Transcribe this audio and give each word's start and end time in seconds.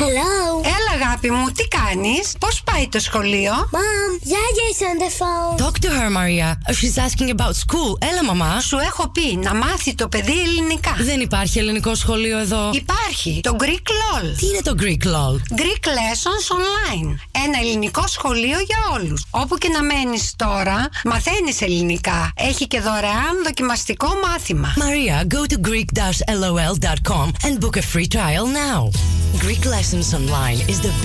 Hello. 0.00 0.69
Έλα, 1.22 1.32
αγάπη 1.32 1.44
μου, 1.44 1.52
τι 1.52 1.68
κάνεις, 1.68 2.32
πώς 2.38 2.62
πάει 2.64 2.88
το 2.88 2.98
σχολείο; 2.98 3.52
Mom, 3.52 4.26
Yaya 4.32 4.66
is 4.72 4.80
on 4.90 4.96
the 5.04 5.10
phone. 5.18 5.66
Talk 5.66 5.78
to 5.78 5.88
her, 5.88 6.10
Maria. 6.10 6.48
She's 6.78 6.98
asking 7.06 7.30
about 7.36 7.54
school. 7.64 7.98
Έλα, 8.10 8.24
μαμά. 8.24 8.60
Σου 8.60 8.76
έχω 8.76 9.08
πει 9.08 9.36
να 9.36 9.54
μάθει 9.54 9.94
το 9.94 10.08
παιδί 10.08 10.40
ελληνικά. 10.40 10.96
Δεν 10.98 11.20
υπάρχει 11.20 11.58
ελληνικό 11.58 11.94
σχολείο 11.94 12.38
εδώ. 12.38 12.70
Υπάρχει 12.72 13.40
το 13.42 13.56
Greek 13.60 13.64
LOL. 14.00 14.34
Τι 14.38 14.46
είναι 14.46 14.60
το 14.64 14.74
Greek 14.78 15.06
LOL? 15.06 15.34
Greek 15.60 15.84
Lessons 15.98 16.46
Online. 16.56 17.14
Ένα 17.44 17.58
ελληνικό 17.60 18.04
σχολείο 18.06 18.58
για 18.60 18.78
όλους. 18.92 19.24
Όπου 19.30 19.58
και 19.58 19.68
να 19.68 19.82
μένεις 19.82 20.34
τώρα, 20.36 20.88
μαθαίνεις 21.04 21.60
ελληνικά. 21.60 22.32
Έχει 22.36 22.66
και 22.66 22.80
δωρεάν 22.80 23.42
δοκιμαστικό 23.44 24.08
μάθημα. 24.26 24.74
Maria, 24.76 25.34
go 25.34 25.52
to 25.52 25.56
greek-lol.com 25.68 27.26
and 27.46 27.60
book 27.60 27.76
a 27.76 27.82
free 27.92 28.08
trial 28.16 28.46
now. 28.46 28.90
Greek 29.38 29.64
Lessons 29.64 30.12
Online 30.12 30.60
is 30.68 30.80
the 30.80 30.92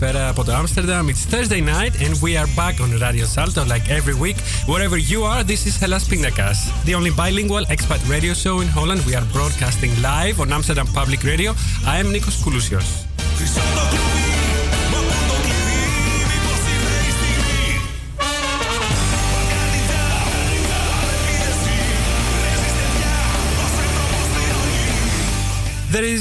από 0.00 0.44
το 0.44 0.52
It's 0.52 1.24
Thursday 1.26 1.60
night 1.60 1.94
and 2.04 2.14
we 2.22 2.36
are 2.36 2.46
back 2.54 2.80
on 2.80 2.90
Radio 3.00 3.24
Salto 3.24 3.64
like 3.64 3.88
every 3.90 4.14
week. 4.14 4.36
Wherever 4.66 4.96
you 4.96 5.24
are, 5.24 5.42
this 5.42 5.66
is 5.66 5.76
Hellas 5.80 6.04
Pindakaas, 6.08 6.58
the 6.84 6.94
only 6.94 7.10
bilingual 7.10 7.64
expat 7.64 8.00
radio 8.08 8.32
show 8.32 8.60
in 8.60 8.68
Holland. 8.68 9.00
We 9.06 9.14
are 9.16 9.26
broadcasting 9.32 9.90
live 10.00 10.40
on 10.40 10.52
Amsterdam 10.52 10.86
Public 10.94 11.24
Radio. 11.24 11.50
I 11.84 11.98
am 11.98 12.12
Nikos 12.12 12.38
Koulousios. 12.44 14.27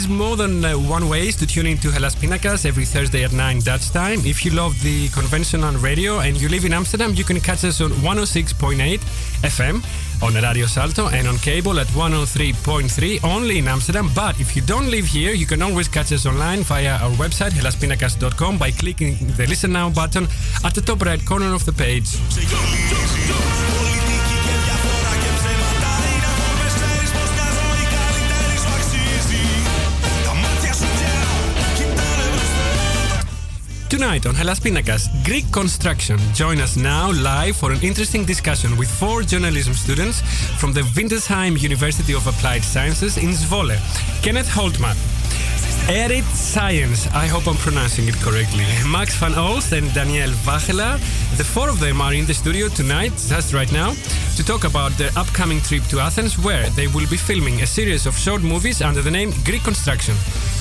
More 0.10 0.38
than 0.38 0.64
uh, 0.64 0.74
one 0.74 1.10
ways 1.10 1.36
to 1.38 1.46
tune 1.46 1.66
into 1.66 1.92
Hellas 1.92 2.16
Pindakaas 2.16 2.66
every 2.66 2.86
Thursday 2.86 3.24
at 3.24 3.34
9 3.34 3.60
Dutch 3.60 3.92
time. 3.92 4.20
If 4.26 4.46
you 4.46 4.52
love 4.52 4.82
the 4.82 5.10
conventional 5.10 5.74
radio 5.76 6.20
and 6.20 6.40
you 6.40 6.48
live 6.50 6.66
in 6.66 6.74
Amsterdam, 6.74 7.14
you 7.14 7.24
can 7.24 7.40
catch 7.40 7.66
us 7.66 7.82
on 7.82 7.92
106.8 7.92 9.00
FM 9.42 9.84
on 10.24 10.34
Radio 10.36 10.66
Salto 10.66 11.10
and 11.10 11.28
on 11.28 11.38
cable 11.38 11.80
at 11.80 11.88
103.3 11.88 13.24
only 13.24 13.58
in 13.60 13.68
Amsterdam. 13.68 14.10
But 14.16 14.40
if 14.40 14.56
you 14.56 14.62
don't 14.62 14.90
live 14.90 15.06
here, 15.06 15.34
you 15.34 15.46
can 15.46 15.62
always 15.62 15.88
catch 15.88 16.12
us 16.12 16.26
online 16.26 16.64
via 16.64 16.98
our 16.98 17.12
website 17.12 17.52
hellaspindakaas.com 17.52 18.58
by 18.58 18.72
clicking 18.72 19.16
the 19.36 19.46
listen 19.48 19.72
now 19.74 19.90
button 19.90 20.28
at 20.64 20.74
the 20.74 20.82
top 20.82 21.02
right 21.02 21.24
corner 21.26 21.54
of 21.54 21.66
the 21.66 21.74
page. 21.74 22.18
Tonight 33.90 34.26
on 34.26 34.36
Hellas 34.36 34.60
Pindakaas, 34.60 35.08
Greek 35.24 35.50
construction. 35.54 36.20
Join 36.34 36.60
us 36.60 36.76
now 36.76 37.10
live 37.14 37.56
for 37.56 37.72
an 37.72 37.80
interesting 37.82 38.26
discussion 38.26 38.76
with 38.76 38.90
four 38.90 39.22
journalism 39.22 39.74
students 39.74 40.20
from 40.60 40.74
the 40.74 40.82
Windesheim 40.82 41.58
University 41.58 42.14
of 42.14 42.28
Applied 42.28 42.66
Sciences 42.66 43.18
in 43.18 43.30
Zwolle. 43.30 43.78
Kenneth 44.22 44.50
Holtman, 44.50 44.98
Erit 45.90 46.26
Science, 46.26 47.08
I 47.14 47.28
hope 47.28 47.48
I'm 47.48 47.56
pronouncing 47.56 48.10
it 48.10 48.16
correctly. 48.16 48.66
Max 48.86 49.16
van 49.16 49.32
Oost 49.32 49.72
and 49.72 49.94
Danielle 49.94 50.34
Vachela. 50.44 51.00
The 51.38 51.46
four 51.46 51.70
of 51.70 51.80
them 51.80 52.02
are 52.02 52.14
in 52.14 52.26
the 52.26 52.34
studio 52.34 52.68
tonight, 52.68 53.14
just 53.30 53.54
right 53.54 53.72
now, 53.72 53.94
to 54.36 54.44
talk 54.44 54.66
about 54.66 54.92
their 54.98 55.12
upcoming 55.16 55.62
trip 55.62 55.84
to 55.84 56.02
Athens, 56.02 56.38
where 56.38 56.70
they 56.72 56.88
will 56.88 57.08
be 57.10 57.16
filming 57.16 57.62
a 57.62 57.66
series 57.66 58.06
of 58.06 58.18
short 58.18 58.42
movies 58.44 58.82
under 58.82 59.02
the 59.02 59.12
name 59.12 59.32
Greek 59.46 59.64
Construction. 59.64 60.16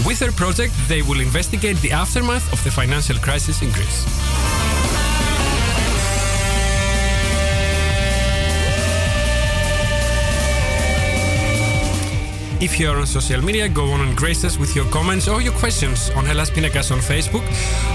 With 0.06 0.20
their 0.20 0.30
project, 0.30 0.74
they 0.86 1.02
will 1.02 1.18
investigate 1.18 1.78
the 1.78 1.90
aftermath 1.90 2.52
of 2.52 2.62
the 2.62 2.70
financial 2.70 3.16
crisis 3.16 3.62
in 3.62 3.72
Greece. 3.72 4.55
If 12.58 12.80
you're 12.80 12.96
on 12.96 13.06
social 13.06 13.42
media, 13.42 13.68
go 13.68 13.90
on 13.92 14.00
and 14.00 14.16
grace 14.16 14.42
us 14.42 14.56
with 14.58 14.74
your 14.74 14.86
comments 14.86 15.28
or 15.28 15.42
your 15.42 15.52
questions 15.52 16.10
on 16.16 16.24
Hellas 16.24 16.50
Pinakas 16.50 16.90
on 16.90 17.00
Facebook. 17.00 17.44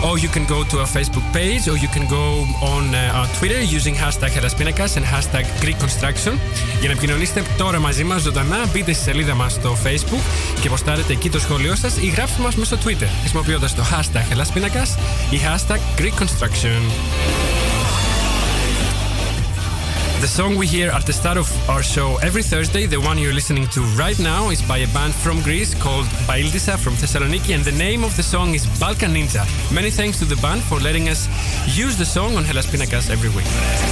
Or 0.06 0.20
you 0.20 0.30
can 0.30 0.46
go 0.46 0.64
to 0.64 0.76
our 0.82 0.86
Facebook 0.86 1.26
page 1.34 1.68
or 1.68 1.78
you 1.78 1.88
can 1.88 2.06
go 2.08 2.46
on 2.62 2.94
uh, 2.94 3.18
our 3.18 3.28
Twitter 3.38 3.62
using 3.62 3.96
hashtag 3.96 4.30
Hellas 4.30 4.54
Pinakas 4.54 4.98
and 4.98 5.06
hashtag 5.06 5.46
Greek 5.62 5.80
Construction. 5.80 6.34
Για 6.80 6.88
να 6.88 6.92
επικοινωνήσετε 6.92 7.44
τώρα 7.58 7.80
μαζί 7.80 8.04
μας 8.04 8.22
ζωντανά, 8.22 8.70
μπείτε 8.74 8.94
στη 8.94 9.04
σελίδα 9.04 9.34
μας 9.36 9.52
στο 9.52 9.78
Facebook 9.84 10.24
και 10.62 10.70
ποστάρετε 10.70 11.14
εκεί 11.14 11.30
το 11.30 11.40
σχόλιο 11.40 11.76
σας 11.76 11.98
ή 11.98 12.08
γράψτε 12.08 12.42
μας 12.42 12.56
μέσα 12.56 12.76
στο 12.76 12.90
Twitter 12.90 13.08
χρησιμοποιώντας 13.20 13.76
το 13.76 13.84
hashtag 13.92 14.34
Hellas 14.34 14.58
Pinakas 14.58 14.98
ή 15.30 15.40
hashtag 15.44 16.02
Greek 16.02 16.24
Construction. 16.24 17.41
The 20.22 20.28
song 20.28 20.56
we 20.56 20.68
hear 20.68 20.92
at 20.92 21.08
the 21.08 21.14
start 21.14 21.36
of 21.36 21.52
our 21.68 21.82
show 21.82 22.18
every 22.18 22.44
Thursday, 22.44 22.86
the 22.86 23.02
one 23.02 23.18
you're 23.18 23.34
listening 23.34 23.68
to 23.70 23.82
right 23.98 24.20
now, 24.20 24.52
is 24.52 24.62
by 24.62 24.78
a 24.78 24.88
band 24.94 25.16
from 25.16 25.42
Greece 25.42 25.74
called 25.74 26.06
Baildisa 26.28 26.78
from 26.78 26.94
Thessaloniki, 26.94 27.56
and 27.56 27.64
the 27.64 27.72
name 27.72 28.04
of 28.04 28.16
the 28.16 28.22
song 28.22 28.54
is 28.54 28.68
Balkan 28.80 29.16
Ninja. 29.16 29.44
Many 29.74 29.90
thanks 29.90 30.20
to 30.20 30.26
the 30.26 30.36
band 30.36 30.62
for 30.62 30.80
letting 30.80 31.10
us 31.10 31.28
use 31.76 31.98
the 31.98 32.06
song 32.06 32.36
on 32.36 32.44
Hellas 32.44 32.68
Pindakaas 32.68 33.10
every 33.10 33.30
week. 33.30 33.91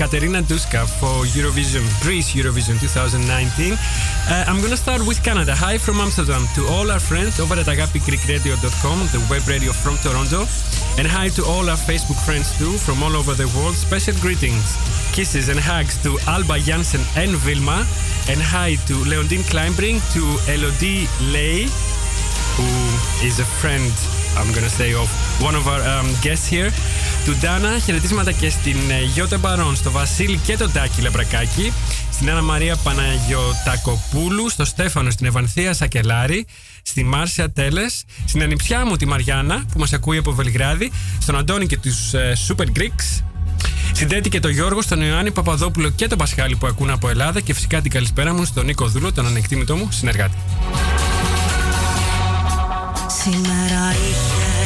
Katerina 0.00 0.40
Duska 0.40 0.86
for 0.86 1.26
Eurovision, 1.36 1.84
Greece 2.00 2.32
Eurovision 2.34 2.80
2019. 2.80 3.72
Uh, 3.74 4.44
I'm 4.48 4.62
gonna 4.62 4.74
start 4.74 5.06
with 5.06 5.22
Canada. 5.22 5.54
Hi 5.54 5.76
from 5.76 6.00
Amsterdam 6.00 6.48
to 6.54 6.66
all 6.72 6.90
our 6.90 6.98
friends 6.98 7.38
over 7.38 7.52
at 7.52 7.66
agapigreekradio.com, 7.66 8.98
the 9.12 9.20
web 9.28 9.46
radio 9.46 9.72
from 9.72 9.98
Toronto. 9.98 10.46
And 10.96 11.06
hi 11.06 11.28
to 11.36 11.44
all 11.44 11.68
our 11.68 11.76
Facebook 11.76 12.16
friends 12.24 12.48
too 12.56 12.78
from 12.78 13.02
all 13.02 13.14
over 13.14 13.34
the 13.34 13.52
world. 13.54 13.74
Special 13.74 14.14
greetings, 14.24 14.64
kisses 15.12 15.50
and 15.50 15.60
hugs 15.60 16.02
to 16.02 16.18
Alba 16.26 16.58
Jansen 16.60 17.02
and 17.16 17.32
Vilma. 17.44 17.84
And 18.30 18.40
hi 18.40 18.76
to 18.88 18.94
Leondine 19.04 19.44
Kleinbrink, 19.52 20.00
to 20.16 20.24
Elodie 20.48 21.08
Lay, 21.28 21.68
who 22.56 22.68
is 23.20 23.38
a 23.38 23.44
friend, 23.60 23.92
I'm 24.38 24.50
gonna 24.54 24.68
say, 24.80 24.90
of 25.02 25.08
one 25.48 25.54
of 25.54 25.64
our 25.72 25.82
um, 25.92 26.08
guests 26.22 26.46
here. 26.46 26.70
Του 27.24 27.36
Ντάνα, 27.40 27.78
χαιρετίσματα 27.78 28.32
και 28.32 28.50
στην 28.50 28.76
ε, 28.90 29.02
Γιώτα 29.02 29.38
Μπαρόν, 29.38 29.76
στο 29.76 29.90
Βασίλη 29.90 30.36
και 30.36 30.56
τον 30.56 30.72
Τάκη 30.72 31.00
Λεμπρακάκη, 31.00 31.72
στην 32.12 32.30
Άννα 32.30 32.42
Μαρία 32.42 32.76
Παναγιωτακοπούλου, 32.76 34.48
στο 34.48 34.64
Στέφανο, 34.64 35.10
στην 35.10 35.26
Ευανθία 35.26 35.74
Σακελάρη, 35.74 36.46
στη 36.82 37.04
Μάρσια 37.04 37.50
Τέλες, 37.50 38.04
στην 38.24 38.42
ανιψιά 38.42 38.86
μου 38.86 38.96
τη 38.96 39.06
Μαριάννα 39.06 39.64
που 39.72 39.78
μας 39.78 39.92
ακούει 39.92 40.16
από 40.16 40.32
Βελιγράδι, 40.32 40.92
στον 41.20 41.36
Αντώνη 41.36 41.66
και 41.66 41.78
τους 41.78 42.14
ε, 42.14 42.36
Super 42.48 42.66
Greeks, 42.78 43.22
στην 43.92 44.08
Τέτη 44.08 44.28
και 44.28 44.40
τον 44.40 44.50
Γιώργο, 44.50 44.82
στον 44.82 45.00
Ιωάννη 45.00 45.30
Παπαδόπουλο 45.30 45.90
και 45.90 46.06
τον 46.06 46.18
Πασχάλη 46.18 46.56
που 46.56 46.66
ακούν 46.66 46.90
από 46.90 47.08
Ελλάδα 47.08 47.40
και 47.40 47.54
φυσικά 47.54 47.80
την 47.80 47.90
καλησπέρα 47.90 48.34
μου 48.34 48.44
στον 48.44 48.64
Νίκο 48.64 48.86
Δούλο, 48.86 49.12
τον 49.12 49.26
ανεκτήμητό 49.26 49.76
μου 49.76 49.88
συνεργάτη. 49.90 50.36
si 53.20 53.36
meraviglio 53.36 54.59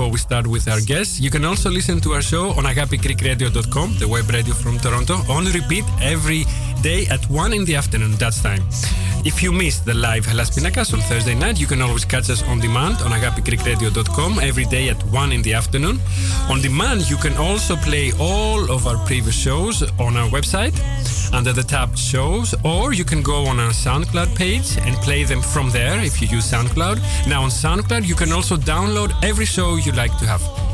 before 0.00 0.12
we 0.12 0.18
start 0.18 0.46
with 0.46 0.66
our 0.66 0.80
guests. 0.80 1.20
You 1.20 1.30
can 1.30 1.44
also 1.44 1.68
listen 1.68 2.00
to 2.00 2.14
our 2.14 2.22
show 2.22 2.52
on 2.56 2.64
agapigreekradio.com, 2.64 3.98
the 3.98 4.08
web 4.08 4.30
radio 4.30 4.54
from 4.54 4.78
Toronto, 4.78 5.16
on 5.28 5.44
repeat 5.52 5.84
every 6.00 6.44
day 6.80 7.06
at 7.08 7.22
1 7.28 7.52
in 7.52 7.66
the 7.66 7.76
afternoon, 7.76 8.12
that's 8.12 8.42
time. 8.42 8.62
If 9.22 9.42
you 9.42 9.52
missed 9.52 9.84
the 9.84 9.92
live 9.92 10.24
Hellas 10.24 10.48
Pindakaas 10.50 10.94
on 10.94 11.00
Thursday 11.00 11.34
night, 11.34 11.60
you 11.60 11.66
can 11.66 11.82
always 11.82 12.06
catch 12.06 12.30
us 12.30 12.42
on 12.44 12.58
demand 12.58 13.02
on 13.02 13.10
agapigreekradio.com 13.10 14.38
every 14.38 14.64
day 14.64 14.88
at 14.88 15.02
1 15.04 15.32
in 15.32 15.42
the 15.42 15.52
afternoon. 15.52 16.00
On 16.48 16.62
demand, 16.62 17.08
you 17.10 17.16
can 17.18 17.36
also 17.36 17.76
play 17.76 18.12
all 18.18 18.70
of 18.70 18.86
our 18.86 18.96
previous 19.06 19.36
shows 19.36 19.82
on 19.98 20.16
our 20.16 20.28
website 20.30 20.74
under 21.34 21.52
the 21.52 21.62
tab 21.62 21.98
shows, 21.98 22.54
or 22.64 22.94
you 22.94 23.04
can 23.04 23.22
go 23.22 23.44
on 23.44 23.60
our 23.60 23.72
SoundCloud 23.72 24.34
page 24.34 24.78
and 24.78 24.96
play 24.96 25.24
them 25.24 25.42
from 25.42 25.68
there 25.68 26.00
if 26.00 26.22
you 26.22 26.28
use 26.28 26.50
SoundCloud. 26.50 26.98
Now 27.28 27.42
on 27.42 27.50
SoundCloud, 27.50 28.06
you 28.06 28.14
can 28.14 28.32
also 28.32 28.56
download 28.56 29.12
every 29.22 29.44
show 29.44 29.76
you 29.76 29.92
like 29.92 30.16
to 30.18 30.26
have. 30.26 30.69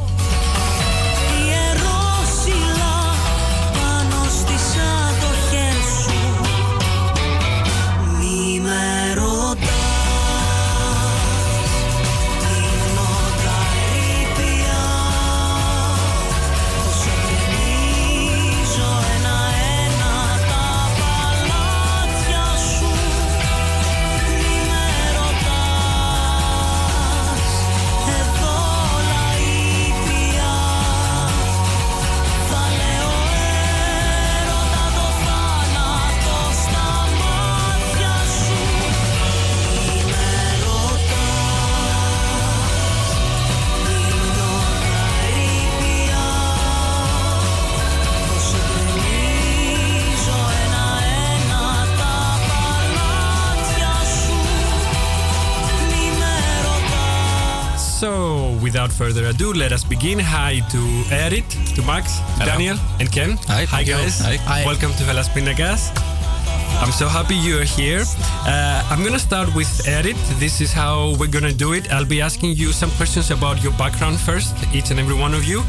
Further 58.97 59.26
ado, 59.26 59.53
let 59.53 59.73
us 59.73 59.85
begin. 59.85 60.19
Hi 60.19 60.61
to 60.71 60.81
Erit, 61.12 61.45
to 61.75 61.83
Max, 61.83 62.19
to 62.38 62.47
Daniel, 62.47 62.79
and 62.99 63.12
Ken. 63.12 63.37
Hi, 63.47 63.67
Hi 63.67 63.83
guys. 63.83 64.21
Hi. 64.21 64.37
Hi. 64.37 64.65
Welcome 64.65 64.93
to 64.93 65.05
Hellas 65.05 65.29
Pindakaas. 65.29 65.93
I'm 66.81 66.93
so 66.93 67.07
happy 67.07 67.35
you're 67.35 67.65
here. 67.65 68.05
Uh, 68.47 68.88
I'm 68.91 69.05
gonna 69.05 69.19
start 69.19 69.55
with 69.55 69.69
Erit. 69.87 70.17
This 70.41 70.62
is 70.62 70.73
how 70.73 71.15
we're 71.19 71.31
gonna 71.31 71.53
do 71.53 71.75
it. 71.75 71.93
I'll 71.93 72.09
be 72.09 72.23
asking 72.23 72.57
you 72.57 72.73
some 72.73 72.91
questions 72.93 73.31
about 73.31 73.62
your 73.62 73.73
background 73.73 74.19
first, 74.19 74.57
each 74.73 74.91
and 74.91 74.99
every 74.99 75.15
one 75.15 75.35
of 75.35 75.45
you, 75.45 75.62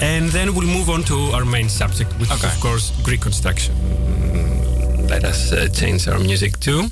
and 0.00 0.30
then 0.30 0.54
we'll 0.54 0.72
move 0.78 0.88
on 0.88 1.02
to 1.12 1.16
our 1.36 1.44
main 1.44 1.68
subject, 1.68 2.10
which 2.18 2.30
is 2.30 2.42
of 2.42 2.58
course 2.60 2.90
Greek 3.02 3.20
construction. 3.20 3.74
Let 5.08 5.24
us 5.24 5.52
uh, 5.52 5.68
change 5.68 6.08
our 6.08 6.18
music 6.18 6.58
too 6.58 6.88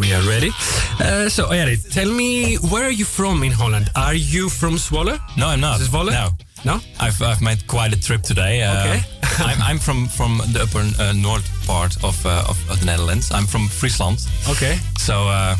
we 0.00 0.12
are 0.14 0.22
ready. 0.22 0.50
Uh, 0.98 1.28
so, 1.28 1.50
Erit, 1.50 1.80
tell 1.92 2.10
me, 2.10 2.56
where 2.56 2.84
are 2.84 2.90
you 2.90 3.04
from 3.04 3.42
in 3.42 3.52
Holland? 3.52 3.90
Are 3.94 4.14
you 4.14 4.48
from 4.48 4.74
Zwolle? 4.76 5.18
No, 5.36 5.48
I'm 5.48 5.60
not. 5.60 5.80
Zwolle? 5.80 6.10
No. 6.12 6.30
No? 6.64 6.80
I've, 6.98 7.20
I've 7.22 7.40
made 7.42 7.66
quite 7.66 7.92
a 7.94 8.00
trip 8.00 8.22
today. 8.22 8.62
Uh, 8.62 8.80
Okay. 8.80 9.02
I'm, 9.44 9.62
I'm 9.62 9.78
from, 9.78 10.08
from 10.08 10.38
the 10.52 10.62
upper 10.62 10.84
uh, 11.02 11.12
north 11.12 11.48
part 11.66 11.96
of, 12.04 12.24
uh, 12.26 12.44
of, 12.48 12.58
of 12.70 12.80
the 12.80 12.86
Netherlands. 12.86 13.30
I'm 13.32 13.46
from 13.46 13.68
Friesland. 13.68 14.26
Okay. 14.48 14.78
So 14.98 15.14
uh, 15.28 15.56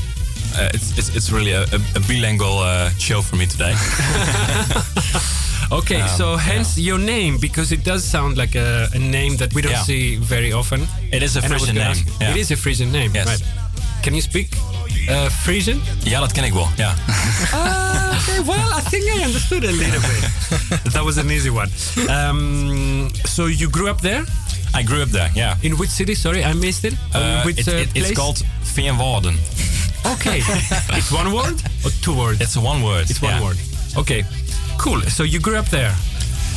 uh, 0.57 0.69
it's, 0.75 0.99
it's, 0.99 1.15
it's 1.17 1.31
really 1.31 1.53
a, 1.53 1.63
a, 1.63 1.81
a 1.97 2.01
bilingual 2.09 2.59
uh, 2.59 2.91
show 2.99 3.23
for 3.23 3.37
me 3.37 3.47
today. 3.47 3.75
Okay, 5.73 6.01
Um, 6.01 6.09
so 6.09 6.37
hence 6.37 6.77
your 6.77 6.99
name, 6.99 7.39
because 7.39 7.71
it 7.71 7.85
does 7.85 8.03
sound 8.03 8.37
like 8.37 8.57
a, 8.57 8.89
a 8.93 8.99
name 8.99 9.37
that 9.37 9.55
we 9.55 9.63
don't 9.63 9.71
Yeah. 9.71 9.85
see 9.85 10.17
very 10.17 10.53
often. 10.53 10.81
It 11.13 11.23
is 11.23 11.37
a 11.37 11.43
Frisian 11.43 11.77
name, 11.77 11.87
ask 11.87 12.05
yeah. 12.21 12.31
It 12.33 12.37
is 12.39 12.51
a 12.51 12.57
Frisian 12.57 12.91
name, 12.91 13.13
Yes. 13.15 13.27
right? 13.29 13.43
Can 14.03 14.13
you 14.15 14.23
speak 14.23 14.49
uh, 15.09 15.29
Frisian? 15.29 15.83
ja, 16.03 16.21
dat 16.21 16.33
ken 16.33 16.45
ik 16.45 16.53
wel. 16.53 16.69
Ja. 16.77 16.95
Ah, 17.53 18.19
okay, 18.19 18.45
well, 18.45 18.79
I 18.79 18.83
think 18.91 19.05
I 19.05 19.25
understood 19.25 19.65
a 19.65 19.71
little 19.71 20.01
bit. 20.01 20.23
that 20.93 21.05
was 21.05 21.17
an 21.17 21.31
easy 21.31 21.49
one. 21.51 21.69
Um, 22.09 23.11
so 23.25 23.47
you 23.47 23.71
grew 23.71 23.89
up 23.89 24.01
there? 24.01 24.25
I 24.75 24.83
grew 24.85 25.01
up 25.03 25.11
there, 25.11 25.31
yeah. 25.35 25.57
In 25.61 25.77
which 25.77 25.91
city? 25.91 26.15
Sorry, 26.15 26.45
I 26.45 26.53
missed 26.55 26.85
it. 26.85 26.95
Uh, 27.15 27.43
which 27.45 27.59
it- 27.59 27.69
uh, 27.69 27.81
it- 27.81 27.89
it's 27.95 28.13
called 28.13 28.45
Veenwouden. 28.75 29.35
Okay. 30.07 30.41
it's 30.97 31.11
one 31.11 31.31
word 31.31 31.61
or 31.85 31.91
two 32.01 32.15
words? 32.17 32.41
It's 32.41 32.57
one 32.57 32.83
word. 32.83 33.11
It's 33.11 33.21
one 33.21 33.35
yeah. 33.35 33.45
word. 33.45 33.59
Okay. 33.97 34.25
Cool. 34.79 35.01
So 35.11 35.25
you 35.25 35.41
grew 35.41 35.59
up 35.59 35.69
there. 35.69 35.95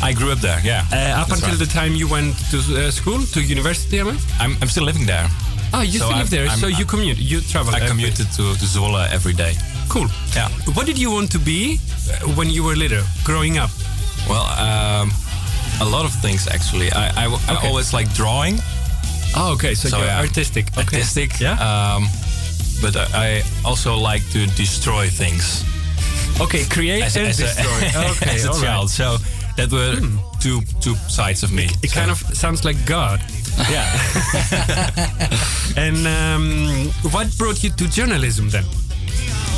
I 0.01 0.13
grew 0.13 0.31
up 0.31 0.39
there. 0.39 0.61
Yeah. 0.63 0.85
Uh, 0.91 1.21
up 1.21 1.27
That's 1.27 1.41
until 1.41 1.57
right. 1.57 1.67
the 1.67 1.73
time 1.73 1.93
you 1.93 2.07
went 2.07 2.35
to 2.51 2.57
uh, 2.57 2.91
school, 2.91 3.19
to 3.33 3.41
university, 3.41 3.99
I 3.99 4.03
mean? 4.03 4.17
I'm, 4.39 4.55
I'm 4.61 4.69
still 4.69 4.85
living 4.85 5.05
there. 5.05 5.27
Oh, 5.73 5.81
you 5.81 5.99
So 5.99 6.05
still 6.05 6.07
live 6.09 6.17
I'm- 6.17 6.27
there, 6.27 6.47
I'm- 6.49 6.59
so 6.59 6.67
you 6.67 6.85
commute, 6.85 7.17
you 7.17 7.41
travel. 7.41 7.73
I 7.73 7.77
every- 7.77 7.87
commuted 7.89 8.27
to, 8.37 8.43
to 8.59 8.65
Zwolle 8.65 9.09
every 9.11 9.33
day. 9.33 9.53
Cool. 9.89 10.07
Yeah. 10.35 10.49
What 10.75 10.85
did 10.85 10.97
you 10.97 11.11
want 11.11 11.31
to 11.31 11.39
be 11.39 11.79
uh, 12.09 12.27
when 12.37 12.49
you 12.49 12.63
were 12.63 12.75
little, 12.75 13.03
growing 13.23 13.57
up? 13.57 13.69
Well, 14.29 14.45
um, 14.59 15.11
a 15.81 15.85
lot 15.85 16.05
of 16.05 16.13
things 16.21 16.47
actually. 16.47 16.91
I, 16.91 17.25
I, 17.25 17.39
I 17.49 17.67
always 17.67 17.93
like 17.93 18.11
drawing. 18.13 18.59
Oh, 19.35 19.53
okay. 19.53 19.73
So, 19.75 19.89
So, 19.89 19.97
you're 19.97 20.05
yeah. 20.07 20.19
artistic. 20.21 20.65
Okay. 20.77 20.97
Artistic. 20.97 21.39
Yeah. 21.39 21.57
Um, 21.59 22.07
but 22.81 22.95
I 22.95 23.05
I 23.13 23.43
also 23.65 23.95
like 23.97 24.23
to 24.31 24.45
destroy 24.57 25.07
things 25.09 25.63
okay. 26.41 26.63
Create 26.65 27.03
as, 27.03 27.15
and 27.17 27.27
as 27.27 27.39
a, 27.39 27.43
destroy. 27.43 28.09
okay. 28.11 28.35
as 28.35 28.45
a 28.45 28.49
all 28.49 28.53
right. 28.55 28.63
child. 28.65 28.89
So 28.89 29.17
that 29.57 29.71
were 29.71 29.95
two 30.39 30.61
two 30.81 30.95
sides 31.07 31.43
of 31.43 31.51
me. 31.51 31.65
It 31.81 31.89
So- 31.89 31.99
kind 31.99 32.11
of 32.11 32.17
sounds 32.33 32.63
like 32.65 32.77
God. 32.85 33.19
Yeah. 33.69 33.87
And 35.77 36.05
um, 36.07 36.89
what 37.11 37.35
brought 37.37 37.63
you 37.63 37.69
to 37.71 37.87
journalism 37.89 38.49
then? 38.49 38.63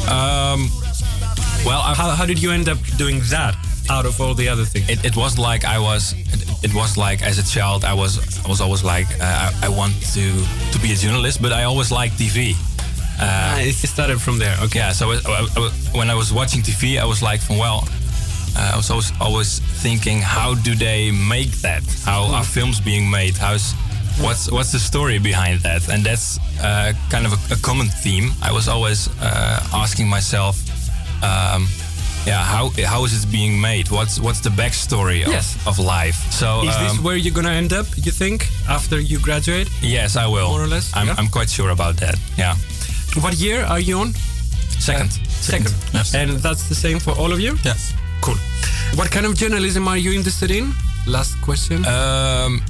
um, 0.08 0.70
well, 1.66 1.82
How, 1.82 2.12
how 2.12 2.25
did 2.25 2.42
you 2.42 2.52
end 2.52 2.70
up 2.70 2.78
doing 2.98 3.20
that 3.32 3.56
out 3.90 4.06
of 4.06 4.20
all 4.22 4.34
the 4.34 4.48
other 4.50 4.66
things? 4.66 4.90
it, 4.90 5.04
it 5.06 5.16
was 5.18 5.38
like 5.38 5.66
I 5.66 5.80
was. 5.80 6.14
It, 6.14 6.72
it 6.72 6.74
was 6.74 6.98
like 6.98 7.22
as 7.22 7.38
a 7.38 7.44
child, 7.44 7.84
I 7.86 7.94
was 7.94 8.18
I 8.46 8.50
was 8.50 8.62
always 8.62 8.84
like 8.84 9.08
uh, 9.20 9.52
I, 9.62 9.66
I 9.68 9.70
want 9.70 9.94
to 10.14 10.46
to 10.72 10.80
be 10.82 10.94
a 10.94 10.96
journalist, 10.96 11.42
but 11.42 11.52
I 11.52 11.64
always 11.64 11.92
liked 11.92 12.16
TV. 12.18 12.54
Ah, 13.20 13.58
it 13.60 13.74
started 13.74 14.20
from 14.22 14.40
there. 14.40 14.56
Okay. 14.64 14.80
Yeah, 14.80 14.92
so 14.92 15.12
I, 15.12 15.20
I- 15.25 15.72
when 15.98 16.10
I 16.10 16.16
was 16.16 16.32
watching 16.34 16.62
TV, 16.62 17.00
I 17.00 17.06
was 17.06 17.22
like, 17.22 17.40
from, 17.42 17.58
well, 17.58 17.88
uh, 18.56 18.72
I 18.74 18.78
was 18.78 18.90
always, 18.90 19.12
always 19.20 19.60
thinking, 19.84 20.20
how 20.22 20.56
do 20.56 20.76
they 20.76 21.12
make 21.12 21.52
that? 21.62 21.84
How 22.06 22.24
are 22.34 22.44
films 22.44 22.80
being 22.80 23.10
made? 23.10 23.38
How's 23.38 23.74
what's 24.20 24.50
what's 24.52 24.72
the 24.72 24.80
story 24.80 25.20
behind 25.20 25.60
that? 25.62 25.90
And 25.90 26.04
that's 26.06 26.40
uh, 26.62 26.94
kind 27.10 27.26
of 27.26 27.34
a, 27.34 27.54
a 27.54 27.58
common 27.58 27.88
theme. 27.88 28.32
I 28.42 28.52
was 28.52 28.68
always 28.68 29.10
uh, 29.22 29.60
asking 29.74 30.08
myself, 30.10 30.56
um, 31.24 31.68
yeah, 32.26 32.42
how 32.44 32.72
how 32.88 33.06
is 33.06 33.12
it 33.24 33.32
being 33.32 33.60
made? 33.62 33.90
What's 33.92 34.20
what's 34.20 34.40
the 34.40 34.50
backstory 34.52 35.22
of, 35.26 35.32
Yes. 35.32 35.58
of 35.68 35.78
life? 35.80 36.16
So 36.32 36.64
Is 36.64 36.78
this 36.80 36.92
um, 36.98 37.04
where 37.04 37.18
you're 37.18 37.34
gonna 37.36 37.56
end 37.58 37.74
up? 37.74 37.86
You 37.98 38.12
think 38.12 38.48
after 38.70 39.00
you 39.00 39.20
graduate? 39.20 39.70
yes, 39.82 40.16
I 40.16 40.28
will. 40.28 40.50
more 40.50 40.64
or 40.64 40.68
less, 40.68 40.92
I'm, 40.96 41.08
yeah? 41.08 41.16
I'm 41.18 41.28
quite 41.28 41.50
sure 41.50 41.70
about 41.72 41.98
that. 41.98 42.16
Yeah, 42.38 42.56
What 43.22 43.34
year 43.36 43.64
are 43.66 43.80
you 43.82 44.00
on? 44.00 44.14
second. 44.80 45.12
Second. 45.30 45.74
Yes. 45.94 46.14
And 46.16 46.32
that's 46.42 46.68
the 46.70 46.76
same 46.76 47.00
for 47.00 47.12
all 47.20 47.32
of 47.32 47.40
you? 47.40 47.58
Yes. 47.64 47.94
Cool. 48.25 48.38
What 48.98 49.12
kind 49.12 49.25
of 49.25 49.36
journalism 49.36 49.88
are 49.88 49.98
you 49.98 50.12
interested 50.13 50.50
in? 50.50 50.74
Last 51.05 51.39
question. 51.41 51.86
Um, 51.86 52.63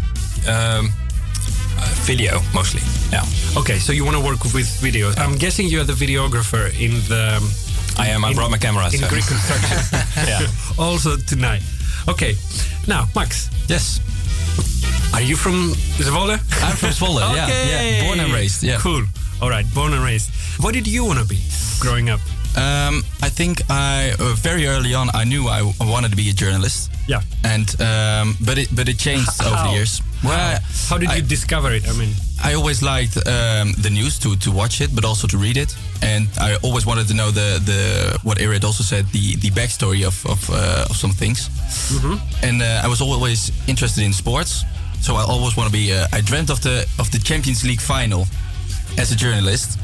um, 0.47 0.91
uh, 1.77 1.93
video 2.03 2.41
mostly. 2.53 2.81
Yeah, 3.12 3.24
okay, 3.62 3.79
so 3.79 3.93
you 3.93 4.03
want 4.03 4.17
to 4.17 4.24
work 4.24 4.43
with 4.43 4.67
video. 4.81 5.12
I'm 5.17 5.38
guessing 5.38 5.67
you're 5.67 5.85
the 5.85 5.93
videographer 6.05 6.65
in 6.77 6.91
the. 7.07 7.39
I 7.97 8.07
am. 8.07 8.25
I 8.25 8.29
in- 8.31 8.35
brought 8.35 8.51
my 8.51 8.57
camera. 8.57 8.85
In 8.88 9.00
so- 9.00 9.07
Greek 9.07 9.25
construction. 9.25 9.77
yeah. 10.27 10.47
also 10.77 11.15
tonight. 11.15 11.62
Okay. 12.09 12.35
Now, 12.88 13.05
Max, 13.15 13.50
Yes. 13.69 14.00
are 15.13 15.21
you 15.21 15.35
from 15.38 15.71
Zwolle? 15.97 16.38
I'm 16.63 16.75
from 16.75 16.89
Zwolle. 16.89 17.21
Yeah, 17.35 17.47
yeah. 17.47 18.03
Born 18.05 18.19
and 18.19 18.33
raised. 18.33 18.62
Yeah. 18.62 18.77
Cool. 18.79 19.03
All 19.41 19.50
right, 19.50 19.65
born 19.74 19.93
and 19.93 20.03
raised. 20.03 20.29
What 20.59 20.74
did 20.74 20.85
you 20.88 21.05
want 21.05 21.19
to 21.19 21.25
be 21.25 21.39
growing 21.79 22.09
up? 22.09 22.19
Um, 22.57 23.03
I 23.21 23.29
think 23.29 23.62
I 23.69 24.15
uh, 24.19 24.33
very 24.35 24.65
early 24.67 24.93
on 24.93 25.09
I 25.13 25.25
knew 25.25 25.47
I, 25.47 25.62
wanted 25.81 26.12
to 26.12 26.17
be 26.17 26.29
a 26.29 26.33
journalist. 26.33 26.89
Yeah. 27.07 27.21
And 27.43 27.69
um, 27.81 28.38
but 28.45 28.57
it 28.57 28.69
but 28.74 28.88
it 28.88 28.97
changed 28.97 29.29
over 29.43 29.55
How? 29.55 29.67
the 29.67 29.74
years. 29.75 30.01
Well, 30.24 30.59
How 30.89 30.97
did 30.97 31.09
I, 31.09 31.15
you 31.17 31.21
discover 31.21 31.71
it? 31.74 31.88
I 31.88 31.93
mean, 31.93 32.13
I 32.43 32.53
always 32.53 32.81
liked 32.81 33.17
um, 33.17 33.74
the 33.77 33.89
news 33.91 34.17
to, 34.19 34.35
to 34.38 34.51
watch 34.51 34.81
it, 34.81 34.95
but 34.95 35.05
also 35.05 35.27
to 35.27 35.38
read 35.38 35.57
it. 35.57 35.75
And 36.01 36.27
I 36.39 36.57
always 36.63 36.85
wanted 36.85 37.07
to 37.09 37.13
know 37.13 37.29
the, 37.31 37.59
the 37.63 38.19
what 38.24 38.38
Irid 38.39 38.63
also 38.63 38.83
said 38.83 39.05
the 39.12 39.35
the 39.38 39.51
backstory 39.51 40.05
of 40.05 40.25
of, 40.25 40.50
uh, 40.50 40.88
of 40.89 40.95
some 40.95 41.12
things. 41.12 41.50
And 42.41 42.62
uh, 42.62 42.81
I 42.83 42.88
was 42.88 43.01
always 43.01 43.51
interested 43.67 44.03
in 44.03 44.13
sports, 44.13 44.63
so 45.01 45.15
I 45.15 45.24
always 45.24 45.57
want 45.57 45.67
to 45.67 45.74
be. 45.74 45.93
Uh, 45.93 46.07
I 46.13 46.21
dreamt 46.21 46.50
of 46.50 46.62
the 46.62 46.88
of 47.00 47.09
the 47.12 47.19
Champions 47.19 47.63
League 47.63 47.81
final 47.81 48.27
as 48.97 49.12
a 49.12 49.15
journalist. 49.15 49.77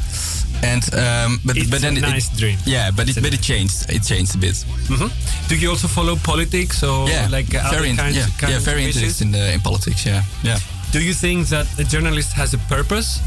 And 0.63 0.83
um, 0.93 1.39
but 1.43 1.57
It's 1.57 1.69
but 1.69 1.81
then 1.81 1.95
a 1.95 1.97
it- 1.97 2.13
nice 2.13 2.29
dream. 2.37 2.57
Yeah, 2.65 2.91
but 2.95 3.09
it, 3.09 3.15
but 3.21 3.33
it 3.33 3.41
changed. 3.41 3.89
It 3.89 4.03
changed 4.05 4.35
a 4.35 4.37
bit. 4.37 4.65
Mm 4.89 4.97
-hmm. 4.97 5.09
do 5.49 5.55
you 5.55 5.69
also 5.71 5.87
follow 5.87 6.15
politics 6.21 6.83
or 6.83 7.09
yeah, 7.09 7.29
like 7.29 7.57
uh, 7.57 7.65
other 7.65 7.77
very 7.77 7.89
in- 7.89 7.97
kinds, 7.97 8.15
yeah, 8.15 8.29
kinds 8.37 8.51
yeah, 8.51 8.63
very 8.63 8.83
interested 8.85 9.27
in, 9.27 9.35
uh, 9.35 9.53
in 9.53 9.61
politics. 9.61 10.03
Yeah, 10.03 10.23
yeah, 10.43 10.59
Do 10.91 10.99
you 10.99 11.13
think 11.13 11.47
that 11.47 11.65
a 11.79 11.83
journalist 11.83 12.31
has 12.33 12.53
a 12.53 12.57
purpose, 12.67 13.19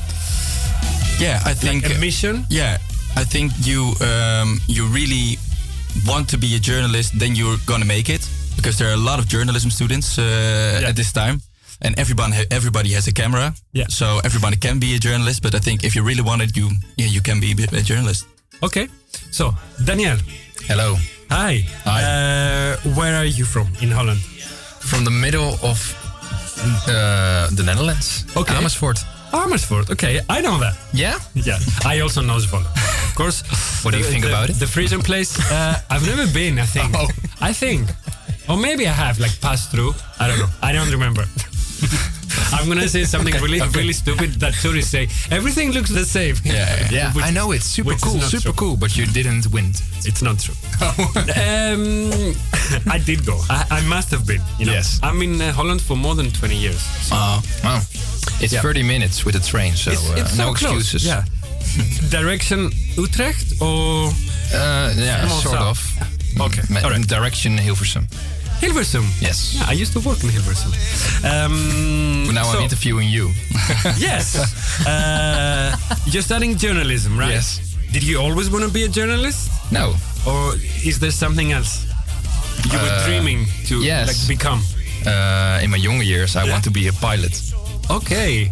yeah. 1.18 1.40
I 1.50 1.54
think 1.54 1.82
like 1.82 1.94
a 1.96 1.98
mission? 1.98 2.44
Yeah, 2.48 2.76
I 3.16 3.24
think 3.24 3.52
you 3.66 3.94
um, 4.00 4.60
you 4.66 4.86
really 4.92 5.38
want 6.06 6.28
to 6.30 6.38
be 6.38 6.54
a 6.54 6.58
journalist, 6.60 7.18
then 7.18 7.34
you're 7.36 7.58
gonna 7.64 7.84
make 7.84 8.12
it 8.12 8.28
because 8.56 8.76
there 8.76 8.88
are 8.90 8.94
a 8.94 9.04
lot 9.04 9.18
of 9.18 9.26
journalism 9.26 9.70
students 9.70 10.18
uh, 10.18 10.88
at 10.88 10.94
this 10.94 11.10
time, 11.12 11.40
and 11.82 11.98
everyone 11.98 12.32
everybody 12.50 12.92
has 12.94 13.06
a 13.06 13.12
camera. 13.12 13.54
Yeah. 13.72 13.86
So 13.88 14.20
everybody 14.24 14.56
can 14.56 14.78
be 14.78 14.94
a 14.94 14.98
journalist, 14.98 15.42
but 15.42 15.54
I 15.54 15.58
think 15.60 15.84
if 15.84 15.94
you 15.94 16.02
really 16.06 16.22
want 16.22 16.42
it, 16.42 16.56
you 16.56 16.70
yeah 16.96 17.06
you 17.10 17.20
can 17.22 17.40
be 17.40 17.52
a, 17.52 17.82
journalist. 17.82 18.26
Okay. 18.62 18.88
So, 19.30 19.52
Daniel. 19.84 20.16
Hello. 20.68 20.96
Hi. 21.30 21.64
Hi. 21.84 22.02
Uh, 22.02 22.76
where 22.94 23.14
are 23.16 23.24
you 23.26 23.44
from 23.44 23.66
in 23.80 23.90
Holland? 23.90 24.20
From 24.80 25.04
the 25.04 25.10
middle 25.10 25.54
of 25.62 25.78
uh, 26.88 27.48
the 27.56 27.62
Netherlands. 27.64 28.24
Okay. 28.36 28.54
Amersfoort. 28.56 28.98
Amersfoort. 29.32 29.90
Okay, 29.90 30.20
I 30.28 30.40
know 30.40 30.58
that. 30.58 30.74
Yeah? 30.92 31.18
Yeah, 31.34 31.58
I 31.84 32.00
also 32.00 32.20
know 32.22 32.38
Zwolle. 32.38 32.64
Of 33.08 33.14
course. 33.16 33.42
What 33.84 33.90
do 33.92 33.98
you 33.98 34.04
The- 34.04 34.10
think 34.10 34.24
the- 34.24 34.30
about 34.30 34.48
it? 34.50 34.58
The 34.58 34.66
Frisian 34.66 35.02
place. 35.02 35.36
Uh, 35.50 35.74
I've 35.90 36.06
never 36.06 36.26
been. 36.32 36.58
I 36.58 36.66
think. 36.66 36.94
Oh. 36.96 37.08
I 37.40 37.52
think, 37.52 37.88
or 38.48 38.56
maybe 38.56 38.86
I 38.86 38.92
have 38.92 39.18
like 39.18 39.38
passed 39.40 39.70
through. 39.72 39.92
I 40.20 40.28
don't 40.28 40.38
know. 40.38 40.48
I 40.62 40.72
don't 40.72 40.90
remember. 40.90 41.24
I'm 42.52 42.68
gonna 42.68 42.88
say 42.88 43.04
something 43.04 43.34
really, 43.42 43.60
really 43.74 43.92
stupid 43.92 44.40
that 44.40 44.54
tourists 44.54 44.90
say. 44.90 45.08
Everything 45.30 45.72
looks 45.72 45.90
the 45.90 46.04
same. 46.04 46.36
Yeah, 46.44 46.88
Yeah, 46.90 47.12
Which- 47.14 47.24
I 47.24 47.30
know 47.30 47.52
it's 47.52 47.64
super 47.64 47.94
cool, 48.02 48.20
super 48.20 48.42
true. 48.42 48.52
cool, 48.52 48.76
but 48.76 48.96
you 48.96 49.06
didn't 49.06 49.46
win. 49.52 49.70
It's 50.04 50.22
not 50.22 50.38
true. 50.40 50.54
um, 50.80 52.34
I 52.90 52.98
did 53.04 53.24
go. 53.26 53.38
I, 53.48 53.66
I 53.70 53.80
must 53.88 54.10
have 54.10 54.26
been. 54.26 54.42
You 54.58 54.66
know? 54.66 54.72
Yes. 54.72 54.98
I'm 55.02 55.20
in 55.22 55.40
uh, 55.40 55.52
Holland 55.52 55.80
for 55.80 55.96
more 55.96 56.14
than 56.14 56.30
20 56.30 56.56
years. 56.56 56.82
Wow. 57.10 57.40
It's 58.40 58.52
Yeah. 58.52 58.62
30 58.62 58.82
minutes 58.82 59.24
with 59.24 59.34
the 59.34 59.40
train, 59.40 59.74
so 59.74 59.92
It's, 59.92 60.10
uh, 60.10 60.14
it's 60.18 60.36
no 60.36 60.52
close. 60.54 60.94
excuses. 60.94 61.06
Yeah. 61.06 61.24
Direction 62.10 62.70
Utrecht 62.96 63.60
or 63.60 64.08
Uh, 64.52 64.92
yeah, 64.96 65.26
sort 65.28 65.54
south. 65.56 65.78
of. 66.36 66.40
Okay. 66.40 66.62
All 66.84 66.90
right. 66.90 67.06
Direction 67.06 67.56
Hilversum. 67.58 68.06
Hilversum? 68.60 69.04
Yes. 69.20 69.54
Yeah, 69.54 69.66
I 69.68 69.72
used 69.72 69.92
to 69.92 70.00
work 70.00 70.22
in 70.24 70.30
Hilversum. 70.30 70.72
Um, 71.24 72.32
Now 72.34 72.44
so- 72.44 72.58
I'm 72.58 72.62
interviewing 72.64 73.08
you. 73.08 73.30
yes. 73.98 74.36
Uh, 74.86 75.76
you're 76.06 76.22
studying 76.22 76.56
journalism, 76.56 77.18
right? 77.18 77.30
Yes. 77.30 77.60
Did 77.92 78.02
you 78.02 78.18
always 78.18 78.50
want 78.50 78.64
to 78.64 78.70
be 78.70 78.84
a 78.84 78.88
journalist, 78.88 79.50
no. 79.70 79.94
or 80.26 80.54
is 80.84 80.98
there 80.98 81.12
something 81.12 81.52
else 81.52 81.84
you 82.64 82.78
were 82.78 82.90
Uh, 82.90 83.06
dreaming 83.06 83.46
to 83.68 83.82
yes. 83.82 84.06
like 84.08 84.28
become? 84.28 84.60
Uh, 85.06 85.60
in 85.62 85.70
my 85.70 85.76
younger 85.76 86.02
years, 86.04 86.34
I 86.34 86.44
Yeah? 86.44 86.52
want 86.52 86.64
to 86.64 86.70
be 86.70 86.88
a 86.88 86.92
pilot 86.92 87.32
Okay. 87.90 88.50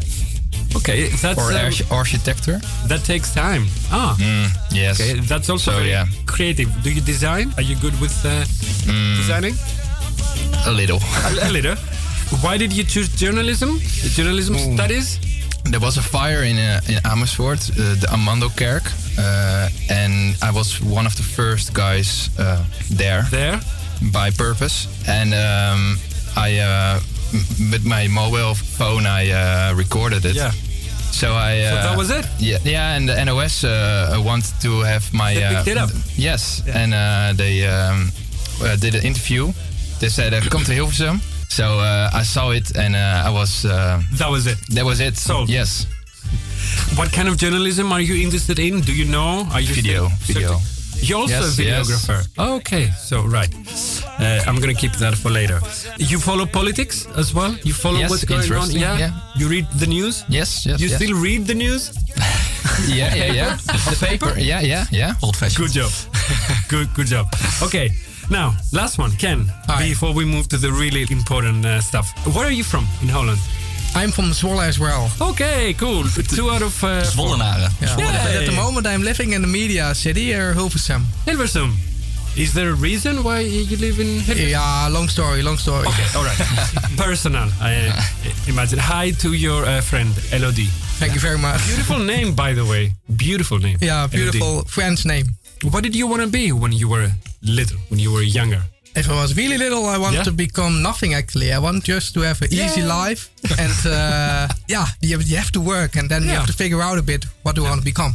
Okay, 0.77 1.09
that's 1.21 1.39
or 1.39 1.51
um, 1.53 1.65
arch- 1.67 1.83
architecture. 1.91 2.61
that 2.89 3.05
takes 3.05 3.31
time. 3.35 3.67
Ah, 3.91 4.17
Yes. 4.71 5.01
okay, 5.01 5.21
that's 5.21 5.49
also 5.51 5.71
So, 5.73 5.77
very 5.79 5.91
yeah. 5.91 6.07
creative. 6.27 6.69
Do 6.83 6.91
you 6.91 7.01
design? 7.03 7.53
Are 7.57 7.63
you 7.65 7.77
good 7.77 7.99
with 8.01 8.13
uh, 8.25 8.45
Mm. 8.87 9.17
designing? 9.17 9.57
A 10.67 10.71
little. 10.73 10.99
a, 10.99 11.49
a 11.49 11.51
little. 11.51 11.77
Why 12.43 12.57
did 12.59 12.73
you 12.73 12.85
choose 12.85 13.09
journalism? 13.09 13.79
The 14.03 14.11
journalism 14.15 14.57
studies? 14.57 15.19
There 15.65 15.81
was 15.81 15.97
a 15.97 16.03
fire 16.03 16.43
in 16.43 16.59
uh, 16.59 16.81
in 16.89 16.99
Amersfoort, 17.05 17.61
uh, 17.71 17.95
the 18.01 18.07
Amando 18.11 18.49
Kerk, 18.57 18.83
uh, 19.19 19.69
and 19.91 20.35
I 20.43 20.51
was 20.51 20.81
one 20.83 21.07
of 21.07 21.15
the 21.15 21.23
first 21.23 21.73
guys 21.73 22.31
uh, 22.39 22.65
there 22.91 23.23
There. 23.31 23.61
by 24.13 24.31
purpose. 24.31 24.89
And 25.07 25.33
um, 25.35 25.99
I, 26.37 26.59
uh, 26.59 27.01
m- 27.33 27.71
with 27.71 27.85
my 27.85 28.09
mobile 28.09 28.55
phone, 28.55 29.07
I 29.07 29.31
uh, 29.31 29.75
recorded 29.77 30.25
it. 30.25 30.35
Yeah. 30.35 30.51
So 31.13 31.29
I. 31.35 31.63
So 31.63 31.75
that 31.77 31.97
was 31.97 32.11
it? 32.11 32.27
Yeah, 32.39 32.59
yeah. 32.65 32.97
And 32.97 33.09
the 33.09 33.25
NOS 33.25 33.63
uh, 33.65 34.21
wanted 34.25 34.61
to 34.63 34.81
have 34.83 35.13
my. 35.13 35.35
They 35.35 35.45
uh, 35.45 35.51
picked 35.55 35.69
it 35.69 35.77
up? 35.79 35.91
Yes, 36.17 36.63
and 36.67 36.93
uh, 36.93 37.35
they 37.37 37.67
um, 37.69 38.11
uh, 38.63 38.75
did 38.77 38.95
an 38.95 39.05
interview. 39.05 39.53
They 40.03 40.09
said, 40.11 40.35
uh, 40.35 40.41
"Come 40.51 40.65
to 40.65 40.73
Hilversum." 40.75 41.21
So 41.49 41.65
uh, 41.79 42.11
I 42.21 42.25
saw 42.25 42.51
it, 42.51 42.75
and 42.77 42.97
uh, 42.97 43.29
I 43.29 43.31
was. 43.31 43.65
Uh, 43.65 44.03
That 44.19 44.31
was 44.31 44.47
it. 44.47 44.59
that 44.75 44.85
was 44.85 44.99
it. 44.99 45.17
So 45.17 45.45
Yes. 45.47 45.87
What 46.99 47.13
kind 47.13 47.29
of 47.29 47.37
journalism 47.37 47.93
are 47.93 48.01
you 48.01 48.15
interested 48.27 48.59
in? 48.59 48.81
Do 48.81 48.93
you 48.93 49.05
know? 49.05 49.47
Are 49.55 49.61
you 49.61 49.73
Video, 49.75 50.09
video. 50.27 50.59
You're 51.07 51.19
also 51.23 51.35
Yes, 51.41 51.59
a 51.59 51.63
yes. 51.63 51.89
videographer. 51.89 52.21
Okay, 52.59 52.91
so 52.99 53.23
right. 53.39 53.53
Uh, 54.19 54.43
I'm 54.47 54.59
gonna 54.61 54.75
keep 54.75 54.93
that 54.99 55.15
for 55.15 55.31
later. 55.31 55.59
You 55.99 56.19
follow 56.19 56.47
politics 56.47 57.07
as 57.17 57.33
well? 57.33 57.55
You 57.65 57.73
follow 57.75 57.99
Yes, 57.99 58.11
what's 58.11 58.25
going 58.25 58.41
on? 58.41 58.47
interesting, 58.47 58.81
yeah. 58.81 59.11
You 59.39 59.49
read 59.49 59.67
the 59.79 59.87
news? 59.87 60.25
Yes, 60.29 60.67
yes. 60.67 60.81
You 60.81 60.89
yes. 60.89 60.97
still 60.99 61.15
read 61.27 61.47
the 61.47 61.55
news? 61.55 61.93
Yeah, 62.89 63.15
yeah, 63.15 63.33
yeah. 63.33 63.57
the 63.91 63.97
paper? 64.01 64.33
Yeah, 64.39 64.61
yeah, 64.63 64.85
yeah. 64.91 65.15
Old 65.23 65.37
fashioned. 65.37 65.67
Good 65.67 65.75
job. 65.81 65.91
good, 66.69 66.89
good 66.95 67.07
job. 67.07 67.27
Okay, 67.63 67.91
now 68.33 68.55
last 68.73 68.99
one, 68.99 69.13
Ken. 69.13 69.45
Hi. 69.67 69.89
Before 69.89 70.13
we 70.15 70.25
move 70.25 70.49
to 70.49 70.57
the 70.57 70.73
really 70.73 71.07
important 71.11 71.65
uh, 71.65 71.81
stuff, 71.81 72.07
where 72.35 72.47
are 72.47 72.57
you 72.61 72.65
from 72.65 72.87
in 73.03 73.09
Holland? 73.09 73.39
I'm 73.95 74.11
from 74.11 74.33
Zwolle 74.33 74.67
as 74.67 74.79
well. 74.79 75.11
Okay, 75.21 75.75
cool. 75.75 76.05
Two 76.05 76.51
out 76.51 76.63
of 76.63 76.83
uh. 76.83 77.03
Zwollenaren. 77.03 77.71
Yeah. 77.81 77.97
But 77.97 78.35
at 78.41 78.47
the 78.47 78.57
moment, 78.57 78.87
I'm 78.87 79.03
living 79.03 79.35
in 79.35 79.43
the 79.43 79.49
media 79.49 79.95
city, 79.95 80.35
uh, 80.35 80.55
Hilversum. 80.55 81.03
Hilversum. 81.27 81.75
Is 82.35 82.55
there 82.55 82.71
a 82.71 82.75
reason 82.75 83.23
why 83.23 83.41
you 83.41 83.77
live 83.77 84.01
in 84.01 84.21
Hilversum? 84.21 84.51
Yeah, 84.51 84.89
long 84.91 85.09
story, 85.09 85.43
long 85.43 85.59
story. 85.59 85.87
Okay, 85.87 86.07
all 86.17 86.25
right. 86.25 86.39
Personal, 86.97 87.49
I 87.61 87.93
uh, 87.93 88.03
imagine. 88.49 88.79
Hi 88.79 89.11
to 89.19 89.35
your 89.35 89.67
uh, 89.67 89.83
friend 89.83 90.11
Elodie. 90.33 90.71
Thank 90.99 91.13
you 91.15 91.21
very 91.21 91.39
much. 91.39 91.61
Beautiful 91.67 91.99
name, 91.99 92.35
by 92.35 92.55
the 92.55 92.65
way. 92.65 92.93
Beautiful 93.15 93.59
name. 93.59 93.77
Yeah, 93.83 94.05
Elodie. 94.05 94.17
beautiful 94.17 94.63
French 94.65 95.05
name. 95.05 95.27
What 95.71 95.83
did 95.85 95.95
you 95.95 96.07
want 96.09 96.23
to 96.23 96.29
be 96.29 96.53
when 96.53 96.73
you 96.73 96.89
were 96.89 97.09
little, 97.43 97.79
when 97.89 98.01
you 98.01 98.13
were 98.13 98.23
younger? 98.23 98.63
If 98.95 99.09
I 99.09 99.15
was 99.23 99.35
really 99.37 99.57
little, 99.57 99.87
I 99.87 99.97
wanted 99.97 100.19
Yeah? 100.19 100.25
to 100.25 100.33
become 100.33 100.83
nothing 100.83 101.15
actually. 101.15 101.51
I 101.53 101.59
want 101.59 101.85
just 101.85 102.13
to 102.15 102.21
have 102.21 102.43
an 102.43 102.49
easy 102.53 102.83
life. 102.83 103.31
And 103.59 103.87
uh, 103.87 104.49
yeah, 104.69 104.87
you 105.01 105.17
have, 105.17 105.23
you 105.27 105.37
have 105.37 105.51
to 105.53 105.61
work 105.61 105.97
and 105.97 106.09
then 106.11 106.23
you 106.25 106.31
have 106.31 106.47
to 106.47 106.53
figure 106.53 106.83
out 106.83 106.99
a 106.99 107.03
bit 107.03 107.25
what 107.43 107.55
do 107.57 107.65
I 107.65 107.69
want 107.71 107.81
to 107.81 107.85
become. 107.85 108.15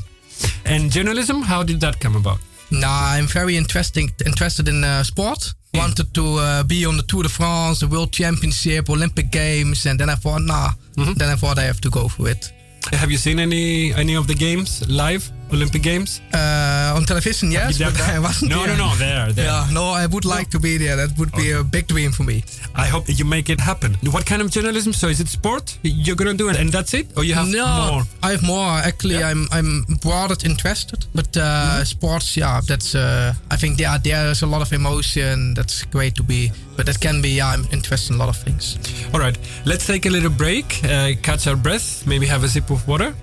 And 0.66 0.92
journalism, 0.92 1.42
how 1.42 1.64
did 1.64 1.80
that 1.80 2.00
come 2.00 2.16
about? 2.16 2.40
Nah, 2.70 3.14
I'm 3.16 3.28
very 3.28 3.56
interesting, 3.56 4.12
interested 4.26 4.68
in 4.68 4.84
uh, 4.84 5.04
sport. 5.04 5.54
Wanted 5.74 6.14
to 6.14 6.26
uh, 6.40 6.64
be 6.64 6.86
on 6.86 6.98
the 6.98 7.04
Tour 7.04 7.24
de 7.24 7.30
France, 7.30 7.80
the 7.80 7.88
World 7.88 8.12
Championship, 8.12 8.90
Olympic 8.90 9.32
Games, 9.32 9.86
and 9.86 10.00
then 10.00 10.10
I 10.10 10.16
thought, 10.16 10.42
nah. 10.42 10.72
Mm-hmm. 10.96 11.14
Then 11.14 11.30
I 11.30 11.36
thought 11.36 11.58
I 11.60 11.64
have 11.64 11.80
to 11.82 11.90
go 11.90 12.08
for 12.08 12.30
it. 12.30 12.52
Have 12.94 13.12
you 13.12 13.18
seen 13.18 13.40
any 13.40 13.94
any 13.94 14.16
of 14.16 14.26
the 14.28 14.34
games 14.34 14.82
live, 14.88 15.30
Olympic 15.52 15.82
Games? 15.82 16.22
Uh, 16.34 16.94
on 16.96 17.06
television, 17.06 17.52
yes, 17.52 17.78
but 17.78 17.94
that? 17.94 18.16
I 18.16 18.20
wasn't 18.20 18.52
No, 18.52 18.66
there. 18.66 18.78
no, 18.78 18.90
no, 18.90 18.96
there, 18.96 19.32
there. 19.32 19.46
Yeah, 19.46 19.68
no, 19.72 19.86
I 19.92 20.06
would 20.06 20.26
like 20.26 20.50
to 20.52 20.60
be 20.60 20.78
there. 20.78 20.96
That 20.96 21.18
would 21.18 21.32
be 21.34 21.52
a 21.52 21.64
big 21.64 21.88
dream 21.88 22.12
for 22.12 22.24
me. 22.24 22.44
I 22.76 22.86
hope 22.88 23.06
you 23.08 23.26
make 23.26 23.50
it 23.50 23.60
happen. 23.60 23.96
What 24.12 24.26
kind 24.26 24.42
of 24.42 24.52
journalism? 24.52 24.94
So 24.94 25.08
is 25.08 25.20
it 25.20 25.28
sport 25.28 25.78
you're 25.84 26.16
gonna 26.16 26.34
do 26.34 26.50
it, 26.50 26.58
and 26.58 26.72
that's 26.72 26.94
it, 26.94 27.08
or 27.18 27.24
you 27.24 27.34
have 27.34 27.48
no, 27.48 27.92
more? 27.92 28.04
I 28.24 28.32
have 28.32 28.44
more. 28.44 28.70
Actually, 28.90 29.24
I'm 29.24 29.48
I'm 29.52 29.86
broader 30.02 30.36
interested, 30.46 31.06
but 31.16 31.36
uh, 31.38 31.84
sports, 31.86 32.36
yeah, 32.38 32.62
that's. 32.68 32.94
Uh, 32.96 33.34
I 33.52 33.56
think 33.58 33.80
yeah, 33.80 33.98
there's 33.98 34.42
a 34.44 34.48
lot 34.48 34.62
of 34.62 34.72
emotion. 34.74 35.54
That's 35.54 35.84
great 35.86 36.16
to 36.16 36.24
be, 36.24 36.52
but 36.76 36.86
that 36.86 37.00
can 37.00 37.22
be. 37.22 37.30
Yeah, 37.38 37.48
I'm 37.54 37.66
interested 37.72 38.14
in 38.14 38.20
a 38.20 38.26
lot 38.26 38.30
of 38.30 38.38
things. 38.44 38.78
All 39.14 39.20
right, 39.20 39.38
let's 39.66 39.86
take 39.88 40.06
a 40.06 40.10
little 40.10 40.30
break, 40.30 40.82
uh, 40.84 41.12
catch 41.22 41.48
our 41.48 41.56
breath, 41.56 42.06
maybe 42.06 42.26
have 42.28 42.44
a 42.44 42.48
sip 42.50 42.70
of 42.70 42.88
water, 42.88 43.14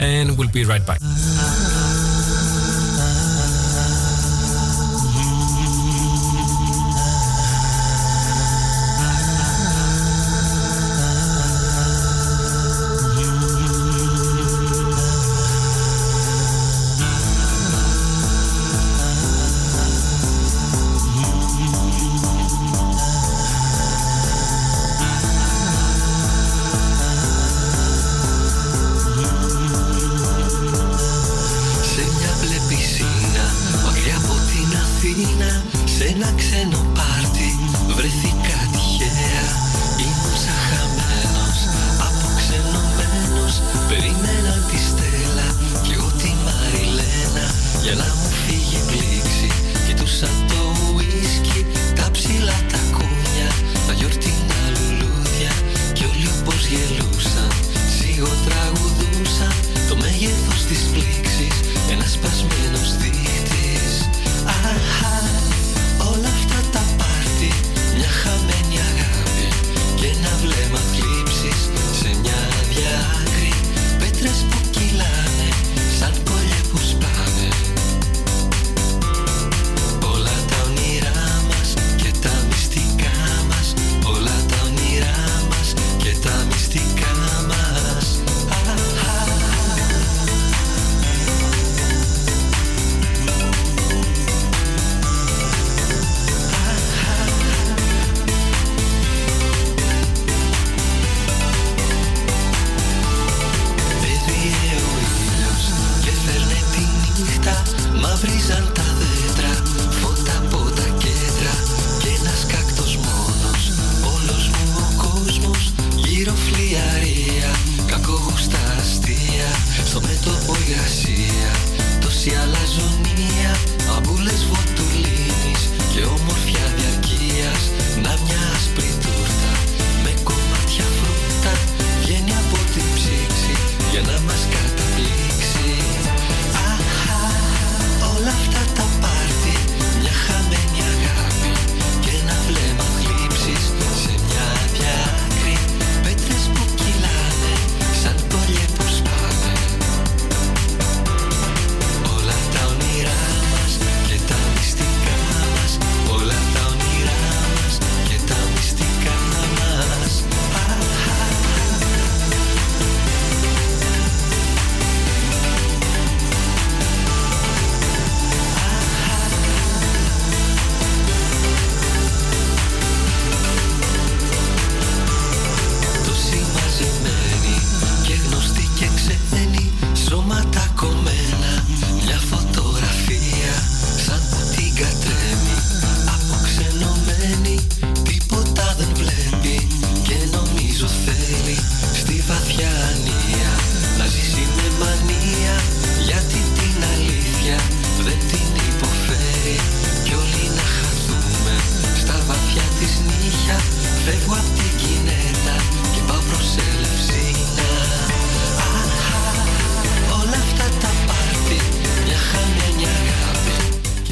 and 0.00 0.36
we'll 0.38 0.50
be 0.50 0.64
right 0.64 0.84
back. 0.86 1.00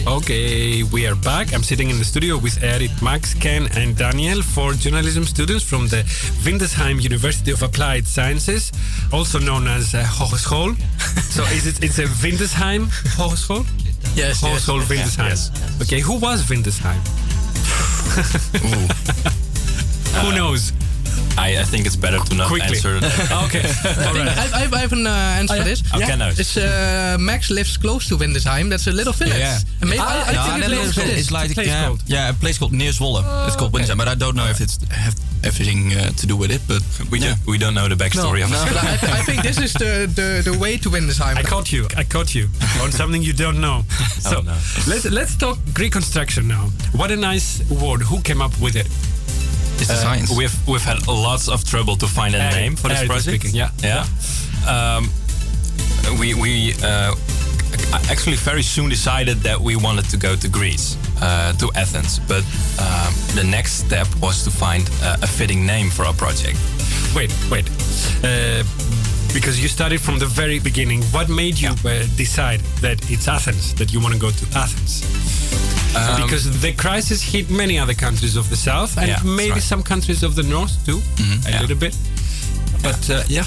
Okay, 0.07 0.83
we 0.83 1.07
are 1.07 1.15
back. 1.15 1.55
I'm 1.55 1.63
sitting 1.63 1.91
in 1.91 1.99
the 1.99 2.05
studio 2.05 2.37
with 2.37 2.61
Eric, 2.65 2.91
Max, 3.03 3.35
Ken, 3.35 3.69
and 3.77 3.97
Daniel, 3.97 4.43
four 4.43 4.73
journalism 4.73 5.23
students 5.25 5.63
from 5.63 5.87
the 5.87 6.03
Windesheim 6.43 7.01
University 7.01 7.53
of 7.53 7.63
Applied 7.63 8.05
Sciences, 8.07 8.73
also 9.13 9.39
known 9.39 9.69
as 9.69 9.95
uh, 9.95 10.03
Hogeschool. 10.03 10.77
so 11.23 11.45
is 11.55 11.69
it 11.69 11.85
it's 11.85 12.01
a 12.01 12.07
Windesheim 12.23 12.87
Hogeschool? 13.17 13.65
Yes, 14.17 14.43
Hogeschool 14.43 14.81
yes, 14.81 14.89
Windesheim. 14.91 15.29
Yes, 15.29 15.51
yes. 15.55 15.83
Okay, 15.83 16.01
who 16.01 16.19
was 16.19 16.43
Windesheim? 16.47 17.01
who 20.23 20.35
knows? 20.35 20.73
I, 21.37 21.59
I 21.59 21.65
think 21.65 21.85
it's 21.87 21.97
better 21.97 22.19
to 22.21 22.35
not 22.37 22.47
Quickly. 22.49 22.77
answer 22.77 23.01
that. 23.01 23.45
okay. 23.47 23.59
I, 23.69 24.13
think 24.13 24.29
I, 24.29 24.61
I, 24.63 24.71
I 24.73 24.79
have 24.79 24.93
an 24.93 25.07
uh, 25.07 25.11
answer 25.11 25.55
Oh, 25.55 25.57
for 25.57 25.63
yeah? 25.63 25.75
this. 25.75 25.95
Okay, 25.95 26.17
nice. 26.17 26.39
It's 26.39 26.57
uh, 26.57 27.17
Max 27.21 27.51
lives 27.51 27.77
close 27.77 28.09
to 28.09 28.17
Windesheim. 28.17 28.69
That's 28.71 28.87
a 28.87 28.93
little 28.93 29.13
village. 29.13 29.39
Yeah. 29.39 29.59
And 29.81 29.91
maybe, 29.91 30.01
Ah, 30.03 30.27
I, 30.27 30.31
I 30.31 30.33
no, 30.35 30.43
think 30.45 30.57
it 30.57 30.61
Netherlands 30.61 30.95
belongs 30.95 31.11
to 31.13 31.19
is 31.19 31.27
this. 31.27 31.31
like 31.33 31.55
place 31.55 31.67
yeah, 31.67 31.87
called. 31.87 32.03
yeah, 32.07 32.31
a 32.31 32.35
place 32.35 32.59
called 32.59 32.73
near 32.73 32.93
Zwolle. 32.93 33.23
it's 33.49 33.57
called 33.57 33.73
Windesheim, 33.73 33.99
but 33.99 34.07
I 34.09 34.15
don't 34.15 34.37
know 34.37 34.47
if 34.47 34.61
it's 34.61 34.79
have 34.93 35.17
everything 35.43 35.93
uh, 35.93 36.11
to 36.11 36.27
do 36.27 36.37
with 36.37 36.51
it. 36.53 36.63
But 36.69 36.83
we 37.11 37.19
yeah. 37.19 37.35
do, 37.35 37.51
we 37.51 37.59
don't 37.59 37.75
know 37.75 37.89
the 37.89 37.97
backstory 37.97 38.43
of 38.45 38.51
But 38.51 38.71
it. 38.71 39.05
I, 39.11 39.19
I 39.19 39.23
think 39.23 39.43
this 39.43 39.59
is 39.59 39.73
the, 39.73 40.07
the, 40.15 40.51
the 40.53 40.57
way 40.59 40.77
to 40.79 40.89
Windesheim. 40.89 41.37
I 41.37 41.43
caught 41.43 41.73
you. 41.73 41.89
I 41.97 42.05
caught 42.05 42.33
you 42.35 42.47
on 42.81 42.93
something 42.93 43.23
you 43.23 43.33
don't 43.33 43.61
know. 43.61 43.83
So 44.25 44.39
Oh, 44.39 44.41
no. 44.43 44.53
let's 44.89 45.05
let's 45.11 45.37
talk 45.37 45.59
Greek 45.75 45.93
construction 45.93 46.47
now. 46.49 46.71
What 46.95 47.11
a 47.11 47.17
nice 47.17 47.61
word. 47.69 48.03
Who 48.03 48.21
came 48.23 48.41
up 48.41 48.53
with 48.61 48.77
it? 48.77 48.89
It's 49.79 49.89
the 49.89 49.97
science. 49.97 50.31
We've 50.37 50.55
we've 50.69 50.83
had 50.85 51.07
lots 51.07 51.49
of 51.49 51.65
trouble 51.65 51.97
to 51.97 52.07
find 52.07 52.35
a 52.35 52.39
Eric- 52.39 52.55
name 52.55 52.77
for 52.77 52.89
this 52.89 52.99
Eric 52.99 53.11
project. 53.11 53.43
speaking, 53.43 53.55
yeah. 53.55 53.71
yeah. 53.83 54.07
Um, 54.67 55.11
we 56.19 56.35
we 56.35 56.75
uh, 56.83 57.15
actually 58.11 58.37
very 58.37 58.63
soon 58.63 58.89
decided 58.89 59.39
that 59.39 59.61
we 59.61 59.77
wanted 59.77 60.09
to 60.11 60.17
go 60.17 60.37
to 60.37 60.49
Greece, 60.49 60.97
uh, 61.21 61.53
to 61.55 61.71
Athens. 61.75 62.19
But 62.21 62.45
um, 62.79 63.13
the 63.35 63.45
next 63.45 63.73
step 63.85 64.07
was 64.21 64.45
to 64.45 64.51
find 64.51 64.89
uh, 65.03 65.17
a 65.23 65.27
fitting 65.27 65.67
name 65.67 65.91
for 65.91 66.05
our 66.05 66.15
project. 66.15 66.59
Wait, 67.15 67.33
wait. 67.51 67.69
Uh, 68.23 68.63
because 69.35 69.61
you 69.61 69.69
started 69.69 70.01
from 70.01 70.19
the 70.19 70.27
very 70.27 70.59
beginning. 70.61 71.03
What 71.13 71.29
made 71.29 71.59
you 71.61 71.71
uh, 71.71 72.07
decide 72.17 72.61
that 72.81 72.99
it's 73.11 73.29
Athens, 73.29 73.75
that 73.75 73.93
you 73.93 74.01
want 74.01 74.15
to 74.15 74.21
go 74.21 74.31
to 74.31 74.45
Athens? 74.57 75.03
Um, 75.97 76.23
because 76.23 76.61
the 76.61 76.73
crisis 76.73 77.23
hit 77.23 77.51
many 77.51 77.79
other 77.79 77.95
countries 77.95 78.37
of 78.37 78.49
the 78.51 78.57
south 78.57 78.97
and 78.99 79.09
Yeah, 79.09 79.21
maybe 79.25 79.53
right. 79.53 79.63
some 79.63 79.83
countries 79.83 80.23
of 80.23 80.35
the 80.35 80.43
north 80.43 80.75
too, 80.87 81.01
a 81.47 81.51
yeah. 81.51 81.61
little 81.61 81.77
bit. 81.77 81.97
But 82.83 83.11
uh, 83.11 83.23
yeah. 83.29 83.45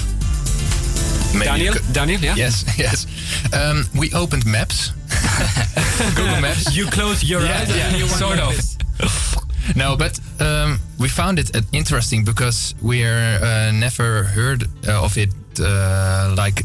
Maybe 1.34 1.44
Daniel, 1.44 1.74
could- 1.74 1.92
Daniel, 1.92 2.20
yeah. 2.20 2.36
Yes, 2.36 2.64
yes. 2.78 3.06
Um, 3.52 3.84
we 3.98 4.12
opened 4.14 4.46
maps. 4.46 4.92
Google 6.16 6.40
Maps. 6.46 6.74
You 6.76 6.86
close 6.86 7.22
your 7.24 7.40
Yeah, 7.42 7.58
eyes 7.60 7.68
yeah, 7.76 7.88
and 7.88 7.96
you 7.98 8.04
want 8.06 8.18
sort 8.18 8.38
of. 8.40 9.76
No, 9.76 9.96
but 9.96 10.18
um, 10.40 10.80
we 10.98 11.08
found 11.08 11.38
it 11.38 11.54
uh, 11.54 11.60
interesting 11.72 12.24
because 12.24 12.74
we're 12.80 13.38
uh, 13.42 13.70
never 13.72 14.22
heard 14.24 14.64
uh, 14.88 15.02
of 15.04 15.16
it. 15.18 15.28
Uh, 15.60 16.34
like 16.36 16.62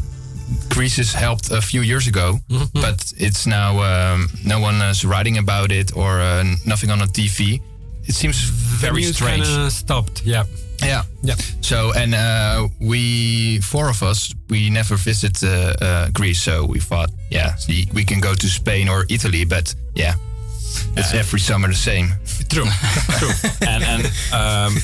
Greece 0.68 1.12
helped 1.14 1.50
a 1.50 1.60
few 1.60 1.82
years 1.82 2.06
ago, 2.06 2.38
Mm-hmm. 2.48 2.80
but 2.80 3.12
it's 3.16 3.46
now 3.46 3.80
um, 3.82 4.28
no 4.44 4.60
one 4.60 4.80
is 4.90 5.04
writing 5.04 5.38
about 5.38 5.70
it 5.72 5.96
or 5.96 6.20
uh, 6.20 6.44
nothing 6.66 6.90
on 6.90 6.98
the 6.98 7.06
TV. 7.06 7.60
It 8.06 8.14
seems 8.14 8.38
very 8.80 9.00
news 9.02 9.16
strange. 9.16 9.46
stopped. 9.72 10.22
Yeah. 10.24 10.44
Yeah. 10.82 11.02
Yeah. 11.22 11.36
So 11.60 11.92
and 11.96 12.14
uh, 12.14 12.68
we 12.80 13.60
four 13.60 13.88
of 13.88 14.02
us 14.02 14.34
we 14.50 14.68
never 14.70 14.96
visit 14.96 15.42
uh, 15.42 15.72
uh, 15.80 16.10
Greece, 16.12 16.42
so 16.42 16.66
we 16.66 16.80
thought, 16.80 17.08
yeah, 17.30 17.54
see, 17.56 17.86
we 17.94 18.04
can 18.04 18.20
go 18.20 18.34
to 18.34 18.46
Spain 18.48 18.88
or 18.88 19.06
Italy, 19.08 19.44
but 19.46 19.74
yeah, 19.94 20.14
it's 20.96 21.14
every 21.14 21.40
summer 21.40 21.68
the 21.68 21.74
same. 21.74 22.08
True. 22.50 22.66
True. 23.18 23.30
and 23.68 23.82
and 23.84 24.06
um, 24.32 24.74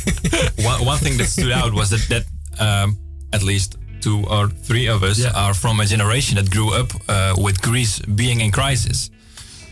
one, 0.65 0.85
one 0.87 0.99
thing 0.99 1.19
that 1.19 1.27
stood 1.29 1.53
out 1.53 1.75
was 1.75 1.91
that 1.91 2.07
that 2.09 2.25
um, 2.59 2.97
at 3.33 3.43
least 3.43 3.77
two 4.01 4.25
or 4.29 4.49
three 4.49 4.89
of 4.89 5.03
us 5.03 5.19
Yeah. 5.19 5.33
are 5.45 5.55
from 5.55 5.81
a 5.81 5.87
generation 5.87 6.37
that 6.37 6.51
grew 6.51 6.71
up 6.81 6.91
uh, 7.09 7.35
with 7.45 7.61
Greece 7.63 8.01
being 8.01 8.41
in 8.41 8.51
crisis. 8.51 9.11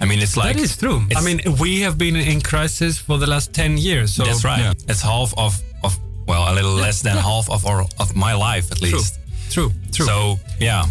I 0.00 0.04
mean, 0.06 0.20
it's 0.20 0.36
like 0.36 0.56
that 0.56 0.62
is 0.62 0.76
true. 0.76 1.02
I 1.16 1.20
mean, 1.22 1.40
we 1.60 1.80
have 1.80 1.96
been 1.98 2.16
in 2.16 2.40
crisis 2.40 2.98
for 2.98 3.18
the 3.18 3.26
last 3.26 3.52
10 3.52 3.78
years. 3.78 4.12
So 4.12 4.24
that's 4.24 4.44
right. 4.44 4.60
Yeah. 4.60 4.72
It's 4.88 5.02
half 5.02 5.32
of 5.36 5.60
of 5.82 5.98
well, 6.26 6.44
a 6.52 6.54
little 6.54 6.74
less 6.74 7.02
than 7.02 7.16
half 7.16 7.50
of 7.50 7.64
our 7.66 7.80
of 7.98 8.14
my 8.14 8.34
life 8.34 8.70
at 8.70 8.80
least. 8.80 9.18
True. 9.50 9.70
True. 9.70 9.72
True. 9.92 10.06
So 10.06 10.38
yeah, 10.60 10.84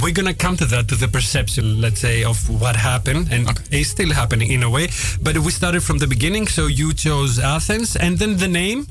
we're 0.00 0.12
gonna 0.14 0.34
come 0.34 0.56
to 0.56 0.66
that 0.66 0.88
to 0.88 0.94
the 0.96 1.08
perception 1.08 1.80
let's 1.80 2.00
say 2.00 2.24
of 2.24 2.36
what 2.60 2.76
happened 2.76 3.28
and 3.32 3.48
is 3.70 3.88
still 3.90 4.12
happening 4.12 4.50
in 4.50 4.62
a 4.62 4.70
way 4.70 4.88
but 5.22 5.36
we 5.38 5.50
started 5.50 5.82
from 5.82 5.98
the 5.98 6.06
beginning 6.06 6.46
so 6.48 6.66
you 6.66 6.92
chose 6.92 7.38
athens 7.38 7.96
and 7.96 8.18
then 8.18 8.36
the 8.36 8.48
name 8.48 8.86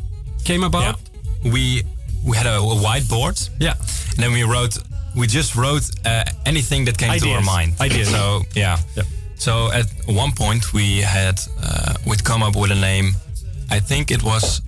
came 0.45 0.63
about 0.63 0.95
we 1.43 1.83
we 2.25 2.37
had 2.37 2.45
a, 2.47 2.57
a 2.57 2.75
whiteboard. 2.85 3.49
Yeah. 3.59 3.75
and 4.15 4.23
then 4.23 4.31
we 4.33 4.43
wrote. 4.43 4.77
We 5.15 5.27
just 5.27 5.55
wrote 5.55 5.83
uh, 6.05 6.23
anything 6.45 6.85
that 6.85 6.97
came 6.97 7.19
to 7.19 7.29
our 7.33 7.41
mind. 7.43 7.73
Ideas. 7.79 8.09
So 8.09 8.41
yeah. 8.55 8.79
Yeah. 8.95 9.03
So 9.35 9.71
at 9.71 9.85
one 10.07 10.31
point 10.31 10.73
we 10.73 11.01
had 11.01 11.39
uh, 11.61 11.93
we'd 12.07 12.23
come 12.23 12.41
up 12.41 12.55
with 12.55 12.71
a 12.71 12.75
name. 12.75 13.11
I 13.69 13.79
think 13.79 14.09
it 14.09 14.23
was 14.23 14.61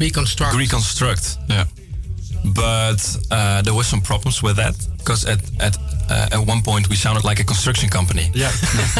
Reconstruct. 0.00 0.56
Reconstruct. 0.56 1.38
Yeah. 1.48 1.64
But 2.54 3.16
uh, 3.30 3.62
there 3.62 3.74
was 3.74 3.86
some 3.86 4.00
problems 4.00 4.42
with 4.42 4.56
that 4.56 4.74
because 4.98 5.24
at 5.26 5.38
at 5.60 5.76
uh, 6.10 6.28
at 6.32 6.46
one 6.48 6.62
point 6.62 6.88
we 6.88 6.96
sounded 6.96 7.24
like 7.24 7.38
a 7.40 7.44
construction 7.44 7.88
company. 7.88 8.30
yeah 8.34 8.50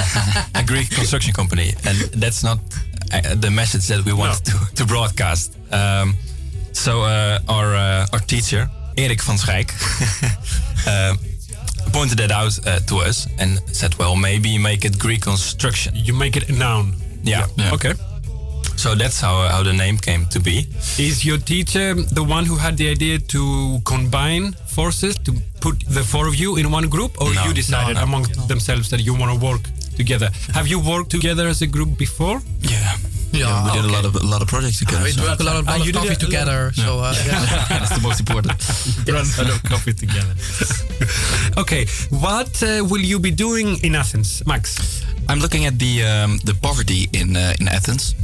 a 0.55 0.63
Greek 0.65 0.91
construction 0.91 1.33
company, 1.35 1.75
and 1.85 1.99
that's 2.23 2.45
not 2.45 2.59
uh, 3.13 3.35
the 3.35 3.51
message 3.51 3.89
that 3.89 4.05
we 4.05 4.13
wanted 4.13 4.45
to, 4.45 4.75
to 4.77 4.87
broadcast. 4.87 5.57
Um, 5.73 6.15
so 6.73 7.03
uh, 7.03 7.39
our 7.47 7.75
uh, 7.75 8.07
our 8.13 8.21
teacher 8.27 8.69
Erik 8.95 9.23
van 9.23 9.39
Schijk 9.39 9.73
uh, 10.87 11.13
pointed 11.93 12.19
that 12.19 12.31
out 12.31 12.59
uh, 12.67 12.77
to 12.87 12.97
us 13.09 13.27
and 13.39 13.61
said, 13.71 13.95
"Well, 13.99 14.17
maybe 14.17 14.59
make 14.59 14.85
it 14.87 14.99
Greek 14.99 15.21
construction." 15.21 15.95
you 15.95 16.15
make 16.17 16.37
it 16.37 16.49
a 16.49 16.53
noun 16.53 16.95
Yeah. 17.25 17.47
okay 17.73 17.95
So 18.77 18.95
that's 18.97 19.21
how 19.21 19.47
how 19.49 19.63
the 19.63 19.73
name 19.73 19.97
came 19.99 20.27
to 20.29 20.41
be. 20.41 20.67
is 20.99 21.23
your 21.25 21.39
teacher 21.39 21.95
the 22.15 22.23
one 22.25 22.45
who 22.49 22.57
had 22.57 22.77
the 22.77 22.91
idea 22.91 23.19
to 23.19 23.79
combine 23.85 24.55
forces 24.67 25.15
to 25.25 25.33
put 25.61 25.85
the 25.95 26.03
four 26.03 26.27
of 26.27 26.35
you 26.35 26.57
in 26.59 26.67
one 26.75 26.89
group 26.89 27.11
or 27.21 27.33
No. 27.35 27.45
you 27.45 27.53
decided 27.55 27.95
No, 27.95 28.01
no. 28.01 28.07
among 28.09 28.27
themselves 28.49 28.89
that 28.89 29.01
you 29.01 29.15
want 29.15 29.31
to 29.33 29.39
work 29.47 29.63
together 29.97 30.31
have 30.55 30.67
you 30.67 30.81
worked 30.83 31.11
together 31.11 31.47
as 31.49 31.63
a 31.63 31.67
group 31.67 31.97
before 31.99 32.41
Yeah. 32.61 32.97
Yeah, 33.33 33.65
we 33.65 33.73
did 33.73 33.85
a 33.85 33.93
lot 33.93 34.05
of 34.05 34.15
a 34.17 34.19
lot 34.25 34.43
of 34.43 34.49
projects 34.49 34.79
together. 34.79 35.05
We 35.05 35.13
so- 35.13 35.25
drank 35.25 35.41
a 35.41 35.45
lot 35.45 35.57
of, 35.57 35.69
Ah, 35.69 35.73
lot 35.73 35.81
of 35.81 35.87
you 35.87 35.93
did 35.93 35.99
coffee 36.03 36.15
a- 36.15 36.27
together. 36.27 36.73
So 36.75 37.01
uh, 37.01 37.15
yeah. 37.27 37.65
That's 37.69 37.95
the 37.97 38.01
most 38.03 38.21
important. 38.21 38.53
run 39.09 39.25
a 39.25 39.43
lot 39.43 39.51
of 39.57 39.63
coffee 39.65 39.95
together. 39.95 40.35
okay, 41.63 41.87
what 42.11 42.63
uh, 42.63 42.85
will 42.85 43.01
you 43.01 43.19
be 43.19 43.31
doing 43.31 43.79
in 43.83 43.95
Athens, 43.95 44.43
Max? 44.47 45.03
I'm 45.29 45.39
looking 45.41 45.65
at 45.67 45.79
the 45.79 46.03
um, 46.05 46.39
the 46.45 46.55
poverty 46.55 47.09
in 47.13 47.37
uh, 47.37 47.55
in 47.61 47.69
Athens. 47.69 48.15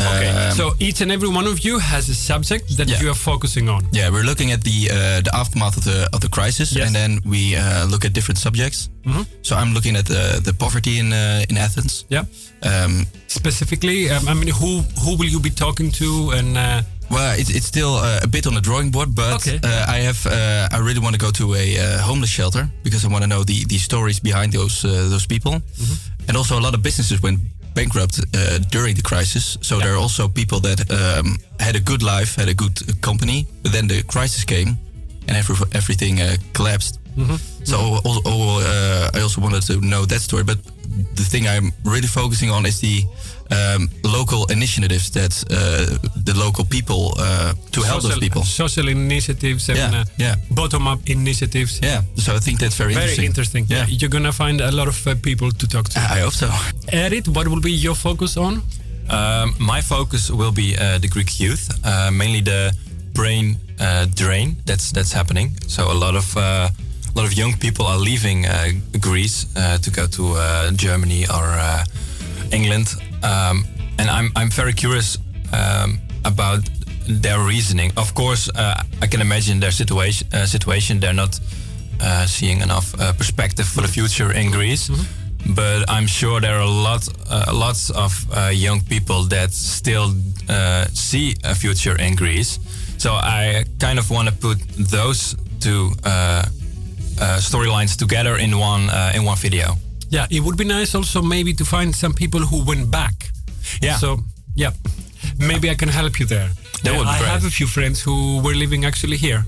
Okay, 0.00 0.28
Um, 0.48 0.56
so 0.56 0.74
each 0.78 1.00
and 1.02 1.10
every 1.12 1.28
one 1.28 1.46
of 1.50 1.58
you 1.64 1.78
has 1.78 2.08
a 2.08 2.14
subject 2.14 2.76
that 2.76 2.88
Yeah. 2.88 3.00
you 3.02 3.10
are 3.10 3.18
focusing 3.18 3.68
on. 3.68 3.80
Yeah, 3.92 4.10
we're 4.12 4.24
looking 4.24 4.52
at 4.52 4.62
the 4.64 4.90
uh, 4.90 5.20
the 5.22 5.30
aftermath 5.34 5.76
of 5.76 5.84
the 5.84 6.08
of 6.12 6.20
the 6.20 6.28
crisis, 6.28 6.72
Yes. 6.72 6.86
and 6.86 6.94
then 6.94 7.20
we 7.24 7.56
uh, 7.56 7.86
look 7.90 8.04
at 8.04 8.12
different 8.12 8.38
subjects. 8.38 8.88
Mhm. 9.06 9.24
So 9.42 9.56
I'm 9.56 9.72
looking 9.74 9.96
at 9.96 10.04
the 10.06 10.40
the 10.44 10.52
poverty 10.52 10.98
in 10.98 11.12
uh, 11.12 11.44
in 11.50 11.56
Athens. 11.58 12.04
Yeah. 12.08 12.24
Um, 12.62 13.06
Specifically, 13.26 14.10
um, 14.10 14.28
I 14.28 14.34
mean, 14.34 14.48
who 14.60 14.82
who 15.04 15.16
will 15.16 15.28
you 15.30 15.40
be 15.40 15.50
talking 15.50 15.92
to? 15.92 16.30
And 16.38 16.56
uh, 16.56 16.82
well, 17.10 17.38
it's 17.38 17.48
it's 17.50 17.66
still 17.66 17.94
uh, 17.94 18.20
a 18.22 18.26
bit 18.26 18.46
on 18.46 18.54
the 18.54 18.60
drawing 18.60 18.90
board, 18.90 19.14
but 19.14 19.32
Okay. 19.34 19.58
uh, 19.64 19.96
I 19.96 19.98
have 20.06 20.20
uh, 20.26 20.68
I 20.76 20.78
really 20.86 21.00
want 21.00 21.14
to 21.14 21.20
go 21.26 21.30
to 21.32 21.54
a 21.54 21.78
uh, 21.78 21.98
homeless 22.08 22.30
shelter 22.30 22.68
because 22.82 23.04
I 23.06 23.08
want 23.08 23.22
to 23.22 23.28
know 23.28 23.44
the 23.44 23.64
the 23.66 23.78
stories 23.78 24.20
behind 24.20 24.52
those 24.52 24.84
uh, 24.84 25.08
those 25.08 25.26
people, 25.26 25.52
Mm-hmm. 25.52 25.94
and 26.28 26.36
also 26.36 26.58
a 26.58 26.60
lot 26.60 26.74
of 26.74 26.80
businesses 26.82 27.20
went 27.22 27.38
bankrupt 27.74 28.20
uh, 28.20 28.58
during 28.70 28.94
the 28.94 29.02
crisis. 29.02 29.58
So 29.60 29.78
there 29.78 29.92
are 29.92 29.98
also 29.98 30.28
people 30.28 30.60
that 30.60 30.80
um, 30.90 31.38
had 31.58 31.76
a 31.76 31.80
good 31.80 32.02
life, 32.02 32.34
had 32.36 32.48
a 32.48 32.54
good 32.54 33.00
company, 33.00 33.46
but 33.62 33.72
then 33.72 33.88
the 33.88 34.02
crisis 34.02 34.44
came, 34.44 34.76
and 35.28 35.36
every, 35.36 35.56
everything 35.72 36.20
uh, 36.20 36.36
collapsed. 36.52 36.98
Mm-hmm. 37.16 37.64
So 37.64 37.76
al- 38.04 38.22
al- 38.26 38.58
uh, 38.60 39.10
I 39.14 39.20
also 39.20 39.40
wanted 39.40 39.62
to 39.66 39.80
know 39.80 40.06
that 40.06 40.20
story, 40.20 40.44
but 40.44 40.58
the 41.14 41.24
thing 41.24 41.46
I'm 41.46 41.72
really 41.84 42.08
focusing 42.08 42.50
on 42.50 42.66
is 42.66 42.80
the 42.80 43.04
um, 43.50 43.88
local 44.04 44.46
initiatives 44.50 45.10
that 45.10 45.32
uh, 45.50 45.98
the 46.24 46.34
local 46.34 46.64
people 46.64 47.14
uh, 47.18 47.52
to 47.72 47.80
help 47.82 48.02
those 48.02 48.12
social- 48.14 48.20
people. 48.20 48.42
social 48.44 48.88
initiatives 48.88 49.68
and 49.68 49.78
Yeah, 49.78 50.00
uh, 50.00 50.04
yeah. 50.18 50.34
bottom-up 50.50 51.00
initiatives. 51.06 51.78
Yeah, 51.82 52.02
so 52.16 52.34
I 52.36 52.38
think 52.40 52.58
that's 52.60 52.76
very, 52.76 52.94
Very 52.94 53.04
interesting. 53.26 53.26
interesting. 53.26 53.66
Yeah. 53.68 53.86
You're 53.88 54.10
gonna 54.10 54.32
find 54.32 54.60
a 54.60 54.70
lot 54.70 54.88
of 54.88 55.06
uh, 55.06 55.14
people 55.22 55.50
to 55.50 55.66
talk 55.66 55.88
to. 55.88 55.98
I 56.00 56.20
hope 56.20 56.34
so. 56.34 56.48
Erit, 56.92 57.26
what 57.28 57.46
will 57.48 57.60
be 57.60 57.72
your 57.72 57.96
focus 57.96 58.36
on? 58.36 58.62
Um, 59.08 59.54
my 59.58 59.80
focus 59.82 60.30
will 60.30 60.52
be 60.52 60.76
uh, 60.76 60.98
the 60.98 61.08
Greek 61.08 61.40
youth, 61.40 61.68
uh, 61.84 62.10
mainly 62.12 62.42
the 62.42 62.72
brain 63.12 63.56
uh, 63.80 64.06
drain 64.14 64.56
that's 64.66 64.92
that's 64.92 65.12
happening. 65.12 65.52
So 65.66 65.90
a 65.90 65.94
lot 66.04 66.14
of 66.14 66.36
uh, 66.36 66.40
a 66.42 67.18
lot 67.18 67.26
of 67.26 67.32
young 67.32 67.56
people 67.58 67.86
are 67.86 67.98
leaving 67.98 68.46
uh, 68.46 68.70
Greece 69.00 69.46
uh, 69.56 69.78
to 69.78 69.90
go 69.90 70.06
to 70.06 70.22
uh, 70.36 70.70
Germany 70.76 71.26
or 71.26 71.44
uh, 71.58 71.84
England, 72.52 72.94
um, 73.22 73.64
and 73.98 74.08
I'm 74.08 74.30
I'm 74.36 74.50
very 74.50 74.72
curious 74.72 75.18
um, 75.52 75.98
about 76.24 76.60
their 77.08 77.40
reasoning. 77.40 77.92
Of 77.96 78.14
course, 78.14 78.50
uh, 78.54 78.82
I 79.02 79.06
can 79.06 79.20
imagine 79.20 79.60
their 79.60 79.72
situation. 79.72 80.28
Uh, 80.32 80.46
situation 80.46 81.00
they're 81.00 81.12
not 81.12 81.40
uh, 82.00 82.26
seeing 82.26 82.60
enough 82.60 82.94
uh, 83.00 83.12
perspective 83.12 83.66
for 83.66 83.82
the 83.82 83.88
future 83.88 84.32
in 84.32 84.50
Greece. 84.50 84.90
But 85.54 85.88
I'm 85.88 86.06
sure 86.06 86.40
there 86.40 86.56
are 86.56 86.62
a 86.62 86.68
lot, 86.68 87.08
uh, 87.30 87.50
lots 87.52 87.90
of 87.90 88.12
uh, 88.30 88.50
young 88.52 88.82
people 88.82 89.22
that 89.28 89.52
still 89.52 90.14
uh, 90.48 90.84
see 90.92 91.34
a 91.44 91.54
future 91.54 91.96
in 91.96 92.14
Greece. 92.14 92.58
So 92.98 93.12
I 93.14 93.64
kind 93.78 93.98
of 93.98 94.10
want 94.10 94.28
to 94.28 94.34
put 94.34 94.58
those 94.76 95.34
two 95.60 95.92
uh, 96.04 96.44
uh, 97.20 97.38
storylines 97.40 97.96
together 97.96 98.36
in 98.36 98.58
one 98.58 98.90
uh, 98.90 99.12
in 99.14 99.24
one 99.24 99.36
video. 99.36 99.76
Yeah, 100.10 100.26
it 100.30 100.40
would 100.40 100.56
be 100.56 100.64
nice 100.64 100.94
also 100.94 101.22
maybe 101.22 101.54
to 101.54 101.64
find 101.64 101.94
some 101.94 102.12
people 102.12 102.40
who 102.40 102.64
went 102.64 102.90
back. 102.90 103.14
Yeah. 103.80 103.96
So 103.96 104.18
yeah, 104.54 104.72
maybe 105.38 105.70
I 105.70 105.74
can 105.74 105.88
help 105.88 106.18
you 106.20 106.26
there. 106.26 106.50
That 106.82 106.96
would 106.96 107.04
be 107.04 107.10
I 107.10 107.18
great. 107.18 107.30
have 107.30 107.44
a 107.44 107.50
few 107.50 107.66
friends 107.66 108.02
who 108.02 108.40
were 108.42 108.54
living 108.54 108.84
actually 108.84 109.16
here, 109.16 109.44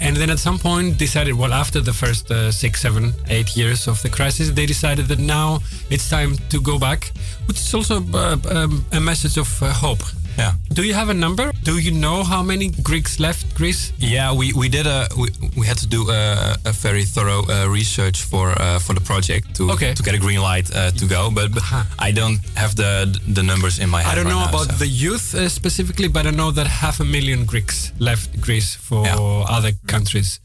and 0.00 0.16
then 0.16 0.30
at 0.30 0.38
some 0.38 0.58
point 0.58 0.98
decided, 0.98 1.34
well, 1.34 1.52
after 1.52 1.80
the 1.80 1.92
first 1.92 2.30
uh, 2.30 2.50
six, 2.52 2.80
seven, 2.80 3.12
eight 3.28 3.56
years 3.56 3.88
of 3.88 4.00
the 4.02 4.08
crisis, 4.08 4.50
they 4.50 4.66
decided 4.66 5.06
that 5.08 5.18
now 5.18 5.60
it's 5.90 6.08
time 6.08 6.36
to 6.48 6.60
go 6.60 6.78
back, 6.78 7.12
which 7.46 7.58
is 7.58 7.74
also 7.74 7.96
uh, 8.14 8.36
um, 8.50 8.84
a 8.92 9.00
message 9.00 9.36
of 9.36 9.62
uh, 9.62 9.72
hope. 9.72 10.02
Yeah. 10.38 10.52
Do 10.74 10.82
you 10.82 10.94
have 10.94 11.08
a 11.08 11.14
number? 11.14 11.50
Do 11.64 11.78
you 11.78 11.92
know 11.92 12.22
how 12.22 12.42
many 12.42 12.68
Greeks 12.82 13.18
left 13.18 13.54
Greece? 13.54 13.92
Yeah, 13.98 14.32
we, 14.34 14.52
we 14.52 14.68
did 14.68 14.86
a 14.86 15.08
we, 15.16 15.28
we 15.56 15.66
had 15.66 15.78
to 15.78 15.86
do 15.86 16.10
a, 16.10 16.56
a 16.64 16.72
very 16.72 17.04
thorough 17.04 17.42
uh, 17.48 17.66
research 17.68 18.22
for 18.22 18.50
uh, 18.60 18.78
for 18.78 18.94
the 18.94 19.00
project 19.00 19.54
to 19.56 19.70
Okay. 19.72 19.94
to 19.94 20.02
get 20.02 20.14
a 20.14 20.18
green 20.18 20.40
light 20.40 20.70
uh, 20.74 20.90
to 20.90 21.06
go, 21.06 21.30
but, 21.30 21.52
but 21.54 21.62
I 21.98 22.12
don't 22.12 22.38
have 22.56 22.74
the 22.76 23.06
the 23.34 23.42
numbers 23.42 23.78
in 23.78 23.88
my 23.90 24.02
head. 24.02 24.12
I 24.12 24.14
don't 24.14 24.24
right 24.26 24.34
know 24.34 24.44
now, 24.44 24.48
about 24.50 24.66
so. 24.70 24.76
the 24.84 24.86
youth 24.88 25.34
uh, 25.34 25.48
specifically, 25.48 26.08
but 26.08 26.26
I 26.26 26.30
know 26.30 26.50
that 26.52 26.66
half 26.66 27.00
a 27.00 27.04
million 27.04 27.44
Greeks 27.46 27.92
left 27.98 28.40
Greece 28.40 28.74
for 28.76 29.06
other 29.48 29.72
countries 29.86 30.40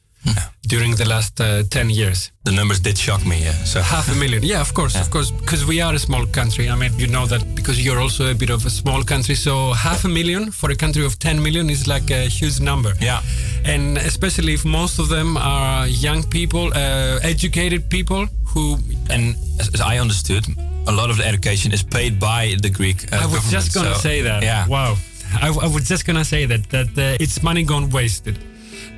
during 0.67 0.95
the 0.95 1.05
last 1.05 1.39
uh, 1.41 1.63
10 1.69 1.89
years. 1.89 2.31
The 2.43 2.51
numbers 2.51 2.79
did 2.79 2.97
shock 2.97 3.25
me. 3.25 3.43
Yeah, 3.43 3.51
so 3.65 3.81
Half 3.81 4.09
a 4.11 4.15
million, 4.15 4.43
yeah, 4.43 4.61
of 4.61 4.73
course, 4.73 4.95
of 4.95 5.09
course, 5.09 5.31
because 5.31 5.65
we 5.65 5.81
are 5.81 5.93
a 5.93 5.99
small 5.99 6.25
country. 6.25 6.69
I 6.69 6.75
mean, 6.75 6.91
you 6.97 7.07
know 7.07 7.25
that 7.27 7.55
because 7.55 7.83
you're 7.83 7.99
also 7.99 8.31
a 8.31 8.35
bit 8.35 8.49
of 8.49 8.65
a 8.65 8.69
small 8.69 9.03
country. 9.03 9.35
So 9.35 9.73
half 9.73 10.05
a 10.05 10.07
million 10.07 10.51
for 10.51 10.71
a 10.71 10.75
country 10.75 11.05
of 11.05 11.17
10 11.19 11.41
million 11.41 11.69
is 11.69 11.87
like 11.87 12.09
a 12.11 12.27
huge 12.27 12.59
number. 12.59 12.93
Yeah. 13.01 13.21
And 13.65 13.97
especially 13.97 14.53
if 14.53 14.63
most 14.65 14.99
of 14.99 15.09
them 15.09 15.37
are 15.37 15.87
young 15.87 16.23
people, 16.23 16.71
uh, 16.73 17.19
educated 17.23 17.89
people 17.89 18.27
who. 18.45 18.77
and 19.09 19.35
as, 19.59 19.81
I 19.81 19.97
understood, 19.99 20.45
a 20.87 20.91
lot 20.91 21.09
of 21.09 21.17
the 21.17 21.25
education 21.27 21.71
is 21.73 21.83
paid 21.83 22.19
by 22.19 22.55
the 22.61 22.69
Greek. 22.69 23.11
Uh, 23.11 23.21
I 23.23 23.25
was 23.25 23.49
just 23.51 23.73
gonna 23.73 23.95
so- 23.95 24.01
say 24.01 24.21
that. 24.21 24.43
Yeah. 24.43 24.67
Wow. 24.67 24.95
I, 25.41 25.47
I 25.47 25.67
was 25.67 25.87
just 25.87 26.05
gonna 26.05 26.25
say 26.25 26.45
that 26.45 26.69
that 26.69 26.89
uh, 26.97 27.17
it's 27.23 27.41
money 27.41 27.63
gone 27.63 27.89
wasted. 27.89 28.37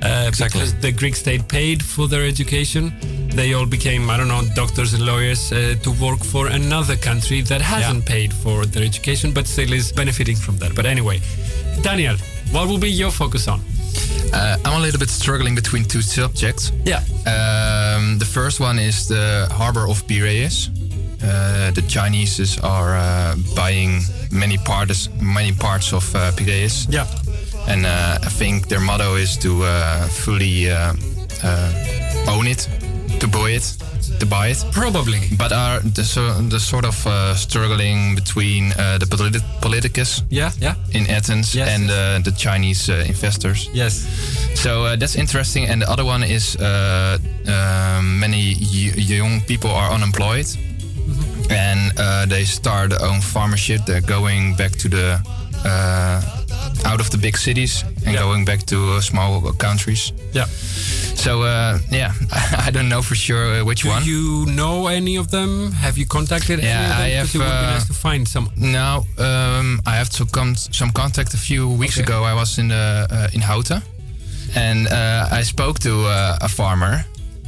Uh, 0.02 0.24
Exactly. 0.28 0.60
Because 0.60 0.74
the 0.80 0.92
Greek 0.92 1.16
state 1.16 1.48
paid 1.48 1.82
for 1.82 2.08
their 2.08 2.24
education. 2.26 2.92
They 3.34 3.52
all 3.54 3.66
became, 3.66 4.10
I 4.10 4.16
don't 4.16 4.28
know, 4.28 4.42
doctors 4.54 4.94
and 4.94 5.04
lawyers 5.04 5.50
uh, 5.52 5.74
to 5.82 5.90
work 5.92 6.22
for 6.22 6.46
another 6.48 6.96
country 6.96 7.40
that 7.42 7.60
hasn't 7.60 8.04
paid 8.06 8.32
for 8.32 8.64
their 8.66 8.84
education, 8.84 9.32
but 9.32 9.46
still 9.46 9.72
is 9.72 9.90
benefiting 9.92 10.36
from 10.36 10.56
that. 10.58 10.74
But 10.74 10.86
anyway, 10.86 11.20
Daniel, 11.82 12.16
what 12.52 12.68
will 12.68 12.78
be 12.78 12.90
your 12.90 13.10
focus 13.10 13.48
on? 13.48 13.60
Uh, 14.32 14.56
I'm 14.64 14.78
a 14.78 14.80
little 14.80 14.98
bit 15.00 15.08
struggling 15.10 15.54
between 15.54 15.84
two 15.84 16.02
subjects. 16.02 16.70
Yeah. 16.84 16.98
Um, 17.26 18.18
the 18.18 18.24
first 18.26 18.60
one 18.60 18.78
is 18.78 19.08
the 19.08 19.48
harbor 19.50 19.88
of 19.88 20.06
Piraeus. 20.06 20.68
Uh, 21.22 21.70
the 21.72 21.82
Chinese 21.88 22.58
are 22.60 22.96
uh, 22.96 23.34
buying 23.56 24.00
many 24.30 24.58
parts, 24.58 25.08
many 25.20 25.52
parts 25.52 25.92
of 25.92 26.14
uh, 26.14 26.30
Piraeus. 26.32 26.86
Yeah. 26.90 27.06
And 27.68 27.86
uh, 27.86 28.18
I 28.22 28.28
think 28.28 28.68
their 28.68 28.80
motto 28.80 29.16
is 29.16 29.36
to 29.38 29.62
uh, 29.64 30.06
fully 30.08 30.70
uh, 30.70 30.92
uh, 31.42 31.72
own 32.28 32.46
it, 32.46 32.68
to 33.20 33.26
buy 33.28 33.50
it, 33.50 33.76
to 34.20 34.26
buy 34.26 34.48
it. 34.48 34.64
Probably. 34.72 35.18
But 35.38 35.52
are 35.52 35.80
the, 35.80 36.04
so, 36.04 36.34
the 36.48 36.60
sort 36.60 36.84
of 36.84 37.06
uh, 37.06 37.34
struggling 37.34 38.14
between 38.14 38.72
uh, 38.72 38.98
the 38.98 39.06
politi- 39.06 39.42
politicus 39.60 40.22
Yeah, 40.30 40.50
yeah. 40.60 40.74
in 40.92 41.06
Athens 41.10 41.54
Yes, 41.54 41.68
and 41.68 41.90
uh, 41.90 42.18
the 42.22 42.32
Chinese 42.36 42.90
uh, 42.90 43.04
investors. 43.08 43.68
Yes. 43.72 44.04
So 44.54 44.84
uh, 44.84 44.96
that's 44.96 45.16
interesting. 45.16 45.66
And 45.66 45.80
the 45.82 45.90
other 45.90 46.04
one 46.04 46.22
is 46.22 46.56
uh, 46.56 47.18
um, 47.48 48.20
many 48.20 48.54
y- 48.60 48.92
young 48.96 49.40
people 49.46 49.70
are 49.70 49.90
unemployed. 49.90 50.46
And 51.50 51.92
uh, 51.98 52.26
they 52.26 52.44
start 52.44 52.90
their 52.90 53.02
own 53.02 53.20
farmership. 53.20 53.84
They're 53.86 54.00
going 54.00 54.54
back 54.56 54.72
to 54.78 54.88
the 54.88 55.20
uh, 55.64 56.20
out 56.84 57.00
of 57.00 57.08
the 57.10 57.18
big 57.18 57.36
cities 57.36 57.84
and 58.06 58.16
going 58.16 58.44
back 58.44 58.64
to 58.66 58.76
uh, 58.96 59.00
small 59.00 59.52
countries. 59.52 60.12
Yeah. 60.32 60.46
So 61.16 61.42
uh, 61.42 61.78
yeah, 61.90 62.12
I 62.66 62.70
don't 62.70 62.88
know 62.88 63.02
for 63.02 63.14
sure 63.14 63.60
uh, 63.60 63.64
which 63.64 63.82
Do 63.82 63.88
one. 63.90 64.04
you 64.04 64.46
know 64.46 64.86
any 64.88 65.16
of 65.16 65.28
them? 65.30 65.72
Have 65.72 65.96
you 65.98 66.06
contacted 66.06 66.58
any 66.58 66.68
Yeah, 66.68 66.82
of 66.90 66.96
them? 66.96 67.00
I 67.06 67.08
have, 67.18 67.34
It 67.34 67.38
would 67.38 67.44
be 67.44 67.74
nice 67.74 67.86
to 67.86 67.94
find 67.94 68.26
some. 68.28 68.50
No, 68.56 69.04
um, 69.18 69.80
I 69.86 69.96
have 69.96 70.10
to 70.10 70.26
come 70.26 70.54
some 70.56 70.90
contact 70.92 71.34
a 71.34 71.38
few 71.38 71.68
weeks 71.68 71.96
Okay. 71.98 72.04
ago. 72.04 72.24
I 72.24 72.34
was 72.34 72.58
in 72.58 72.70
uh, 72.70 73.28
in 73.32 73.40
Houten, 73.40 73.82
and 74.54 74.86
uh, 74.88 75.38
I 75.40 75.42
spoke 75.44 75.78
to 75.80 75.92
uh, 76.06 76.38
a 76.40 76.48
farmer, 76.48 77.04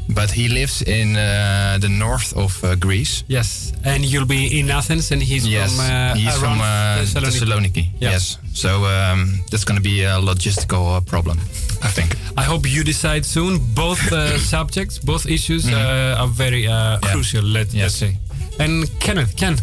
but 0.08 0.30
he 0.30 0.48
lives 0.48 0.82
in 0.82 1.16
uh, 1.16 1.78
the 1.80 1.88
north 1.88 2.32
of 2.36 2.62
uh, 2.64 2.74
Greece. 2.76 3.24
Yes, 3.28 3.72
and 3.84 4.04
you'll 4.04 4.26
be 4.26 4.58
in 4.58 4.70
Athens, 4.70 5.10
and 5.12 5.22
he's 5.22 5.46
yes, 5.46 5.74
from 5.76 5.80
uh, 5.86 6.14
he's 6.14 6.36
from 6.38 6.60
uh, 6.60 6.98
Thessaloniki. 7.02 7.40
Thessaloniki. 7.40 7.84
Yeah. 8.00 8.10
Yes, 8.12 8.38
so 8.54 8.84
um, 8.84 9.40
that's 9.50 9.64
going 9.64 9.76
to 9.76 9.82
be 9.82 10.02
a 10.04 10.18
logistical 10.20 10.96
uh, 10.96 11.00
problem, 11.00 11.38
I 11.82 11.88
think. 11.88 12.16
I 12.36 12.42
hope 12.42 12.66
you 12.68 12.84
decide 12.84 13.24
soon. 13.24 13.58
Both 13.74 14.12
uh, 14.12 14.38
subjects, 14.56 14.98
both 14.98 15.26
issues 15.26 15.64
Mhm. 15.64 15.74
uh, 15.74 16.22
are 16.22 16.28
very 16.28 16.66
uh, 16.66 16.98
crucial. 17.12 17.42
Let, 17.44 17.72
let's 17.74 17.94
say. 17.94 18.16
And 18.58 18.88
Kenneth, 19.00 19.36
Ken, 19.36 19.56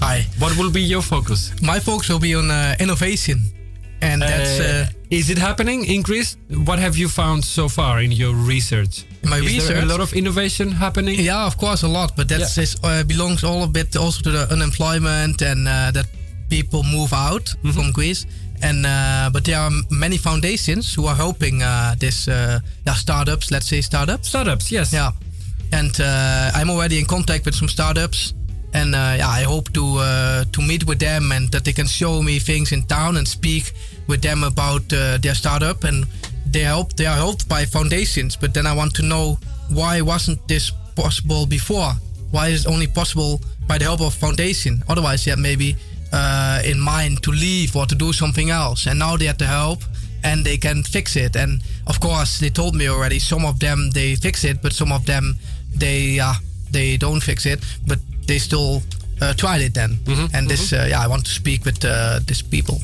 Hi. 0.00 0.26
what 0.38 0.56
will 0.56 0.70
be 0.70 0.80
your 0.82 1.02
focus? 1.02 1.50
My 1.62 1.80
focus 1.80 2.08
will 2.08 2.20
be 2.20 2.34
on 2.36 2.50
uh, 2.50 2.76
innovation, 2.78 3.38
and 4.02 4.22
that's 4.22 4.60
uh, 4.60 4.86
is 5.10 5.28
it 5.30 5.38
happening 5.38 5.84
in 5.86 6.02
Greece? 6.02 6.36
What 6.66 6.78
have 6.78 6.96
you 6.96 7.08
found 7.08 7.44
so 7.44 7.68
far 7.68 8.00
in 8.00 8.12
your 8.12 8.34
research? 8.34 9.04
My 9.22 9.38
is 9.38 9.44
research. 9.46 9.68
there 9.74 9.82
a 9.82 9.86
lot 9.86 10.00
of 10.00 10.12
innovation 10.12 10.70
happening? 10.72 11.18
Yeah, 11.20 11.46
of 11.46 11.56
course, 11.56 11.82
a 11.82 11.88
lot, 11.88 12.16
but 12.16 12.28
that 12.28 12.40
Yeah. 12.40 12.62
is, 12.62 12.76
uh, 12.82 13.02
belongs 13.04 13.44
all 13.44 13.62
a 13.62 13.66
bit 13.68 13.96
also 13.96 14.22
to 14.22 14.30
the 14.30 14.52
unemployment 14.52 15.42
and 15.42 15.68
uh, 15.68 15.90
that 15.92 16.06
people 16.48 16.82
move 16.82 17.12
out 17.12 17.44
Mm-hmm. 17.44 17.70
from 17.70 17.92
Greece. 17.92 18.26
And 18.62 18.84
uh, 18.84 19.30
but 19.32 19.44
there 19.44 19.58
are 19.58 19.70
many 19.90 20.18
foundations 20.18 20.92
who 20.94 21.06
are 21.06 21.16
helping 21.16 21.62
uh, 21.62 21.94
this 21.98 22.28
uh, 22.28 22.60
yeah, 22.86 22.94
startups. 22.94 23.50
Let's 23.50 23.66
say 23.66 23.80
startups. 23.80 24.28
Startups, 24.28 24.70
yes. 24.70 24.92
Yeah, 24.92 25.12
and 25.72 25.98
uh, 26.00 26.50
I'm 26.54 26.68
already 26.68 26.98
in 26.98 27.06
contact 27.06 27.46
with 27.46 27.54
some 27.54 27.68
startups, 27.68 28.34
and 28.74 28.94
uh, 28.94 29.14
yeah, 29.16 29.28
I 29.28 29.44
hope 29.44 29.72
to 29.72 29.84
uh, 29.98 30.44
to 30.52 30.60
meet 30.62 30.84
with 30.84 30.98
them 30.98 31.32
and 31.32 31.50
that 31.52 31.64
they 31.64 31.72
can 31.72 31.86
show 31.86 32.20
me 32.22 32.38
things 32.38 32.72
in 32.72 32.82
town 32.84 33.16
and 33.16 33.26
speak 33.26 33.72
with 34.08 34.20
them 34.20 34.44
about 34.44 34.92
uh, 34.92 35.16
their 35.22 35.34
startup. 35.34 35.84
And 35.84 36.04
they 36.52 36.60
help. 36.60 36.92
They 36.96 37.06
are 37.06 37.16
helped 37.16 37.48
by 37.48 37.64
foundations, 37.64 38.36
but 38.36 38.52
then 38.54 38.66
I 38.66 38.74
want 38.74 38.94
to 38.94 39.02
know 39.02 39.38
why 39.68 40.00
wasn't 40.00 40.46
this 40.48 40.72
possible 40.96 41.46
before? 41.46 41.92
Why 42.30 42.48
is 42.48 42.64
it 42.66 42.68
only 42.70 42.86
possible 42.86 43.40
by 43.66 43.78
the 43.78 43.84
help 43.84 44.00
of 44.00 44.14
foundation? 44.14 44.82
Otherwise, 44.88 45.26
yeah, 45.26 45.36
maybe 45.36 45.76
uh, 46.12 46.60
in 46.64 46.78
mind 46.80 47.22
to 47.22 47.30
leave 47.30 47.76
or 47.76 47.86
to 47.86 47.94
do 47.94 48.12
something 48.12 48.50
else. 48.50 48.86
And 48.86 48.98
now 48.98 49.16
they 49.16 49.26
have 49.26 49.38
the 49.38 49.46
help 49.46 49.82
and 50.24 50.44
they 50.44 50.56
can 50.58 50.82
fix 50.82 51.16
it. 51.16 51.36
And 51.36 51.60
of 51.86 52.00
course, 52.00 52.38
they 52.40 52.50
told 52.50 52.74
me 52.74 52.88
already. 52.88 53.18
Some 53.18 53.44
of 53.44 53.58
them 53.58 53.90
they 53.90 54.16
fix 54.16 54.44
it, 54.44 54.60
but 54.62 54.72
some 54.72 54.92
of 54.92 55.04
them 55.06 55.36
they 55.74 56.18
uh, 56.20 56.34
they 56.70 56.96
don't 56.96 57.20
fix 57.22 57.46
it, 57.46 57.60
but 57.86 57.98
they 58.26 58.38
still 58.38 58.82
uh, 59.20 59.32
tried 59.34 59.60
it 59.62 59.74
then. 59.74 59.98
and 60.34 60.48
this, 60.48 60.72
uh, 60.72 60.86
yeah, 60.88 61.00
I 61.04 61.06
want 61.08 61.24
to 61.26 61.30
speak 61.32 61.64
with 61.64 61.84
uh, 61.84 62.20
these 62.26 62.42
people. 62.42 62.80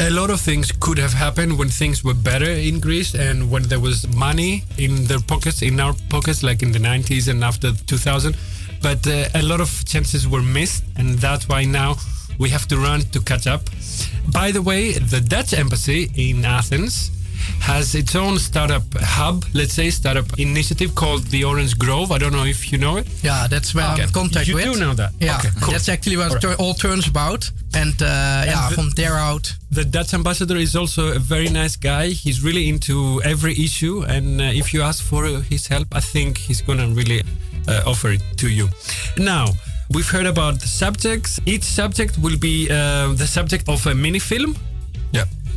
A 0.00 0.08
lot 0.08 0.30
of 0.30 0.40
things 0.40 0.72
could 0.72 0.96
have 0.98 1.12
happened 1.12 1.58
when 1.58 1.68
things 1.68 2.02
were 2.02 2.14
better 2.14 2.50
in 2.50 2.80
Greece 2.80 3.14
and 3.14 3.50
when 3.50 3.64
there 3.64 3.80
was 3.80 4.08
money 4.08 4.64
in 4.78 5.04
their 5.04 5.20
pockets, 5.20 5.60
in 5.60 5.78
our 5.78 5.94
pockets, 6.08 6.42
like 6.42 6.62
in 6.62 6.72
the 6.72 6.78
90s 6.78 7.28
and 7.28 7.44
after 7.44 7.72
2000. 7.72 8.34
But 8.80 9.06
uh, 9.06 9.28
a 9.34 9.42
lot 9.42 9.60
of 9.60 9.84
chances 9.84 10.26
were 10.26 10.40
missed, 10.40 10.84
and 10.96 11.18
that's 11.18 11.48
why 11.48 11.64
now 11.64 11.96
we 12.38 12.48
have 12.48 12.66
to 12.68 12.78
run 12.78 13.00
to 13.12 13.20
catch 13.20 13.46
up. 13.46 13.60
By 14.32 14.52
the 14.52 14.62
way, 14.62 14.92
the 14.92 15.20
Dutch 15.20 15.52
embassy 15.52 16.10
in 16.16 16.46
Athens 16.46 17.10
has 17.60 17.94
its 17.94 18.14
own 18.16 18.38
startup 18.38 18.82
hub, 19.00 19.44
let's 19.54 19.74
say, 19.74 19.90
startup 19.90 20.26
initiative 20.38 20.94
called 20.94 21.24
the 21.28 21.44
Orange 21.44 21.78
Grove. 21.78 22.10
I 22.12 22.18
don't 22.18 22.32
know 22.32 22.44
if 22.44 22.70
you 22.72 22.78
know 22.78 22.96
it. 22.96 23.06
Yeah, 23.22 23.46
that's 23.48 23.74
where 23.74 23.84
I'm 23.84 23.94
Okay. 23.94 24.02
in 24.04 24.10
contact 24.10 24.46
You 24.48 24.54
with. 24.56 24.64
do 24.64 24.76
know 24.80 24.94
that? 24.94 25.12
Yeah, 25.20 25.38
Okay, 25.38 25.50
cool. 25.60 25.72
that's 25.72 25.88
actually 25.88 26.16
what 26.16 26.30
All 26.44 26.50
right. 26.50 26.58
all 26.60 26.74
turns 26.74 27.06
about. 27.06 27.50
And 27.74 27.94
uh, 28.02 28.06
yeah, 28.46 28.68
the- 28.68 28.74
from 28.74 28.90
there 28.90 29.16
out, 29.16 29.54
The 29.72 29.84
Dutch 29.84 30.14
ambassador 30.14 30.56
is 30.56 30.74
also 30.74 31.12
a 31.14 31.18
very 31.20 31.48
nice 31.48 31.76
guy. 31.76 32.08
He's 32.08 32.42
really 32.42 32.68
into 32.68 33.20
every 33.24 33.54
issue, 33.66 34.02
and 34.08 34.40
uh, 34.40 34.44
if 34.60 34.74
you 34.74 34.82
ask 34.82 35.00
for 35.04 35.24
uh, 35.26 35.40
his 35.48 35.68
help, 35.68 35.86
I 35.94 36.00
think 36.00 36.38
he's 36.38 36.60
gonna 36.60 36.88
really 36.88 37.22
uh, 37.68 37.82
offer 37.86 38.10
it 38.10 38.22
to 38.38 38.48
you. 38.48 38.68
Now, 39.16 39.46
We've 39.92 40.08
heard 40.08 40.26
about 40.26 40.60
the 40.60 40.68
subjects. 40.68 41.40
Each 41.46 41.64
subject 41.64 42.16
will 42.16 42.36
be 42.38 42.68
uh, 42.70 43.12
the 43.14 43.26
subject 43.26 43.68
of 43.68 43.84
a 43.88 43.92
mini 43.94 44.20
film. 44.20 44.54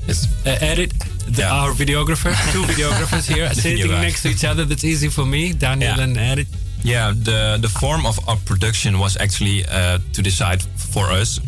Yeah. 0.05 0.07
Yes. 0.07 0.45
Uh, 0.45 0.57
edit. 0.71 0.91
The, 1.27 1.43
Our 1.45 1.71
videographer, 1.73 2.33
two 2.53 2.63
videographers 2.63 3.27
here, 3.33 3.49
sitting 3.53 3.77
video 3.81 4.01
next 4.01 4.21
to 4.23 4.29
each 4.29 4.43
other. 4.43 4.65
That's 4.65 4.83
easy 4.83 5.09
for 5.09 5.25
me, 5.25 5.53
Daniel 5.53 5.95
Yeah. 5.95 6.03
and 6.03 6.17
Edit. 6.17 6.47
Yeah, 6.83 7.13
the 7.15 7.57
the 7.61 7.69
form 7.69 8.05
of 8.05 8.19
our 8.27 8.37
production 8.45 8.97
was 8.99 9.15
actually 9.17 9.63
uh, 9.65 9.99
to 10.13 10.21
decide 10.21 10.61
for 10.91 11.05
us. 11.21 11.39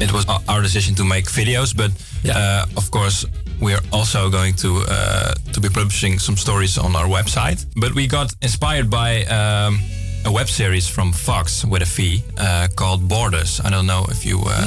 It 0.00 0.12
was 0.12 0.24
our- 0.48 0.62
decision 0.62 0.94
to 0.96 1.04
make 1.04 1.24
videos, 1.30 1.72
but 1.74 1.90
uh, 2.28 2.66
of 2.76 2.90
course 2.90 3.26
we 3.60 3.72
are 3.72 3.82
also 3.90 4.28
going 4.30 4.54
to 4.56 4.68
uh, 4.88 5.32
to 5.52 5.60
be 5.60 5.68
publishing 5.68 6.18
some 6.20 6.36
stories 6.36 6.76
on 6.78 6.94
our 6.94 7.08
website. 7.08 7.64
But 7.80 7.94
we 7.94 8.06
got 8.06 8.34
inspired 8.42 8.88
by 8.90 9.24
um, 9.24 9.78
a 10.26 10.30
web 10.30 10.48
series 10.48 10.86
from 10.88 11.12
Vox 11.12 11.64
with 11.64 11.82
a 11.82 11.86
fee 11.86 12.20
uh, 12.36 12.68
called 12.76 13.08
Borders. 13.08 13.60
I 13.64 13.70
don't 13.70 13.86
know 13.86 14.04
if 14.10 14.24
you. 14.26 14.40
Uh, 14.44 14.66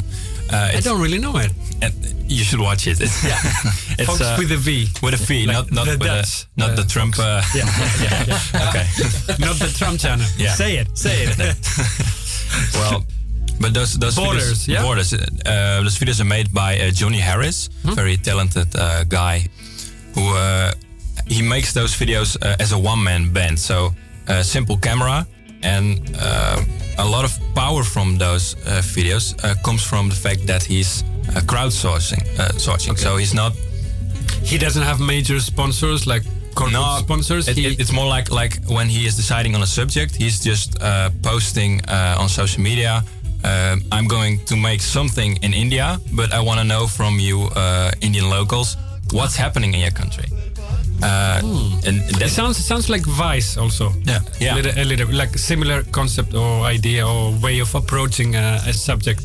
uh, 0.52 0.76
I 0.76 0.80
don't 0.80 1.00
really 1.00 1.18
know 1.20 1.36
it. 1.38 1.52
and 1.82 1.94
you 2.30 2.44
should 2.44 2.60
watch 2.60 2.86
it. 2.86 3.00
It's, 3.00 3.24
yeah, 3.24 3.38
it's, 3.98 4.06
Vox 4.06 4.20
uh, 4.20 4.36
with 4.38 4.52
a 4.52 4.56
V. 4.56 4.86
With 5.02 5.14
a 5.14 5.22
V, 5.28 5.46
Like 5.46 5.56
not 5.56 5.72
not 5.72 5.86
the 5.86 5.92
with 5.98 6.02
a- 6.02 6.14
Dutch, 6.22 6.46
not 6.56 6.70
uh, 6.70 6.76
the 6.80 6.84
Trump. 6.94 7.14
Uh, 7.18 7.42
Yeah, 7.54 7.66
yeah, 8.00 8.24
yeah, 8.28 8.66
okay. 8.68 8.86
Not 9.46 9.56
the 9.58 9.70
Trump 9.78 9.98
channel. 10.00 10.26
Yeah. 10.38 10.54
Say 10.54 10.78
it. 10.82 10.88
Say 10.96 11.24
it. 11.26 11.36
well, 12.74 13.04
but 13.60 13.74
those 13.74 13.98
those 13.98 14.16
Borders, 14.16 14.42
videos, 14.66 14.68
yeah? 14.68 14.82
borders. 14.82 15.12
Uh, 15.12 15.82
those 15.82 15.98
videos 15.98 16.20
are 16.20 16.24
made 16.28 16.48
by 16.52 16.78
uh, 16.78 16.90
Johnny 16.90 17.18
Harris, 17.20 17.68
Hmm? 17.84 17.94
very 17.94 18.16
talented 18.16 18.68
uh, 18.76 19.04
guy, 19.08 19.48
who 20.14 20.22
uh, 20.36 20.72
he 21.26 21.42
makes 21.42 21.72
those 21.72 21.94
videos 21.96 22.36
uh, 22.42 22.56
as 22.62 22.72
a 22.72 22.78
one 22.78 23.02
man 23.02 23.32
band. 23.32 23.58
So 23.58 23.76
uh, 24.28 24.42
simple 24.42 24.76
camera 24.78 25.26
and 25.62 26.00
uh, 26.18 26.62
a 26.98 27.04
lot 27.04 27.24
of 27.24 27.32
power 27.54 27.82
from 27.84 28.18
those 28.18 28.54
uh, 28.66 28.80
videos 28.96 29.34
uh, 29.44 29.54
comes 29.62 29.82
from 29.82 30.08
the 30.08 30.16
fact 30.16 30.46
that 30.46 30.62
he's 30.64 31.04
uh, 31.28 31.40
crowdsourcing. 31.46 32.22
Uh, 32.38 32.48
sourcing. 32.58 32.96
So 32.98 33.16
he's 33.16 33.34
not. 33.34 33.52
He 34.42 34.58
doesn't 34.58 34.82
have 34.82 35.00
major 35.00 35.38
sponsors 35.40 36.06
like 36.06 36.22
corporate 36.54 37.04
sponsors. 37.04 37.48
It, 37.48 37.58
it- 37.58 37.80
it's 37.80 37.92
more 37.92 38.06
like 38.16 38.30
like 38.30 38.58
when 38.68 38.88
he 38.88 39.06
is 39.06 39.16
deciding 39.16 39.54
on 39.54 39.62
a 39.62 39.66
subject, 39.66 40.14
he's 40.16 40.40
just 40.40 40.80
uh, 40.82 41.10
posting 41.22 41.80
uh, 41.88 42.16
on 42.20 42.28
social 42.28 42.62
media. 42.62 43.02
Um, 43.42 43.82
I'm 43.90 44.06
going 44.06 44.38
to 44.46 44.56
make 44.56 44.82
something 44.82 45.38
in 45.42 45.54
India, 45.54 45.98
but 46.12 46.30
I 46.32 46.40
want 46.40 46.58
to 46.60 46.64
know 46.64 46.86
from 46.86 47.18
you, 47.18 47.48
uh, 47.56 47.90
Indian 48.02 48.28
locals, 48.28 48.76
what's 49.12 49.34
happening 49.36 49.72
in 49.74 49.80
your 49.80 49.92
country. 49.92 50.26
Uh, 51.02 51.40
and 51.86 52.02
it 52.20 52.28
sounds 52.30 52.58
it 52.58 52.64
sounds 52.64 52.90
like 52.90 53.02
Vice 53.06 53.56
also. 53.56 53.92
Yeah, 54.04 54.18
yeah. 54.38 54.54
A 54.54 54.56
little, 54.56 54.72
a 54.76 54.84
little 54.84 55.14
like 55.16 55.38
similar 55.38 55.82
concept 55.84 56.34
or 56.34 56.66
idea 56.74 57.06
or 57.06 57.32
way 57.42 57.60
of 57.60 57.74
approaching 57.74 58.36
a, 58.36 58.60
a 58.66 58.72
subject. 58.74 59.22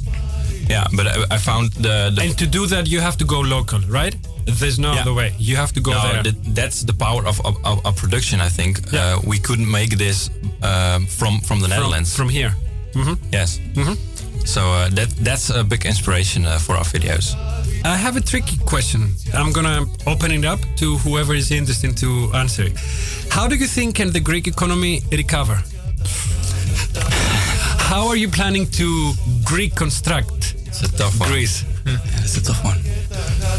Yeah, 0.69 0.87
but 0.95 1.05
I, 1.07 1.35
I 1.35 1.37
found 1.37 1.71
the, 1.73 2.11
the 2.15 2.21
and 2.23 2.37
to 2.37 2.47
do 2.47 2.65
that 2.67 2.87
you 2.87 2.99
have 3.01 3.17
to 3.17 3.25
go 3.25 3.39
local, 3.41 3.79
right? 3.87 4.15
There's 4.45 4.77
no 4.79 4.93
Yeah. 4.93 5.01
other 5.01 5.13
way. 5.13 5.33
You 5.39 5.55
have 5.57 5.71
to 5.73 5.81
go 5.81 5.91
no, 5.91 6.01
there. 6.01 6.23
that- 6.23 6.55
that's 6.55 6.83
the 6.83 6.93
power 6.93 7.25
of, 7.27 7.39
of 7.85 7.95
production. 7.95 8.39
I 8.41 8.49
think 8.49 8.79
uh, 8.93 9.19
we 9.27 9.37
couldn't 9.39 9.69
make 9.69 9.97
this 9.97 10.29
um, 10.63 11.05
from 11.07 11.39
from 11.41 11.59
the 11.61 11.67
Netherlands. 11.67 12.15
from 12.15 12.29
here. 12.29 12.53
Mhm. 12.93 13.17
Yes. 13.31 13.59
So 14.45 14.61
uh, 14.61 14.89
that 14.95 15.09
that's 15.23 15.49
a 15.49 15.63
big 15.63 15.85
inspiration 15.85 16.45
uh, 16.45 16.57
for 16.59 16.75
our 16.75 16.85
videos. 16.85 17.35
I 17.83 17.97
have 17.97 18.15
a 18.17 18.21
tricky 18.21 18.57
question. 18.65 19.01
I'm 19.33 19.51
gonna 19.51 19.85
open 20.05 20.31
it 20.31 20.45
up 20.45 20.59
to 20.77 20.97
whoever 21.03 21.35
is 21.35 21.51
interested 21.51 21.97
to 21.97 22.31
answer. 22.33 22.63
it. 22.65 22.77
How 23.29 23.47
do 23.47 23.55
you 23.55 23.67
think 23.67 23.95
can 23.95 24.11
the 24.11 24.19
Greek 24.21 24.47
economy 24.47 25.01
recover? 25.11 25.57
How 27.89 28.07
are 28.07 28.15
you 28.17 28.29
planning 28.29 28.65
to 28.71 29.13
Greek 29.43 29.75
construct 29.75 30.55
It's 30.67 30.81
a 30.81 30.91
tough 30.97 31.19
one. 31.19 31.29
Greece? 31.29 31.63
It's 32.23 32.37
a 32.37 32.43
tough 32.43 32.63
one. 32.63 32.77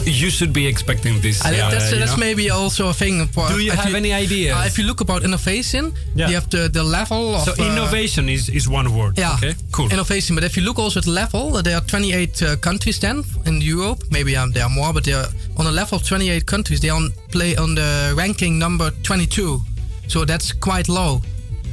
You 0.04 0.30
should 0.30 0.52
be 0.52 0.66
expecting 0.66 1.20
this. 1.20 1.40
I 1.44 1.50
think 1.50 1.62
uh, 1.64 1.70
that's, 1.70 1.92
you 1.92 1.98
that's 1.98 2.16
maybe 2.18 2.50
also 2.50 2.88
a 2.88 2.92
thing. 2.92 3.26
For, 3.28 3.48
Do 3.48 3.58
you 3.60 3.70
have 3.70 3.94
any 3.94 4.12
ideas? 4.12 4.54
Uh, 4.56 4.64
if 4.66 4.78
you 4.78 4.84
look 4.84 5.00
about 5.00 5.22
innovation, 5.24 5.92
Yeah. 6.14 6.28
you 6.28 6.34
have 6.34 6.48
the, 6.50 6.68
the 6.68 6.82
level 6.82 7.34
of 7.36 7.42
So 7.44 7.52
uh, 7.52 7.66
innovation 7.72 8.28
is, 8.28 8.48
is 8.48 8.68
one 8.68 8.92
word. 8.92 9.16
Yeah, 9.18 9.34
Okay. 9.36 9.54
Cool. 9.72 9.90
Innovation, 9.92 10.34
but 10.34 10.44
if 10.44 10.56
you 10.56 10.64
look 10.64 10.78
also 10.78 10.98
at 10.98 11.04
the 11.04 11.12
level, 11.12 11.56
uh, 11.56 11.62
there 11.62 11.76
are 11.76 11.80
28 11.86 12.42
uh, 12.42 12.56
countries 12.56 12.98
then 12.98 13.24
in 13.46 13.60
Europe. 13.60 14.02
Maybe 14.10 14.36
um, 14.36 14.52
there 14.52 14.64
are 14.64 14.70
more, 14.70 14.92
but 14.92 15.04
they 15.04 15.14
are 15.14 15.26
on 15.56 15.66
a 15.66 15.72
level 15.72 15.96
of 15.96 16.06
28 16.06 16.44
countries. 16.46 16.80
They 16.80 16.90
on 16.90 17.12
play 17.30 17.56
on 17.56 17.74
the 17.76 18.12
ranking 18.16 18.58
number 18.58 18.90
22, 19.02 19.60
so 20.08 20.24
that's 20.24 20.52
quite 20.52 20.88
low. 20.88 21.20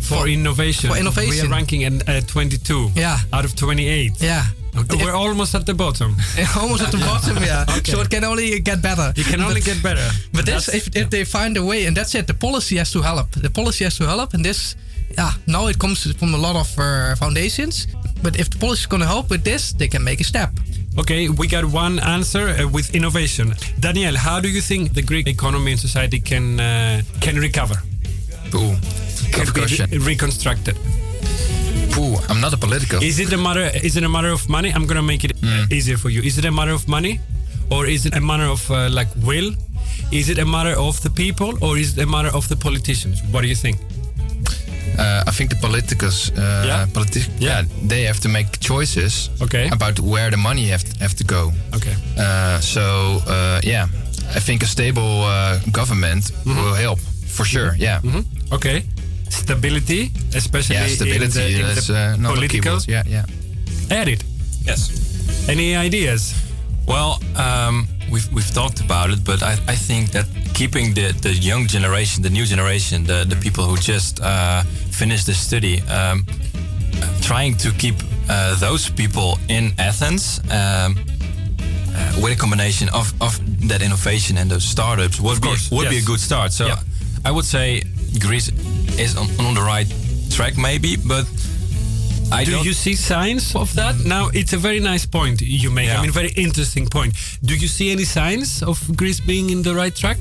For 0.04 0.28
innovation. 0.28 0.89
For 0.89 0.98
innovation. 0.98 1.32
We 1.32 1.42
are 1.42 1.50
ranking 1.58 1.84
at 1.84 2.10
uh, 2.10 2.22
22 2.22 2.92
Yeah. 2.96 3.18
out 3.32 3.46
of 3.46 3.56
28. 3.56 4.22
Yeah. 4.22 4.44
We're 5.00 5.13
almost 5.13 5.54
at 5.56 5.66
the 5.66 5.74
bottom. 5.76 6.15
Almost 6.60 6.82
at 6.84 6.92
the 6.92 6.98
bottom, 6.98 7.38
yeah. 7.44 7.63
Okay. 7.77 7.92
So 7.92 8.02
it 8.02 8.10
can 8.10 8.23
only 8.23 8.60
get 8.60 8.82
better. 8.82 9.13
You 9.15 9.23
can 9.23 9.40
only 9.42 9.62
get 9.62 9.84
better. 9.84 10.10
But 10.34 10.46
this, 10.48 10.67
if, 10.73 10.88
if 10.96 11.10
they 11.12 11.25
find 11.25 11.56
a 11.58 11.63
way, 11.63 11.86
and 11.86 11.96
that's 11.96 12.15
it, 12.15 12.25
the 12.25 12.34
policy 12.34 12.77
has 12.77 12.92
to 12.94 13.02
help. 13.04 13.30
The 13.32 13.52
policy 13.52 13.84
has 13.84 13.98
to 13.98 14.06
help, 14.08 14.34
and 14.34 14.44
this, 14.44 14.75
yeah, 15.15 15.32
now 15.46 15.67
it 15.67 15.77
comes 15.77 16.12
from 16.15 16.34
a 16.34 16.38
lot 16.38 16.56
of 16.56 16.80
uh, 16.80 17.15
foundations. 17.15 17.86
But 18.23 18.40
if 18.40 18.50
the 18.50 18.58
policy 18.58 18.80
is 18.82 18.88
going 18.88 19.02
to 19.02 19.08
help 19.08 19.30
with 19.30 19.44
this, 19.44 19.73
they 19.73 19.88
can 19.88 20.04
make 20.04 20.19
a 20.21 20.23
step. 20.23 20.50
Okay, 20.98 21.30
we 21.30 21.48
got 21.48 21.65
one 21.65 22.00
answer 22.00 22.50
uh, 22.50 22.67
with 22.67 22.96
innovation. 22.96 23.54
Daniel, 23.80 24.15
how 24.17 24.40
do 24.40 24.48
you 24.50 24.62
think 24.62 24.94
the 24.94 25.04
Greek 25.04 25.27
economy 25.27 25.71
and 25.71 25.80
society 25.80 26.19
can 26.19 26.60
uh, 26.60 27.02
can 27.21 27.36
recover? 27.38 27.75
Ooh, 28.56 28.75
Can 29.31 29.45
tough 29.45 29.54
be 29.56 29.62
re- 29.62 29.97
reconstructed. 30.10 30.77
I'm 32.29 32.41
not 32.41 32.54
a 32.54 32.58
political. 32.58 33.01
Is 33.04 33.19
it 33.19 33.31
a 33.33 33.37
matter? 33.37 33.69
Is 33.83 33.95
it 33.97 34.04
a 34.04 34.10
matter 34.10 34.29
of 34.29 34.49
money? 34.49 34.71
I'm 34.73 34.85
gonna 34.87 35.01
make 35.04 35.23
it 35.23 35.33
uh, 35.43 35.65
easier 35.71 35.97
for 35.97 36.10
you. 36.10 36.21
Is 36.21 36.37
it 36.37 36.45
a 36.45 36.51
matter 36.51 36.71
of 36.73 36.87
money, 36.87 37.19
or 37.69 37.85
is 37.85 38.06
it 38.06 38.15
a 38.15 38.21
matter 38.21 38.45
of 38.45 38.69
uh, 38.71 38.89
like 38.89 39.08
will? 39.23 39.54
Is 40.12 40.29
it 40.29 40.39
a 40.39 40.45
matter 40.45 40.75
of 40.77 40.99
the 41.01 41.10
people, 41.10 41.54
or 41.63 41.77
is 41.77 41.97
it 41.97 42.04
a 42.04 42.08
matter 42.08 42.29
of 42.35 42.47
the 42.49 42.56
politicians? 42.56 43.21
What 43.31 43.41
do 43.41 43.47
you 43.47 43.56
think? 43.56 43.77
Uh, 44.97 45.23
I 45.27 45.31
think 45.31 45.49
the 45.49 45.56
politicals, 45.67 46.29
uh, 46.37 46.63
Yeah? 46.67 46.85
politi- 46.93 47.29
yeah, 47.39 47.63
they 47.87 48.04
have 48.06 48.19
to 48.21 48.29
make 48.29 48.60
choices 48.60 49.29
Okay. 49.41 49.69
about 49.71 49.99
where 49.99 50.29
the 50.29 50.37
money 50.37 50.67
have 50.69 50.83
to, 50.83 50.99
have 50.99 51.15
to 51.15 51.23
go. 51.23 51.51
Okay. 51.75 51.95
Uh, 52.17 52.60
so 52.60 53.21
uh, 53.27 53.60
yeah, 53.63 53.87
I 54.35 54.39
think 54.39 54.62
a 54.63 54.67
stable 54.67 55.23
uh, 55.23 55.60
government 55.71 56.23
Mm-hmm. 56.45 56.56
will 56.62 56.75
help 56.75 56.99
for 57.34 57.46
sure. 57.46 57.75
Yeah, 57.77 58.02
Okay. 58.52 58.84
Stability, 59.29 60.12
especially 60.36 60.75
yeah, 60.75 60.88
stability. 60.88 61.23
in 61.25 61.29
the, 61.31 61.60
in 61.60 61.75
that's 61.75 61.88
the 61.88 62.17
uh, 62.23 62.34
political. 62.34 62.62
keyword. 62.62 62.88
Yeah, 62.88 63.04
yeah. 63.08 63.25
Edit. 64.00 64.23
Yes. 64.65 64.90
Any 65.50 65.75
ideas? 65.75 66.34
Well, 66.88 67.19
um, 67.36 67.88
we've 68.12 68.29
we've 68.34 68.54
talked 68.54 68.79
about 68.81 69.10
it, 69.10 69.23
but 69.23 69.42
I, 69.42 69.54
I 69.73 69.75
think 69.75 70.12
that 70.12 70.25
keeping 70.54 70.94
the, 70.94 71.12
the 71.21 71.34
young 71.34 71.65
generation, 71.67 72.21
the 72.23 72.29
new 72.29 72.46
generation, 72.46 73.04
the, 73.06 73.25
the 73.27 73.36
people 73.36 73.63
who 73.65 73.75
just 73.77 74.19
uh, 74.21 74.62
finished 74.92 75.25
the 75.25 75.34
study, 75.34 75.81
um, 75.90 76.25
trying 77.21 77.56
to 77.58 77.71
keep 77.71 77.96
uh, 78.29 78.56
those 78.60 78.90
people 78.90 79.38
in 79.50 79.73
Athens 79.79 80.40
um, 80.52 80.96
uh, 81.96 82.21
with 82.21 82.34
a 82.34 82.36
combination 82.36 82.88
of, 82.90 83.13
of 83.21 83.40
that 83.67 83.81
innovation 83.81 84.38
and 84.38 84.50
those 84.52 84.63
startups 84.63 85.19
would 85.19 85.42
be 85.42 85.48
course, 85.48 85.71
would 85.71 85.90
be 85.90 85.98
a 85.98 86.02
good 86.02 86.19
start. 86.19 86.52
So 86.52 86.67
Yeah. 86.67 86.79
I 87.26 87.32
would 87.32 87.46
say 87.46 87.84
Greece 88.19 88.50
is 89.00 89.15
on, 89.17 89.28
on 89.46 89.54
the 89.54 89.62
right 89.62 89.88
track, 90.30 90.58
maybe, 90.58 90.96
but 90.98 91.26
I 92.32 92.44
do 92.44 92.58
you 92.63 92.74
see 92.74 92.96
signs 92.96 93.56
of 93.56 93.74
that? 93.76 93.96
Now, 94.06 94.30
it's 94.34 94.54
a 94.54 94.58
very 94.58 94.80
nice 94.80 95.06
point 95.06 95.42
you 95.42 95.69
make. 95.69 95.88
Yeah. 95.88 96.00
I 96.00 96.02
mean, 96.02 96.12
very 96.12 96.32
interesting 96.36 96.88
point. 96.88 97.13
Do 97.44 97.54
you 97.56 97.67
see 97.67 97.92
any 97.92 98.06
signs 98.06 98.63
of 98.63 98.78
Greece 98.98 99.19
being 99.19 99.50
in 99.52 99.62
the 99.62 99.74
right 99.76 99.96
track? 99.96 100.17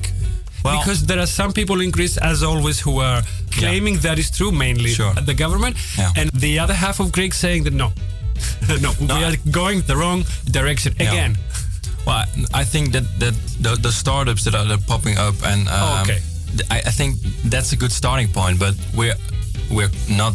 Well- 0.63 0.79
because 0.79 1.05
there 1.05 1.19
are 1.19 1.27
some 1.27 1.51
people 1.53 1.81
in 1.81 1.91
Greece, 1.91 2.17
as 2.17 2.41
always, 2.43 2.79
who 2.79 2.99
are 2.99 3.21
claiming 3.51 3.97
that 3.99 4.17
is 4.19 4.29
true, 4.31 4.51
mainly 4.51 4.91
Sure. 4.93 5.13
the 5.13 5.33
government, 5.33 5.75
Yeah. 5.97 6.11
and 6.15 6.29
the 6.31 6.59
other 6.59 6.73
half 6.73 6.99
of 6.99 7.11
Greeks 7.11 7.37
saying 7.37 7.63
that 7.65 7.73
no, 7.73 7.91
no, 8.81 8.93
No, 9.01 9.17
we 9.17 9.23
are 9.25 9.35
going 9.51 9.81
the 9.81 9.95
wrong 9.97 10.23
direction 10.51 10.93
Yeah. 10.99 11.11
again. 11.11 11.37
Well, 12.05 12.25
I 12.53 12.63
think 12.65 12.91
that 12.93 13.03
that 13.19 13.33
the, 13.61 13.75
the 13.81 13.91
startups 13.91 14.43
that 14.43 14.55
are 14.55 14.65
that 14.65 14.79
are 14.79 14.85
popping 14.87 15.17
up, 15.17 15.35
and 15.43 15.67
um, 15.67 15.73
Oh, 15.75 16.01
okay. 16.03 16.21
Th- 16.57 16.69
I, 16.71 16.77
I 16.89 16.91
think 16.91 17.15
that's 17.49 17.71
a 17.73 17.75
good 17.77 17.91
starting 17.91 18.27
point. 18.31 18.59
But 18.59 18.75
we're 18.95 19.15
we're 19.71 19.91
not 20.09 20.33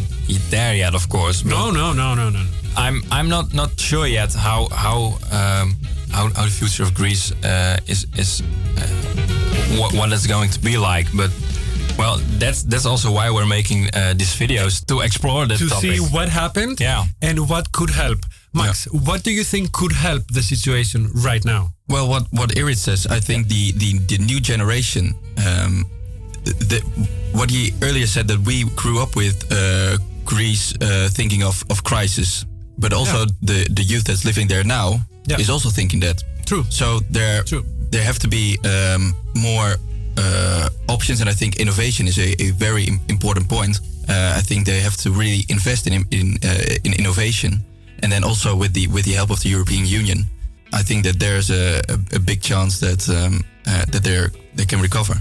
there 0.51 0.75
yet, 0.75 0.95
of 0.95 1.09
course. 1.09 1.45
No, 1.45 1.71
no, 1.71 1.93
no, 1.93 2.14
no, 2.14 2.31
no. 2.31 2.45
I'm 2.77 3.03
I'm 3.11 3.29
not 3.29 3.53
not 3.55 3.71
sure 3.81 4.07
yet 4.07 4.35
how 4.35 4.69
how 4.71 5.19
um, 5.33 5.77
how, 6.12 6.25
how 6.37 6.45
the 6.45 6.51
future 6.61 6.83
of 6.85 6.93
Greece 6.95 7.33
uh, 7.45 7.77
is 7.87 8.07
is 8.16 8.43
uh, 8.77 8.87
what 9.81 9.93
what 9.95 10.12
it's 10.12 10.27
going 10.27 10.51
to 10.51 10.61
be 10.61 10.77
like. 10.79 11.07
But 11.16 11.31
well, 11.99 12.19
that's 12.39 12.62
that's 12.62 12.87
also 12.87 13.11
why 13.11 13.31
we're 13.31 13.47
making 13.47 13.87
uh, 13.95 14.14
these 14.16 14.35
videos 14.37 14.85
to 14.87 15.01
explore 15.01 15.47
that 15.47 15.59
to 15.59 15.69
topic. 15.69 15.97
see 15.97 15.99
what 16.14 16.29
happened 16.29 16.81
Yeah. 16.81 17.05
and 17.23 17.49
what 17.49 17.73
could 17.73 17.91
help. 17.91 18.19
Max, 18.55 18.87
what 18.93 19.23
do 19.25 19.31
you 19.31 19.45
think 19.45 19.73
could 19.73 19.93
help 19.93 20.23
the 20.33 20.43
situation 20.43 21.09
right 21.25 21.45
now? 21.45 21.69
Well, 21.89 22.09
what 22.09 22.27
what 22.31 22.51
Irit 22.57 22.77
says, 22.79 23.07
I 23.07 23.21
think 23.21 23.49
the 23.49 23.73
the, 23.73 23.99
the 24.07 24.19
new 24.25 24.41
generation, 24.41 25.14
um, 25.47 25.85
the, 26.53 26.80
what 27.32 27.51
he 27.51 27.72
earlier 27.82 28.07
said 28.07 28.26
that 28.28 28.38
we 28.46 28.64
grew 28.76 29.01
up 29.03 29.14
with 29.16 29.36
uh, 29.53 29.96
Greece 30.24 30.74
uh, 30.80 31.09
thinking 31.12 31.42
of, 31.42 31.62
of 31.70 31.82
crisis, 31.82 32.44
but 32.78 32.92
also 32.92 33.26
the, 33.42 33.66
the 33.70 33.82
youth 33.82 34.05
that's 34.05 34.24
living 34.24 34.49
there 34.49 34.64
now 34.64 35.01
Yeah. 35.26 35.40
is 35.40 35.49
also 35.51 35.70
thinking 35.70 36.01
that. 36.01 36.22
True. 36.46 36.64
So 36.70 37.01
there 37.11 37.42
there 37.90 38.05
have 38.05 38.18
to 38.18 38.28
be 38.28 38.59
um, 38.64 39.14
more 39.34 39.76
uh, 40.16 40.68
options, 40.88 41.20
and 41.20 41.28
I 41.30 41.34
think 41.34 41.57
innovation 41.57 42.07
is 42.07 42.18
a, 42.18 42.34
a 42.42 42.51
very 42.53 42.86
important 43.09 43.49
point. 43.49 43.80
Uh, 44.09 44.38
I 44.38 44.42
think 44.42 44.64
they 44.64 44.80
have 44.80 44.96
to 44.96 45.11
really 45.11 45.44
invest 45.49 45.86
in 45.86 45.92
in, 46.11 46.36
uh, 46.44 46.76
in 46.84 46.92
innovation, 46.94 47.61
and 48.03 48.11
then 48.12 48.24
also 48.24 48.57
with 48.57 48.72
the 48.72 48.86
with 48.88 49.05
the 49.05 49.12
help 49.14 49.30
of 49.30 49.40
the 49.40 49.51
European 49.51 49.84
Union, 49.86 50.24
I 50.72 50.82
think 50.82 51.05
that 51.05 51.18
there's 51.18 51.51
a, 51.51 51.80
a, 51.88 52.16
a 52.16 52.18
big 52.18 52.40
chance 52.40 52.78
that 52.80 53.09
um, 53.09 53.44
uh, 53.66 53.84
that 53.92 54.03
they 54.03 54.26
they 54.55 54.64
can 54.66 54.80
recover. 54.80 55.14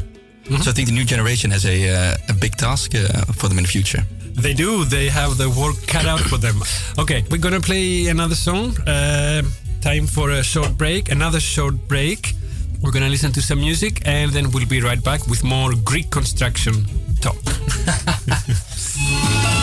So 0.49 0.71
I 0.71 0.73
think 0.73 0.87
the 0.87 0.93
new 0.93 1.03
generation 1.03 1.51
has 1.51 1.65
a 1.65 1.89
uh, 1.89 2.17
a 2.29 2.33
big 2.33 2.55
task 2.55 2.95
uh, 2.95 3.33
for 3.33 3.49
them 3.49 3.57
in 3.57 3.63
the 3.63 3.69
future. 3.69 4.03
They 4.33 4.53
do. 4.53 4.85
They 4.85 5.09
have 5.09 5.37
the 5.37 5.49
work 5.49 5.75
cut 5.87 6.05
out 6.05 6.21
for 6.21 6.37
them. 6.37 6.61
Okay, 6.97 7.23
we're 7.29 7.41
gonna 7.41 7.59
play 7.59 8.07
another 8.07 8.35
song. 8.35 8.77
Uh, 8.87 9.41
time 9.81 10.07
for 10.07 10.29
a 10.29 10.43
short 10.43 10.77
break. 10.77 11.11
Another 11.11 11.39
short 11.39 11.75
break. 11.87 12.33
We're 12.81 12.91
gonna 12.91 13.09
listen 13.09 13.31
to 13.33 13.41
some 13.41 13.59
music, 13.59 14.01
and 14.05 14.31
then 14.31 14.51
we'll 14.51 14.67
be 14.67 14.81
right 14.81 15.03
back 15.03 15.27
with 15.27 15.43
more 15.43 15.73
Greek 15.83 16.09
construction 16.11 16.85
talk. 17.19 17.37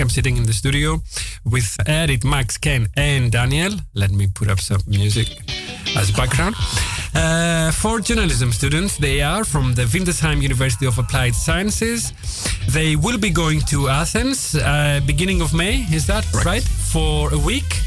I'm 0.00 0.08
sitting 0.08 0.36
in 0.36 0.44
the 0.44 0.52
studio 0.52 1.02
with 1.44 1.76
Eric, 1.86 2.24
Max, 2.24 2.56
Ken, 2.58 2.88
and 2.96 3.30
Daniel. 3.30 3.72
Let 3.94 4.10
me 4.10 4.26
put 4.26 4.48
up 4.48 4.60
some 4.60 4.80
music 4.86 5.28
as 5.96 6.10
background. 6.10 6.54
Uh, 7.14 7.70
for 7.70 8.00
journalism 8.00 8.52
students, 8.52 8.96
they 8.96 9.20
are 9.22 9.44
from 9.44 9.74
the 9.74 9.82
Windesheim 9.82 10.42
University 10.42 10.86
of 10.86 10.98
Applied 10.98 11.34
Sciences. 11.34 12.12
They 12.68 12.96
will 12.96 13.18
be 13.18 13.30
going 13.30 13.60
to 13.72 13.88
Athens 13.88 14.54
uh, 14.54 15.00
beginning 15.06 15.40
of 15.40 15.52
May. 15.54 15.86
Is 15.92 16.06
that 16.06 16.24
right? 16.44 16.64
For 16.64 17.32
a 17.32 17.38
week. 17.38 17.80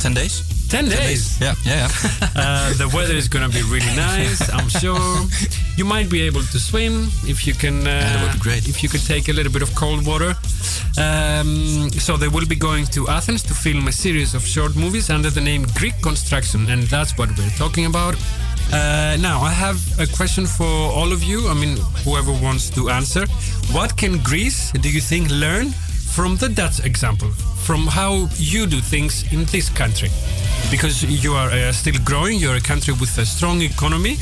Ten 0.00 0.14
days. 0.14 0.57
Ten 0.68 0.84
days. 0.88 1.40
Yeah, 1.40 1.54
yeah, 1.64 1.88
yeah. 1.88 1.88
Uh, 2.38 2.72
the 2.74 2.88
weather 2.94 3.14
is 3.14 3.26
going 3.28 3.50
to 3.50 3.54
be 3.56 3.62
really 3.64 3.94
nice, 3.96 4.48
I'm 4.52 4.68
sure. 4.68 5.26
You 5.76 5.84
might 5.84 6.08
be 6.08 6.22
able 6.22 6.42
to 6.42 6.58
swim 6.58 7.08
if 7.24 7.46
you 7.46 7.54
can. 7.54 7.80
Uh, 7.80 7.90
that 7.90 8.22
would 8.22 8.32
be 8.34 8.38
great. 8.38 8.68
If 8.68 8.82
you 8.82 8.88
could 8.88 9.04
take 9.04 9.28
a 9.28 9.32
little 9.32 9.52
bit 9.52 9.62
of 9.62 9.74
cold 9.74 10.06
water. 10.06 10.34
Um, 10.98 11.90
so 11.92 12.16
they 12.16 12.28
will 12.28 12.46
be 12.46 12.56
going 12.56 12.86
to 12.86 13.08
Athens 13.08 13.42
to 13.44 13.54
film 13.54 13.88
a 13.88 13.92
series 13.92 14.34
of 14.34 14.42
short 14.46 14.76
movies 14.76 15.10
under 15.10 15.30
the 15.30 15.40
name 15.40 15.66
Greek 15.74 15.94
Construction, 16.02 16.68
and 16.70 16.82
that's 16.84 17.16
what 17.16 17.28
we're 17.38 17.56
talking 17.56 17.86
about. 17.86 18.14
Uh, 18.72 19.16
now, 19.20 19.40
I 19.40 19.50
have 19.50 19.78
a 19.98 20.06
question 20.06 20.46
for 20.46 20.66
all 20.66 21.12
of 21.12 21.22
you. 21.22 21.48
I 21.48 21.54
mean, 21.54 21.76
whoever 22.04 22.32
wants 22.32 22.68
to 22.70 22.90
answer. 22.90 23.26
What 23.72 23.96
can 23.96 24.18
Greece, 24.22 24.72
do 24.72 24.90
you 24.90 25.00
think, 25.00 25.30
learn 25.30 25.70
from 26.14 26.36
the 26.36 26.48
Dutch 26.48 26.84
example? 26.84 27.30
From 27.68 27.86
how 27.86 28.30
you 28.38 28.66
do 28.66 28.80
things 28.80 29.30
in 29.30 29.44
this 29.44 29.68
country? 29.68 30.08
Because 30.70 31.04
you 31.04 31.34
are 31.34 31.50
uh, 31.50 31.70
still 31.70 31.96
growing, 32.02 32.38
you're 32.38 32.56
a 32.56 32.62
country 32.62 32.94
with 32.94 33.18
a 33.18 33.26
strong 33.26 33.60
economy. 33.60 34.16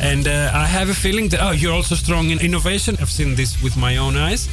And 0.00 0.26
uh, 0.26 0.50
I 0.54 0.64
have 0.64 0.88
a 0.88 0.94
feeling 0.94 1.28
that, 1.28 1.40
oh, 1.42 1.50
you're 1.50 1.74
also 1.74 1.94
strong 1.94 2.30
in 2.30 2.40
innovation. 2.40 2.96
I've 2.98 3.10
seen 3.10 3.34
this 3.34 3.62
with 3.62 3.76
my 3.76 3.98
own 3.98 4.16
eyes. 4.16 4.48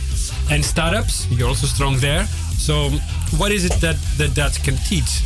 And 0.51 0.65
startups, 0.65 1.25
you're 1.31 1.47
also 1.47 1.67
strong 1.67 1.99
there. 1.99 2.25
So, 2.57 2.89
what 3.37 3.53
is 3.53 3.63
it 3.63 3.79
that 3.79 3.95
the 4.17 4.27
Dutch 4.27 4.61
can 4.61 4.75
teach 4.75 5.23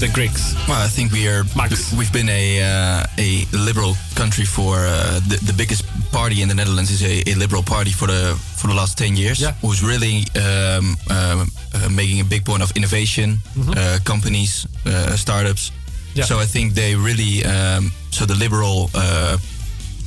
the 0.00 0.08
Greeks? 0.12 0.54
Well, 0.68 0.80
I 0.80 0.88
think 0.88 1.12
we 1.12 1.28
are. 1.28 1.44
Max. 1.56 1.92
We've 1.92 2.12
been 2.12 2.28
a 2.28 2.62
uh, 2.62 3.06
a 3.18 3.44
liberal 3.52 3.94
country 4.14 4.44
for 4.44 4.76
uh, 4.86 5.20
the 5.28 5.36
the 5.46 5.52
biggest 5.52 5.84
party 6.12 6.42
in 6.42 6.48
the 6.48 6.54
Netherlands 6.54 6.90
is 6.90 7.02
a, 7.02 7.22
a 7.30 7.34
liberal 7.34 7.62
party 7.62 7.90
for 7.92 8.06
the 8.06 8.34
for 8.56 8.68
the 8.68 8.74
last 8.74 8.96
ten 8.98 9.16
years. 9.16 9.40
Yeah. 9.40 9.52
Who's 9.62 9.82
really 9.82 10.24
um, 10.36 10.96
uh, 11.10 11.44
making 11.90 12.20
a 12.20 12.24
big 12.24 12.44
point 12.44 12.62
of 12.62 12.70
innovation, 12.76 13.38
Mhm. 13.54 13.76
uh, 13.76 13.98
companies, 14.04 14.66
uh, 14.86 15.16
startups. 15.16 15.72
Yeah. 16.14 16.24
So 16.26 16.38
I 16.40 16.46
think 16.46 16.74
they 16.74 16.94
really 16.96 17.44
um, 17.44 17.92
so 18.10 18.26
the 18.26 18.34
liberal 18.34 18.90
uh, 18.94 19.36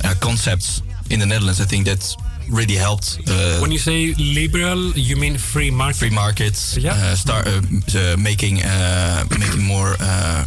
uh, 0.04 0.14
concepts 0.20 0.82
in 1.10 1.20
the 1.20 1.26
Netherlands. 1.26 1.60
I 1.60 1.64
think 1.66 1.86
that's 1.86 2.16
really 2.50 2.76
helped. 2.76 3.18
Uh, 3.28 3.58
when 3.60 3.70
you 3.72 3.78
say 3.78 4.14
liberal, 4.18 4.92
you 4.96 5.16
mean 5.16 5.38
free 5.38 5.70
market? 5.70 5.98
free 5.98 6.10
markets, 6.14 6.76
Yeah. 6.76 6.94
uh, 6.94 7.14
start 7.16 7.46
uh, 7.46 7.60
uh, 7.94 8.16
making 8.18 8.62
uh, 8.62 9.24
making 9.38 9.62
more 9.62 9.96
uh, 10.00 10.44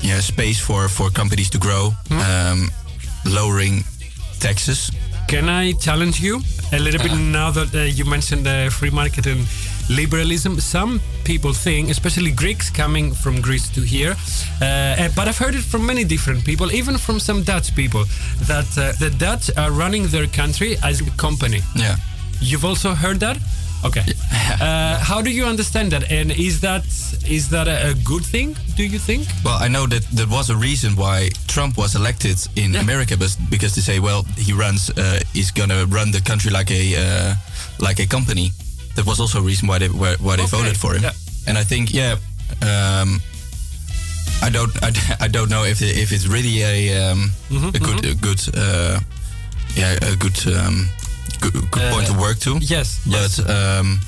yeah 0.00 0.20
space 0.20 0.58
for 0.60 0.88
for 0.88 1.10
companies 1.10 1.50
to 1.50 1.58
grow, 1.58 1.90
Hmm. 2.08 2.20
um, 2.20 2.70
lowering 3.24 3.84
taxes. 4.40 4.90
Can 5.28 5.48
I 5.48 5.72
challenge 5.72 6.20
you 6.20 6.42
a 6.72 6.78
little 6.78 7.00
bit 7.02 7.12
now 7.16 7.50
that 7.52 7.74
uh, 7.74 7.78
you 7.98 8.04
mentioned 8.04 8.46
uh, 8.46 8.70
free 8.70 8.90
market 8.90 9.26
and 9.26 9.46
liberalism? 9.88 10.60
Some 10.60 11.00
people 11.24 11.52
think, 11.52 11.90
especially 11.90 12.30
Greeks 12.30 12.70
coming 12.70 13.14
from 13.14 13.40
Greece 13.40 13.68
to 13.70 13.80
here. 13.80 14.14
Uh, 14.60 14.64
uh, 14.64 15.08
but 15.16 15.28
I've 15.28 15.38
heard 15.38 15.54
it 15.54 15.64
from 15.64 15.86
many 15.86 16.04
different 16.04 16.44
people, 16.44 16.72
even 16.72 16.98
from 16.98 17.18
some 17.20 17.42
Dutch 17.42 17.74
people, 17.74 18.04
that 18.42 18.66
uh, 18.78 18.92
the 18.98 19.10
Dutch 19.18 19.50
are 19.56 19.70
running 19.70 20.06
their 20.08 20.26
country 20.26 20.76
as 20.82 21.00
a 21.00 21.10
company. 21.16 21.60
Yeah. 21.74 21.96
You've 22.40 22.64
also 22.64 22.94
heard 22.94 23.20
that? 23.20 23.38
Okay. 23.84 24.02
Uh, 24.60 24.98
how 24.98 25.20
do 25.22 25.30
you 25.30 25.44
understand 25.44 25.90
that? 25.92 26.10
And 26.10 26.30
is 26.30 26.60
that 26.60 26.84
is 27.26 27.48
that 27.50 27.66
a, 27.66 27.90
a 27.90 27.94
good 28.04 28.24
thing? 28.24 28.54
Do 28.76 28.84
you 28.84 28.98
think? 28.98 29.26
Well, 29.44 29.58
I 29.60 29.68
know 29.68 29.86
that 29.86 30.02
there 30.12 30.28
was 30.28 30.50
a 30.50 30.56
reason 30.56 30.94
why 30.94 31.30
Trump 31.46 31.76
was 31.76 31.94
elected 31.94 32.36
in 32.54 32.76
America, 32.76 33.16
but 33.16 33.36
because 33.50 33.74
they 33.74 33.80
say, 33.80 33.98
well, 33.98 34.24
he 34.36 34.52
runs, 34.52 34.90
uh, 34.90 35.20
he's 35.32 35.50
gonna 35.50 35.86
run 35.86 36.12
the 36.12 36.20
country 36.20 36.50
like 36.50 36.70
a 36.70 36.94
uh, 36.96 37.34
like 37.80 37.98
a 37.98 38.06
company. 38.06 38.52
That 38.96 39.06
was 39.06 39.20
also 39.20 39.38
a 39.38 39.42
reason 39.42 39.68
why 39.68 39.78
they 39.78 39.88
why, 39.88 40.16
why 40.20 40.36
they 40.36 40.42
Okay, 40.44 40.56
voted 40.56 40.76
for 40.76 40.94
him. 40.94 41.02
yeah. 41.02 41.12
And 41.46 41.56
I 41.58 41.64
think, 41.64 41.92
yeah, 41.92 42.16
um, 42.62 43.20
I 44.42 44.50
don't 44.50 44.70
I, 44.82 44.90
I 45.26 45.28
don't 45.28 45.48
know 45.50 45.64
if 45.64 45.80
it, 45.82 45.96
if 45.98 46.12
it's 46.12 46.26
really 46.26 46.62
a 46.62 47.10
um, 47.12 47.30
Mm-hmm, 47.50 47.68
a 47.76 47.78
good 47.78 48.04
a 48.04 48.14
good 48.14 48.40
uh, 48.56 49.00
yeah 49.76 49.96
a 50.12 50.16
good 50.16 50.38
um, 50.56 50.88
good, 51.40 51.52
good 51.70 51.92
point 51.92 52.06
to 52.08 52.14
work 52.18 52.38
to. 52.40 52.52
Uh, 52.56 52.60
Yes, 52.60 53.00
but 53.06 53.38
um, 53.50 54.00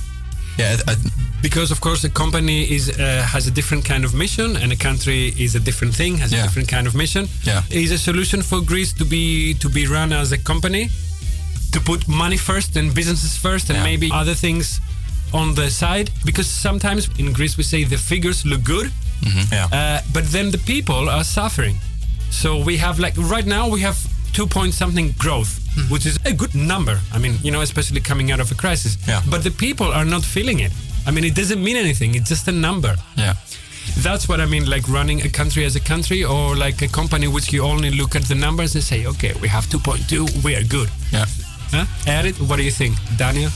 yeah, 0.59 0.77
I, 0.87 0.93
I, 0.93 0.95
because 1.43 1.71
of 1.73 1.81
course 1.81 2.05
a 2.05 2.11
company 2.11 2.63
is 2.71 2.89
uh, 2.89 3.23
has 3.27 3.47
a 3.47 3.51
different 3.51 3.85
kind 3.85 4.05
of 4.05 4.15
mission 4.15 4.57
and 4.57 4.73
a 4.73 4.77
country 4.77 5.33
is 5.39 5.55
a 5.57 5.61
different 5.61 5.95
thing 5.95 6.17
has 6.19 6.33
a 6.33 6.37
different 6.43 6.69
kind 6.69 6.87
of 6.87 6.95
mission 6.95 7.27
Yeah. 7.43 7.63
is 7.71 7.91
a 7.93 7.99
solution 7.99 8.43
for 8.43 8.61
greece 8.63 8.93
to 8.95 9.05
be 9.05 9.55
to 9.55 9.69
be 9.69 9.87
run 9.87 10.13
as 10.13 10.33
a 10.33 10.39
company 10.39 10.89
to 11.75 11.81
put 11.81 12.01
money 12.09 12.37
first 12.51 12.77
and 12.77 12.87
businesses 12.95 13.33
first 13.47 13.65
and 13.71 13.77
Yeah. 13.79 13.91
maybe 13.91 14.07
other 14.21 14.35
things 14.47 14.81
on 15.33 15.55
the 15.55 15.69
side 15.71 16.09
because 16.25 16.49
sometimes 16.67 17.09
in 17.19 17.33
greece 17.33 17.55
we 17.61 17.65
say 17.65 17.85
the 17.85 17.99
figures 18.13 18.39
look 18.45 18.63
good 18.75 18.89
Yeah. 19.53 19.69
uh, 19.79 19.99
but 20.17 20.25
then 20.35 20.51
the 20.51 20.59
people 20.73 21.03
are 21.17 21.25
suffering 21.25 21.77
so 22.31 22.49
we 22.69 22.75
have 22.85 22.97
like 23.05 23.15
right 23.35 23.47
now 23.47 23.65
we 23.75 23.81
have 23.89 23.97
two 24.37 24.47
point 24.47 24.73
something 24.75 25.07
growth 25.25 25.53
which 25.93 26.07
is 26.11 26.17
a 26.25 26.33
good 26.33 26.55
number 26.55 26.97
i 27.15 27.19
mean 27.19 27.35
you 27.45 27.51
know 27.55 27.63
especially 27.63 28.01
coming 28.11 28.29
out 28.33 28.41
of 28.41 28.51
a 28.51 28.55
crisis 28.65 28.93
Yeah. 29.09 29.23
but 29.33 29.41
the 29.43 29.51
people 29.67 29.87
are 29.99 30.05
not 30.15 30.23
feeling 30.37 30.59
it 30.67 30.73
i 31.07 31.11
mean 31.15 31.25
it 31.25 31.35
doesn't 31.41 31.63
mean 31.69 31.77
anything 31.77 32.15
it's 32.15 32.29
just 32.35 32.49
a 32.49 32.53
number 32.69 32.95
yeah. 33.17 33.35
that's 34.07 34.25
what 34.29 34.39
i 34.41 34.47
mean 34.47 34.65
like 34.75 34.85
running 34.99 35.19
a 35.23 35.29
country 35.41 35.65
as 35.65 35.75
a 35.77 35.81
country 35.93 36.21
or 36.25 36.57
like 36.67 36.79
a 36.83 36.89
company 37.01 37.27
which 37.29 37.53
you 37.55 37.63
only 37.73 37.91
look 38.01 38.15
at 38.17 38.23
the 38.31 38.35
numbers 38.47 38.75
and 38.77 38.85
say 38.85 39.07
okay 39.13 39.33
we 39.43 39.49
have 39.49 39.65
2.2 39.67 40.45
we 40.45 40.55
are 40.59 40.65
good 40.79 40.89
Yeah. 41.13 41.27
Huh? 41.75 42.47
What 42.49 42.57
do 42.57 42.63
you 42.63 42.71
think 42.73 42.95
daniel 43.17 43.51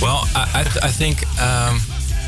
Well, 0.00 0.24
I, 0.34 0.60
I, 0.60 0.62
th- 0.64 0.84
I 0.84 0.90
think 0.90 1.16
um, 1.40 1.80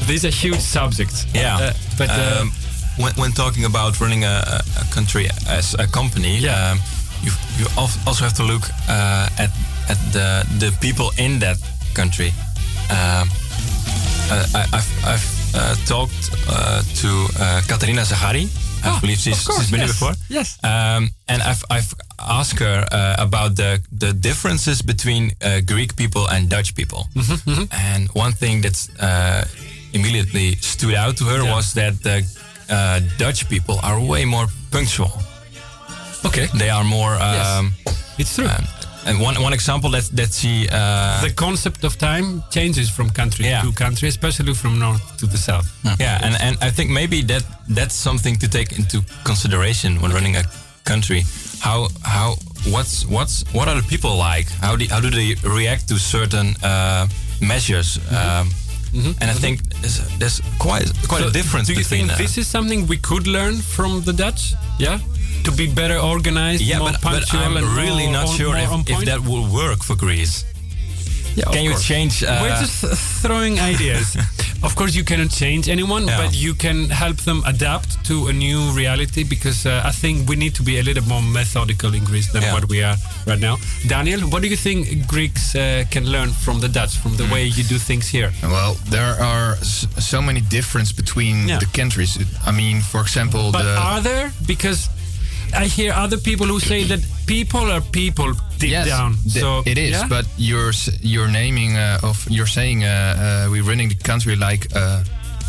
these 0.06 0.24
are 0.28 0.30
huge 0.30 0.60
subjects 0.60 1.24
Yeah, 1.34 1.56
Uh, 1.56 1.72
but 1.98 2.10
uh, 2.10 2.40
um, 2.42 2.52
when, 2.98 3.12
when 3.14 3.32
talking 3.32 3.64
about 3.64 4.00
running 4.00 4.24
a, 4.24 4.60
a 4.80 4.84
country 4.94 5.28
as 5.48 5.74
a 5.78 5.86
company, 5.86 6.38
Yeah. 6.38 6.72
um, 6.72 6.80
you 7.22 7.32
you 7.58 7.66
also 7.78 8.24
have 8.24 8.34
to 8.34 8.42
look 8.42 8.62
uh, 8.88 9.28
at 9.44 9.50
at 9.88 9.98
the 10.12 10.44
the 10.58 10.70
people 10.80 11.08
in 11.16 11.38
that 11.40 11.56
country. 11.94 12.32
Um, 12.90 13.28
uh, 14.30 14.44
I, 14.54 14.62
I've 14.76 14.90
I've 15.12 15.26
uh, 15.54 15.74
talked 15.86 16.30
uh, 16.48 16.82
to 17.00 17.08
uh, 17.40 17.60
Katarina 17.68 18.02
Zagari. 18.04 18.44
I 18.84 18.88
Oh, 18.90 18.98
believe 19.00 19.18
she's, 19.18 19.46
course, 19.46 19.58
she's 19.60 19.70
been 19.70 19.80
yes, 19.80 19.90
here 20.00 20.10
before. 20.10 20.14
yes. 20.28 20.58
Um, 20.64 21.08
and 21.28 21.40
I've 21.42 21.62
I've 21.70 21.94
asked 22.28 22.58
her 22.60 22.86
uh, 22.92 23.14
about 23.26 23.56
the 23.56 23.80
the 23.98 24.12
differences 24.12 24.82
between 24.82 25.22
uh, 25.42 25.60
Greek 25.66 25.94
people 25.96 26.26
and 26.30 26.48
Dutch 26.48 26.74
people. 26.74 27.06
Mm-hmm, 27.14 27.64
And 27.70 28.08
one 28.14 28.32
thing 28.32 28.62
that 28.62 28.76
uh, 29.00 29.44
immediately 29.92 30.56
stood 30.60 30.94
out 30.94 31.16
to 31.16 31.24
her 31.24 31.42
Yeah. 31.42 31.54
was 31.56 31.72
that 31.72 31.94
the 32.02 32.22
uh, 32.70 33.00
Dutch 33.18 33.48
people 33.48 33.74
are 33.82 34.00
way 34.00 34.24
more 34.24 34.46
punctual. 34.70 35.10
okay 36.24 36.46
They 36.58 36.70
are 36.70 36.84
more. 36.84 37.14
Um, 37.20 37.72
it's 38.18 38.34
true 38.34 38.46
um, 38.48 38.64
and 39.06 39.18
one 39.20 39.34
one 39.42 39.52
example 39.54 39.90
that 39.90 40.04
that 40.16 40.32
she. 40.32 40.68
Uh, 40.70 41.20
the 41.26 41.32
concept 41.34 41.84
of 41.84 41.96
time 41.96 42.42
changes 42.50 42.88
from 42.90 43.10
country 43.10 43.44
Yeah. 43.46 43.62
to 43.64 43.72
country 43.72 44.08
especially 44.08 44.54
from 44.54 44.78
north 44.78 45.02
to 45.18 45.26
the 45.26 45.36
south 45.38 45.66
yeah, 46.00 46.24
and, 46.26 46.34
and 46.40 46.56
I 46.62 46.70
think 46.70 46.90
maybe 46.90 47.22
that 47.32 47.44
that's 47.74 47.94
something 47.94 48.38
to 48.38 48.48
take 48.48 48.70
into 48.78 49.02
consideration 49.24 50.00
when 50.00 50.12
running 50.12 50.36
a 50.36 50.42
country. 50.84 51.22
How 51.62 51.88
how 52.02 52.28
what's 52.74 53.06
what's 53.06 53.44
what 53.54 53.66
are 53.68 53.76
the 53.80 53.86
people 53.88 54.16
like? 54.16 54.48
How 54.60 54.74
do 54.76 54.84
how 54.90 55.00
do 55.00 55.10
they 55.10 55.34
react 55.58 55.82
to 55.88 55.96
certain 55.98 56.48
uh, 56.62 57.06
measures? 57.40 57.98
Um, 58.10 58.46
and 59.20 59.30
I 59.30 59.34
think 59.44 59.62
there's, 59.80 59.98
there's 60.18 60.40
quite 60.58 60.84
quite 61.08 61.22
So, 61.22 61.28
a 61.28 61.32
difference 61.32 61.66
do 61.68 61.72
you 61.72 61.78
between. 61.82 62.08
think 62.08 62.12
uh, 62.12 62.22
this 62.24 62.36
is 62.36 62.46
something 62.46 62.86
we 62.88 62.98
could 62.98 63.26
learn 63.26 63.54
from 63.76 64.02
the 64.02 64.12
dutch 64.12 64.52
yeah 64.78 64.98
to 65.44 65.50
be 65.52 65.66
better 65.80 65.98
organized 65.98 66.62
yeah, 66.62 66.78
more 66.78 66.90
but, 66.92 67.00
but 67.02 67.34
I'm 67.34 67.56
and 67.56 67.66
really 67.82 68.06
not 68.10 68.28
sure 68.28 68.54
if, 68.56 68.70
if 68.90 69.04
that 69.06 69.20
will 69.20 69.46
work 69.52 69.82
for 69.82 69.96
Greece. 69.96 70.44
Yeah, 71.34 71.44
Can 71.52 71.62
you 71.64 71.70
course. 71.70 71.84
change? 71.86 72.22
Uh, 72.22 72.38
We're 72.42 72.58
just 72.60 72.84
throwing 73.22 73.58
ideas. 73.60 74.16
of 74.62 74.74
course, 74.76 74.94
you 74.94 75.04
cannot 75.04 75.30
change 75.30 75.68
anyone, 75.68 76.06
Yeah. 76.06 76.18
but 76.22 76.34
you 76.34 76.54
can 76.54 76.90
help 76.90 77.16
them 77.24 77.42
adapt 77.46 78.04
to 78.08 78.28
a 78.28 78.32
new 78.32 78.60
reality 78.76 79.24
because 79.24 79.64
uh, 79.66 79.82
I 79.84 79.92
think 79.92 80.28
we 80.28 80.36
need 80.36 80.54
to 80.56 80.62
be 80.62 80.78
a 80.78 80.82
little 80.82 81.04
more 81.08 81.22
methodical 81.22 81.94
in 81.94 82.04
Greece 82.04 82.30
than 82.32 82.42
Yeah. 82.42 82.52
what 82.54 82.68
we 82.68 82.82
are 82.82 82.96
right 83.26 83.40
now. 83.40 83.56
Daniel, 83.88 84.20
what 84.30 84.42
do 84.42 84.48
you 84.48 84.56
think 84.56 85.06
Greeks 85.06 85.54
uh, 85.54 85.84
can 85.90 86.04
learn 86.04 86.30
from 86.32 86.60
the 86.60 86.68
Dutch, 86.68 86.96
from 86.98 87.16
the 87.16 87.24
way 87.32 87.44
you 87.46 87.64
do 87.64 87.78
things 87.78 88.08
here? 88.08 88.30
Well, 88.42 88.74
there 88.90 89.16
are 89.22 89.56
so 90.00 90.20
many 90.20 90.40
differences 90.40 90.92
between 90.94 91.48
Yeah. 91.48 91.58
the 91.60 91.66
countries. 91.80 92.18
I 92.46 92.50
mean, 92.52 92.82
for 92.82 93.00
example, 93.00 93.52
But 93.52 93.62
the 93.62 93.76
are 93.78 94.00
there? 94.02 94.32
Because 94.46 94.88
I 95.54 95.66
hear 95.66 95.92
other 95.92 96.18
people 96.18 96.46
who 96.46 96.58
say 96.60 96.84
that 96.84 97.00
people 97.26 97.70
are 97.70 97.80
people 97.80 98.32
deep 98.58 98.70
yes, 98.70 98.86
down. 98.86 99.14
So 99.28 99.62
it 99.66 99.78
is. 99.78 99.90
yeah? 99.90 100.08
But 100.08 100.24
you're 100.36 100.72
you're 101.00 101.28
naming 101.30 101.76
uh, 101.76 101.98
of 102.02 102.26
you're 102.30 102.46
saying 102.50 102.84
uh, 102.84 102.88
uh, 102.88 103.50
we're 103.50 103.64
running 103.64 103.88
the 103.88 103.96
country 104.02 104.36
like 104.36 104.66
uh, 104.74 105.02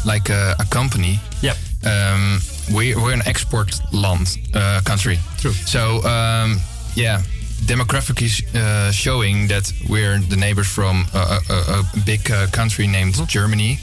like 0.05 0.29
a, 0.29 0.55
a 0.59 0.65
company. 0.69 1.19
Yep. 1.41 1.57
Um, 1.85 2.39
we 2.75 2.95
we're 2.95 3.13
an 3.13 3.21
export 3.25 3.79
land 3.91 4.37
uh, 4.53 4.81
country. 4.83 5.19
True. 5.39 5.53
So 5.53 6.01
um, 6.03 6.59
yeah, 6.95 7.21
demographic 7.67 8.21
is 8.21 8.41
uh, 8.55 8.91
showing 8.91 9.47
that 9.47 9.71
we're 9.89 10.19
the 10.29 10.35
neighbors 10.37 10.67
from 10.67 11.05
a, 11.13 11.17
a, 11.49 11.79
a- 11.79 11.83
big 12.05 12.29
uh, 12.31 12.47
country 12.51 12.87
named 12.87 13.13
Mm-hmm. 13.15 13.27
Germany. 13.27 13.77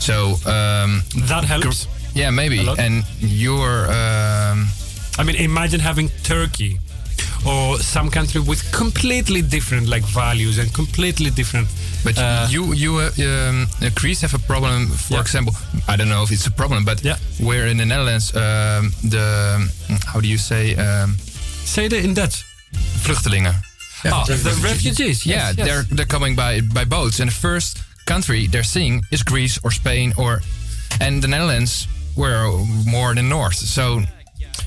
So 0.00 0.36
um, 0.46 1.02
that 1.28 1.44
helps. 1.44 1.86
yeah, 2.14 2.30
maybe. 2.30 2.66
And 2.78 3.04
you're 3.20 3.86
um, 3.90 4.68
I 5.18 5.22
mean, 5.24 5.36
imagine 5.36 5.80
having 5.80 6.10
Turkey 6.22 6.78
or 7.46 7.78
some 7.78 8.10
country 8.10 8.40
with 8.40 8.62
completely 8.72 9.42
different 9.42 9.86
like 9.88 10.02
values 10.04 10.58
and 10.58 10.72
completely 10.74 11.30
different. 11.30 11.68
But 12.02 12.18
uh, 12.18 12.46
you, 12.50 12.72
you, 12.74 12.96
uh, 12.98 13.10
um, 13.18 13.66
uh, 13.82 13.90
Greece 13.94 14.20
have 14.22 14.34
a 14.34 14.38
problem. 14.46 14.88
For 14.88 15.14
Yeah. 15.14 15.20
example, 15.20 15.54
I 15.88 15.96
don't 15.96 16.08
know 16.08 16.22
if 16.22 16.30
it's 16.30 16.46
a 16.46 16.50
problem, 16.50 16.84
but 16.84 17.02
Yeah. 17.02 17.16
where 17.38 17.66
in 17.66 17.76
the 17.78 17.84
Netherlands, 17.86 18.34
um, 18.34 18.92
the 19.10 19.68
how 20.06 20.20
do 20.20 20.28
you 20.28 20.38
say, 20.38 20.74
um, 20.76 21.16
say 21.64 21.88
that 21.88 22.04
in 22.04 22.14
Dutch. 22.14 22.44
vluchtelingen? 23.04 23.54
Ah, 24.06 24.24
the 24.26 24.60
refugees. 24.62 25.24
Yes, 25.24 25.26
yeah, 25.26 25.52
yes. 25.56 25.66
they're 25.66 25.84
they're 25.96 26.06
coming 26.08 26.34
by 26.36 26.60
by 26.60 26.84
boats, 26.84 27.20
and 27.20 27.30
the 27.30 27.34
first 27.34 27.78
country 28.04 28.48
they're 28.48 28.64
seeing 28.66 29.02
is 29.10 29.22
Greece 29.22 29.58
or 29.62 29.70
Spain 29.72 30.12
or, 30.16 30.42
and 31.00 31.22
the 31.22 31.28
Netherlands 31.28 31.86
were 32.16 32.50
more 32.86 33.10
in 33.10 33.16
the 33.16 33.22
north. 33.22 33.54
So, 33.56 34.02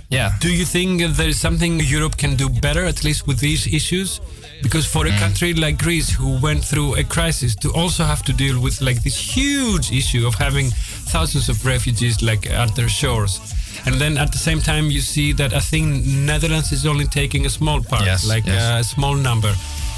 yeah, 0.10 0.32
Do 0.40 0.50
you 0.50 0.66
think 0.66 1.02
there 1.18 1.28
is 1.30 1.40
something 1.40 1.80
Europe 1.82 2.16
can 2.18 2.36
do 2.36 2.50
better, 2.50 2.86
at 2.86 3.04
least 3.04 3.28
with 3.28 3.40
these 3.40 3.68
issues? 3.68 4.20
Because 4.64 4.86
for 4.88 5.06
a 5.06 5.12
Mm. 5.12 5.20
country 5.20 5.54
like 5.54 5.78
Greece, 5.78 6.10
who 6.20 6.40
went 6.42 6.64
through 6.66 6.96
a 7.00 7.04
crisis, 7.04 7.56
to 7.56 7.70
also 7.74 8.04
have 8.04 8.22
to 8.24 8.34
deal 8.34 8.60
with 8.60 8.82
like 8.82 9.02
this 9.04 9.18
huge 9.38 9.92
issue 9.92 10.26
of 10.28 10.36
having 10.36 10.72
thousands 11.14 11.50
of 11.50 11.64
refugees 11.66 12.22
like 12.22 12.50
at 12.50 12.74
their 12.76 12.90
shores, 12.90 13.40
and 13.86 13.96
then 14.02 14.18
at 14.18 14.32
the 14.32 14.38
same 14.38 14.60
time 14.62 14.90
you 14.90 15.02
see 15.02 15.34
that 15.34 15.54
I 15.54 15.60
think 15.60 16.06
Netherlands 16.06 16.72
is 16.72 16.86
only 16.86 17.06
taking 17.06 17.46
a 17.46 17.50
small 17.50 17.82
part, 17.84 18.06
Yes, 18.06 18.24
like 18.26 18.46
yes. 18.48 18.62
uh, 18.62 18.80
a 18.80 18.84
small 18.84 19.16
number. 19.16 19.54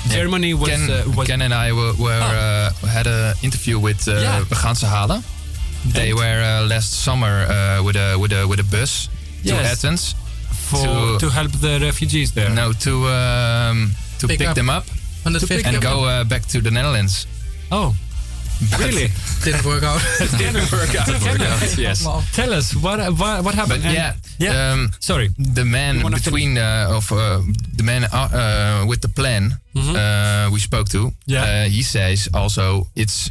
Germany 0.09 0.53
was 0.53 0.69
Ken, 0.69 0.89
uh, 0.91 1.03
was 1.15 1.27
Ken 1.27 1.41
and 1.41 1.53
I 1.53 1.71
were, 1.71 1.93
were 1.93 2.21
uh, 2.21 2.87
had 2.87 3.07
an 3.07 3.35
interview 3.43 3.79
with 3.79 4.07
uh, 4.07 4.13
Yeah. 4.13 4.43
They 5.85 6.09
And- 6.09 6.19
were 6.19 6.41
uh, 6.43 6.67
last 6.67 6.91
summer 7.03 7.45
uh, 7.47 7.83
with 7.83 7.95
a 7.95 8.17
with 8.17 8.31
a 8.33 8.45
with 8.45 8.59
a 8.59 8.63
bus 8.63 9.07
to 9.43 9.53
Yes. 9.53 9.71
Athens 9.71 10.15
for 10.69 10.85
to- 10.85 11.17
to 11.19 11.29
help 11.29 11.51
the 11.61 11.79
refugees 11.79 12.31
there. 12.31 12.49
no 12.53 12.73
to 12.73 12.91
um, 13.07 13.91
to 14.19 14.27
Pick 14.27 14.39
pick, 14.39 14.47
up. 14.49 14.55
them 14.55 14.69
up 14.69 14.85
On 15.25 15.33
the 15.33 15.39
To 15.39 15.47
fifth 15.47 15.57
pick 15.57 15.65
and 15.67 15.75
them 15.75 15.83
go 15.83 16.05
uh, 16.05 16.23
back 16.23 16.45
to 16.47 16.61
the 16.61 16.69
Netherlands. 16.71 17.25
Oh, 17.71 17.93
really? 18.77 19.07
didn't 19.43 19.65
work 19.65 19.83
out. 19.83 20.01
Didn't 20.37 20.71
work 20.71 20.95
out. 20.95 21.77
yes. 21.77 22.05
Tell 22.33 22.53
us 22.53 22.73
what 22.75 22.99
what, 23.19 23.43
what 23.43 23.53
happened. 23.55 23.83
But 23.83 23.93
yeah, 23.93 24.13
yeah. 24.37 24.71
Um, 24.73 24.89
Sorry. 24.99 25.29
the 25.53 25.63
man 25.65 26.01
between 26.11 26.57
uh, 26.57 26.95
of 26.95 27.11
uh, 27.11 27.41
the 27.75 27.83
man 27.83 28.03
uh, 28.03 28.27
uh, 28.33 28.85
with 28.87 28.99
the 29.01 29.09
plan 29.09 29.59
uh, 29.75 30.49
we 30.51 30.59
spoke 30.59 30.87
to. 30.89 31.11
Yeah. 31.25 31.43
uh, 31.43 31.69
he 31.69 31.83
says 31.83 32.27
also 32.33 32.87
it's 32.95 33.29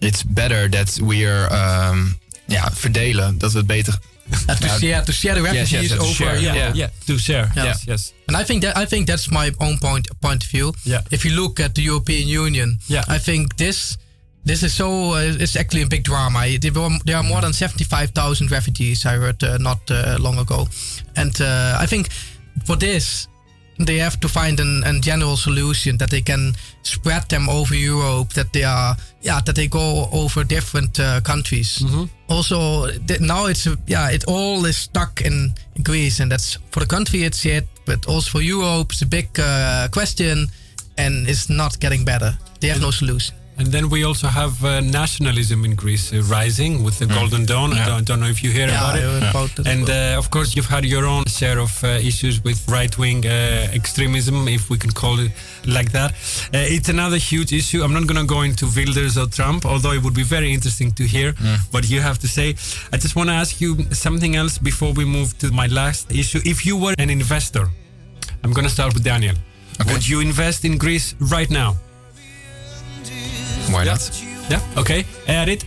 it's 0.00 0.22
better 0.24 0.68
that 0.70 0.98
we 1.02 1.26
are 1.26 1.48
um, 1.50 2.14
ja, 2.46 2.68
verdelen. 2.72 3.38
Dat 3.38 3.52
we 3.52 3.58
het 3.58 3.66
beter. 3.66 3.98
to 4.60 4.68
share 4.80 5.02
to 5.02 5.12
share 5.12 5.34
the 5.34 5.42
Yes, 5.42 5.54
yes, 5.54 5.72
refugees 5.72 5.90
to 5.92 5.98
over 5.98 6.12
share, 6.12 6.36
yeah. 6.36 6.54
yeah. 6.54 6.72
Yeah, 6.74 6.88
to 7.06 7.18
share. 7.18 7.48
Yeah. 7.56 7.64
Yes, 7.64 7.86
yes. 7.86 8.12
And 8.28 8.36
I 8.36 8.44
think 8.44 8.62
that 8.62 8.76
I 8.76 8.84
think 8.86 9.06
that's 9.06 9.30
my 9.30 9.50
own 9.60 9.78
point 9.78 10.06
point 10.20 10.44
of 10.44 10.50
view. 10.50 10.72
Yeah. 10.84 11.00
If 11.10 11.24
you 11.24 11.32
look 11.32 11.60
at 11.60 11.74
the 11.74 11.82
European 11.82 12.28
Union, 12.28 12.78
Yeah. 12.88 13.04
I 13.08 13.18
think 13.18 13.56
this 13.56 13.96
this 14.44 14.62
is 14.62 14.72
so 14.74 15.12
uh, 15.14 15.36
it's 15.40 15.56
actually 15.56 15.82
a 15.82 15.86
big 15.86 16.04
drama. 16.04 16.40
There, 16.60 16.72
were, 16.72 16.90
there 17.04 17.16
are 17.16 17.22
more 17.22 17.40
than 17.40 17.52
seventy 17.52 17.84
five 17.84 18.10
thousand 18.10 18.50
refugees. 18.50 19.04
I 19.06 19.16
heard 19.16 19.42
uh, 19.42 19.58
not 19.58 19.78
uh, 19.90 20.16
long 20.20 20.38
ago, 20.38 20.68
and 21.16 21.40
uh, 21.40 21.76
I 21.82 21.86
think 21.86 22.08
for 22.64 22.76
this 22.76 23.28
they 23.78 23.98
have 23.98 24.18
to 24.20 24.28
find 24.28 24.60
an, 24.60 24.82
a 24.84 25.00
general 25.00 25.36
solution 25.36 25.96
that 25.98 26.10
they 26.10 26.20
can 26.20 26.52
spread 26.82 27.28
them 27.28 27.48
over 27.48 27.74
Europe. 27.74 28.32
That 28.34 28.52
they 28.52 28.64
are 28.64 28.96
yeah 29.22 29.40
that 29.44 29.54
they 29.54 29.68
go 29.68 30.08
over 30.12 30.44
different 30.44 30.98
uh, 30.98 31.20
countries. 31.20 31.84
Also 32.28 32.90
th- 33.06 33.20
now 33.20 33.46
it's 33.46 33.66
yeah 33.86 34.10
it 34.10 34.24
all 34.26 34.66
is 34.66 34.76
stuck 34.76 35.20
in 35.20 35.54
Greece, 35.82 36.20
and 36.22 36.30
that's 36.30 36.58
for 36.70 36.80
the 36.80 36.86
country 36.86 37.22
it's 37.24 37.44
it, 37.46 37.66
but 37.86 38.06
also 38.06 38.30
for 38.38 38.42
Europe 38.42 38.92
it's 38.92 39.02
a 39.02 39.06
big 39.06 39.28
uh, 39.38 39.88
question, 39.92 40.48
and 40.96 41.28
it's 41.28 41.48
not 41.48 41.78
getting 41.80 42.04
better. 42.04 42.36
They 42.60 42.68
have 42.68 42.80
no 42.80 42.90
solution. 42.90 43.37
And 43.60 43.66
then 43.74 43.88
we 43.90 44.04
also 44.04 44.28
have 44.28 44.64
uh, 44.64 44.80
nationalism 44.80 45.64
in 45.64 45.74
Greece 45.74 46.12
uh, 46.12 46.22
rising 46.30 46.84
with 46.84 46.98
the 47.00 47.06
Golden 47.06 47.44
Dawn. 47.44 47.72
I 47.72 47.86
don't, 47.86 48.06
don't 48.06 48.20
know 48.20 48.28
if 48.28 48.42
you 48.44 48.50
hear 48.50 48.68
Yeah, 48.68 48.78
about 48.78 48.98
it. 48.98 49.30
about 49.30 49.50
that 49.56 49.66
and 49.66 49.90
uh, 49.90 50.16
of 50.16 50.30
course, 50.30 50.54
you've 50.54 50.66
had 50.76 50.84
your 50.84 51.04
own 51.06 51.24
share 51.26 51.58
of 51.58 51.72
uh, 51.82 51.88
issues 52.10 52.42
with 52.44 52.58
right 52.68 52.96
wing 52.96 53.26
uh, 53.26 53.68
extremism, 53.74 54.46
if 54.46 54.70
we 54.70 54.78
can 54.78 54.92
call 54.92 55.18
it 55.18 55.32
like 55.66 55.90
that. 55.92 56.12
Uh, 56.54 56.74
it's 56.76 56.88
another 56.88 57.16
huge 57.16 57.52
issue. 57.52 57.82
I'm 57.82 57.92
not 57.92 58.06
going 58.06 58.20
to 58.20 58.26
go 58.26 58.42
into 58.42 58.66
Wilders 58.66 59.18
or 59.18 59.26
Trump, 59.26 59.66
although 59.66 59.92
it 59.92 60.02
would 60.04 60.14
be 60.14 60.22
very 60.22 60.52
interesting 60.54 60.92
to 60.92 61.02
hear 61.04 61.32
what 61.72 61.90
you 61.90 62.00
have 62.00 62.18
to 62.20 62.28
say. 62.28 62.50
I 62.92 62.96
just 62.96 63.16
want 63.16 63.28
to 63.28 63.34
ask 63.34 63.60
you 63.60 63.70
something 63.92 64.36
else 64.36 64.56
before 64.58 64.92
we 64.92 65.04
move 65.04 65.36
to 65.38 65.50
my 65.50 65.66
last 65.66 66.12
issue. 66.12 66.40
If 66.44 66.64
you 66.64 66.76
were 66.76 66.94
an 66.98 67.10
investor, 67.10 67.68
I'm 68.44 68.52
going 68.52 68.66
to 68.68 68.72
start 68.78 68.94
with 68.94 69.02
Daniel. 69.02 69.34
Would 69.90 70.06
you 70.08 70.20
invest 70.20 70.64
in 70.64 70.78
Greece 70.78 71.14
right 71.18 71.50
now? 71.50 71.76
Why 73.70 73.84
Yeah. 73.84 73.92
not? 73.92 74.22
Yeah. 74.50 74.60
Okay. 74.80 75.04
Edit. 75.26 75.64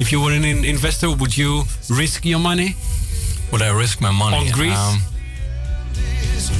If 0.00 0.12
you 0.12 0.20
were 0.20 0.32
an 0.32 0.44
investor, 0.44 1.10
would 1.10 1.36
you 1.36 1.64
risk 1.90 2.24
your 2.24 2.38
money? 2.40 2.74
Would 3.52 3.62
I 3.62 3.70
risk 3.80 4.00
my 4.00 4.10
money 4.12 4.36
On 4.36 4.52
Greece? 4.52 4.78
Um, 4.78 5.00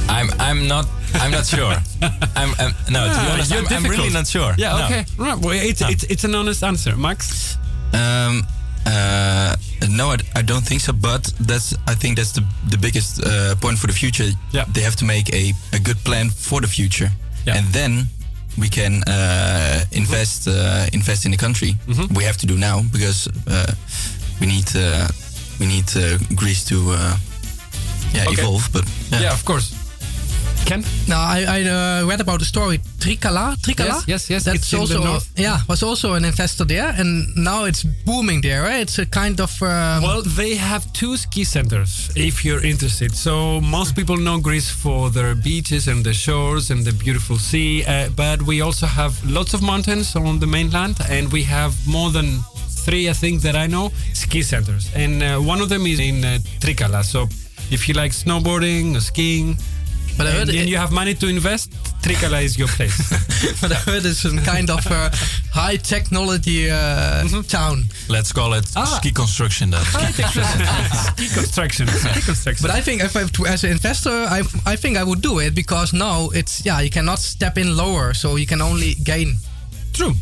I'm 0.09 0.29
I'm 0.39 0.67
not 0.67 0.85
I'm 1.13 1.31
not 1.31 1.45
sure. 1.45 1.73
I'm, 2.35 2.51
I'm 2.59 2.73
no 2.89 3.05
to 3.07 3.13
be 3.13 3.27
Ah, 3.27 3.33
honest. 3.33 3.53
I'm, 3.53 3.65
I'm 3.67 3.83
really 3.89 4.09
not 4.11 4.27
sure. 4.27 4.53
Yeah. 4.57 4.77
No. 4.77 4.85
Okay. 4.85 5.05
Right. 5.17 5.37
Well, 5.37 5.53
it's, 5.69 5.81
it's 5.81 6.03
it's 6.03 6.23
an 6.23 6.35
honest 6.35 6.63
answer, 6.63 6.95
Max. 6.97 7.57
Um, 7.93 8.45
uh, 8.85 9.55
no, 9.89 10.09
I, 10.11 10.17
I 10.35 10.41
don't 10.41 10.65
think 10.65 10.81
so. 10.81 10.93
But 10.93 11.31
that's 11.39 11.73
I 11.87 11.95
think 11.95 12.17
that's 12.17 12.31
the 12.33 12.43
the 12.69 12.77
biggest 12.77 13.19
uh, 13.25 13.55
point 13.61 13.77
for 13.77 13.87
the 13.87 13.93
future. 13.93 14.29
Yeah. 14.51 14.65
They 14.73 14.81
have 14.81 14.95
to 14.97 15.05
make 15.05 15.29
a, 15.33 15.53
a 15.73 15.79
good 15.79 15.97
plan 16.03 16.29
for 16.29 16.61
the 16.61 16.67
future, 16.67 17.11
Yeah. 17.45 17.57
and 17.57 17.67
then 17.73 18.07
we 18.59 18.69
can 18.69 19.01
uh, 19.07 19.79
invest 19.91 20.47
uh, 20.47 20.85
invest 20.93 21.25
in 21.25 21.31
the 21.31 21.37
country. 21.37 21.75
Mm-hmm. 21.87 22.13
We 22.15 22.23
have 22.25 22.37
to 22.37 22.45
do 22.47 22.57
now 22.57 22.81
because 22.91 23.27
uh, 23.47 23.71
we 24.39 24.47
need 24.47 24.69
uh, 24.75 25.07
we 25.59 25.65
need 25.65 25.89
uh, 25.95 26.17
Greece 26.35 26.63
to 26.65 26.75
uh, 26.91 27.17
yeah 28.13 28.25
Okay. 28.27 28.41
evolve. 28.41 28.69
But 28.71 28.85
yeah. 29.11 29.21
Yeah. 29.21 29.33
Of 29.33 29.43
course. 29.43 29.73
Ken. 30.69 30.83
Now 31.07 31.21
I, 31.21 31.39
I 31.57 31.59
uh, 31.63 32.05
read 32.07 32.21
about 32.21 32.39
the 32.39 32.45
story 32.45 32.77
Trikala. 32.99 33.55
Trikala. 33.65 33.87
Yes, 33.87 34.07
yes, 34.07 34.29
yes, 34.29 34.43
That's 34.43 34.57
it's 34.59 34.73
also 34.73 35.19
yeah 35.35 35.57
was 35.67 35.81
also 35.81 36.13
an 36.13 36.25
investor 36.25 36.63
there, 36.63 36.93
and 36.99 37.09
now 37.35 37.65
it's 37.65 37.83
booming 38.05 38.41
there. 38.41 38.61
Right? 38.61 38.81
It's 38.81 38.99
a 38.99 39.05
kind 39.07 39.39
of 39.41 39.51
um, 39.63 40.03
Well, 40.03 40.21
they 40.21 40.53
have 40.55 40.83
two 40.93 41.17
ski 41.17 41.43
centers 41.43 42.11
if 42.15 42.45
you're 42.45 42.63
interested. 42.63 43.15
So 43.15 43.59
most 43.61 43.95
people 43.95 44.17
know 44.17 44.37
Greece 44.39 44.69
for 44.69 45.09
their 45.09 45.33
beaches 45.33 45.87
and 45.87 46.05
the 46.05 46.13
shores 46.13 46.69
and 46.69 46.85
the 46.85 46.93
beautiful 46.93 47.37
sea, 47.37 47.83
uh, 47.85 48.09
but 48.15 48.43
we 48.43 48.61
also 48.61 48.85
have 48.85 49.13
lots 49.25 49.55
of 49.55 49.61
mountains 49.63 50.15
on 50.15 50.39
the 50.39 50.47
mainland, 50.47 50.97
and 51.09 51.31
we 51.31 51.41
have 51.43 51.73
more 51.87 52.11
than 52.11 52.27
three, 52.85 53.09
I 53.09 53.13
think, 53.13 53.41
that 53.41 53.55
I 53.55 53.65
know, 53.65 53.91
ski 54.13 54.43
centers, 54.43 54.93
and 54.93 55.23
uh, 55.23 55.37
one 55.39 55.61
of 55.61 55.69
them 55.69 55.87
is 55.87 55.99
in 55.99 56.23
uh, 56.23 56.37
Trikala. 56.59 57.03
So 57.03 57.27
if 57.71 57.87
you 57.87 57.95
like 57.95 58.11
snowboarding 58.11 58.95
or 58.95 59.01
skiing, 59.01 59.57
But 60.19 60.27
I 60.27 60.29
and, 60.31 60.39
heard 60.39 60.49
and 60.49 60.57
it- 60.59 60.67
you 60.69 60.77
have 60.77 60.91
money 60.91 61.13
to 61.15 61.27
invest, 61.27 61.71
Trikala 62.03 62.43
is 62.43 62.57
your 62.59 62.67
place. 62.67 62.99
but 63.61 63.71
I 63.71 63.75
heard 63.87 64.03
it's 64.05 64.25
a 64.25 64.35
kind 64.43 64.69
of 64.69 64.85
uh, 64.91 65.09
high 65.53 65.77
technology 65.77 66.69
uh, 66.69 67.23
Mm-hmm. 67.23 67.41
town. 67.47 67.83
Let's 68.09 68.31
call 68.33 68.53
it 68.53 68.65
Ah. 68.75 68.83
ski 68.99 69.11
construction 69.11 69.71
then. 69.71 69.83
ski 69.85 71.27
construction. 71.33 71.87
Ski 71.87 72.21
construction. 72.21 72.61
But 72.67 72.71
I 72.71 72.81
think 72.81 73.01
if 73.01 73.15
I, 73.15 73.23
to, 73.27 73.45
as 73.45 73.63
an 73.63 73.71
investor, 73.71 74.11
I, 74.37 74.39
I 74.65 74.75
think 74.75 74.97
I 74.97 75.03
would 75.03 75.21
do 75.21 75.39
it 75.39 75.55
because 75.55 75.93
now 75.93 76.29
it's 76.33 76.65
yeah 76.65 76.81
you 76.83 76.89
cannot 76.89 77.19
step 77.19 77.57
in 77.57 77.75
lower, 77.77 78.13
so 78.13 78.35
you 78.37 78.45
can 78.45 78.61
only 78.61 78.95
gain. 79.03 79.35
True. 79.93 80.13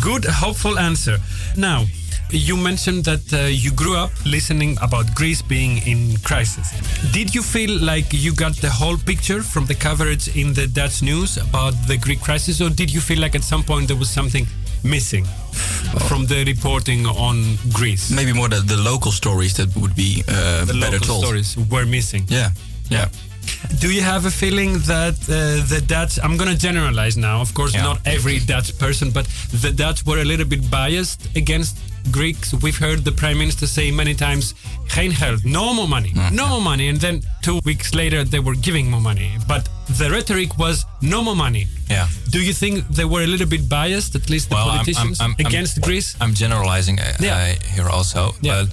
Good, 0.00 0.24
hopeful 0.24 0.78
answer. 0.78 1.18
Now, 1.56 1.84
you 2.30 2.56
mentioned 2.56 3.04
that 3.04 3.32
uh, 3.32 3.46
you 3.46 3.70
grew 3.72 3.96
up 3.96 4.10
listening 4.26 4.76
about 4.82 5.14
Greece 5.14 5.42
being 5.42 5.78
in 5.86 6.16
crisis. 6.22 6.66
Did 7.12 7.34
you 7.34 7.42
feel 7.42 7.78
like 7.80 8.06
you 8.12 8.32
got 8.34 8.56
the 8.56 8.70
whole 8.70 8.96
picture 8.98 9.42
from 9.42 9.66
the 9.66 9.74
coverage 9.74 10.28
in 10.36 10.52
the 10.52 10.66
Dutch 10.66 11.02
news 11.02 11.36
about 11.36 11.74
the 11.86 11.96
Greek 11.96 12.20
crisis, 12.20 12.60
or 12.60 12.70
did 12.70 12.92
you 12.92 13.00
feel 13.00 13.20
like 13.20 13.34
at 13.34 13.44
some 13.44 13.62
point 13.62 13.88
there 13.88 13.96
was 13.96 14.10
something 14.10 14.46
missing 14.82 15.24
from 16.08 16.26
the 16.26 16.44
reporting 16.44 17.06
on 17.06 17.56
Greece? 17.72 18.10
maybe 18.10 18.32
more 18.32 18.48
the, 18.48 18.60
the 18.60 18.76
local 18.76 19.12
stories 19.12 19.54
that 19.56 19.74
would 19.76 19.94
be 19.94 20.22
uh, 20.28 20.64
The 20.64 20.74
better 20.74 20.92
local 20.98 21.06
told. 21.06 21.24
stories 21.24 21.56
were 21.70 21.86
missing. 21.86 22.24
Yeah, 22.28 22.50
yeah. 22.90 23.08
Do 23.80 23.88
you 23.92 24.02
have 24.02 24.24
a 24.26 24.30
feeling 24.30 24.72
that 24.86 25.14
uh, 25.28 25.66
the 25.68 25.80
Dutch, 25.86 26.18
I'm 26.22 26.36
going 26.36 26.50
to 26.50 26.58
generalize 26.58 27.16
now, 27.16 27.40
of 27.40 27.52
course, 27.54 27.74
Yeah. 27.74 27.82
not 27.82 27.98
every 28.06 28.38
Dutch 28.38 28.78
person, 28.78 29.10
but 29.10 29.26
the 29.62 29.72
Dutch 29.72 30.04
were 30.06 30.20
a 30.20 30.24
little 30.24 30.46
bit 30.46 30.70
biased 30.70 31.20
against 31.36 31.76
Greeks? 32.10 32.52
We've 32.62 32.76
heard 32.78 33.04
the 33.04 33.12
Prime 33.12 33.38
Minister 33.38 33.66
say 33.66 33.90
many 33.90 34.14
times, 34.14 34.54
geen 34.94 35.12
geld, 35.12 35.44
no 35.44 35.74
more 35.74 35.88
money, 35.88 36.12
no 36.32 36.48
more 36.48 36.60
money. 36.60 36.88
And 36.88 36.98
then 37.00 37.22
two 37.42 37.58
weeks 37.64 37.94
later, 37.94 38.24
they 38.24 38.40
were 38.40 38.54
giving 38.54 38.90
more 38.90 39.00
money. 39.00 39.30
But 39.48 39.68
the 39.98 40.10
rhetoric 40.10 40.56
was 40.58 40.84
no 41.00 41.22
more 41.22 41.36
money. 41.36 41.66
Yeah. 41.90 42.08
Do 42.30 42.38
you 42.40 42.52
think 42.52 42.86
they 42.88 43.04
were 43.04 43.22
a 43.22 43.26
little 43.26 43.46
bit 43.48 43.68
biased, 43.68 44.14
at 44.14 44.28
least 44.30 44.48
the 44.48 44.54
Well, 44.56 44.64
I'm- 44.68 44.78
I'm- 44.78 44.84
politicians, 44.84 45.20
I'm- 45.20 45.34
I'm- 45.38 45.46
against 45.46 45.80
Greece? 45.80 46.14
I'm 46.20 46.34
generalizing 46.34 47.00
uh, 47.00 47.16
Yeah. 47.20 47.36
uh, 47.36 47.74
here 47.74 47.88
also, 47.88 48.34
Yeah. 48.40 48.64
but 48.64 48.68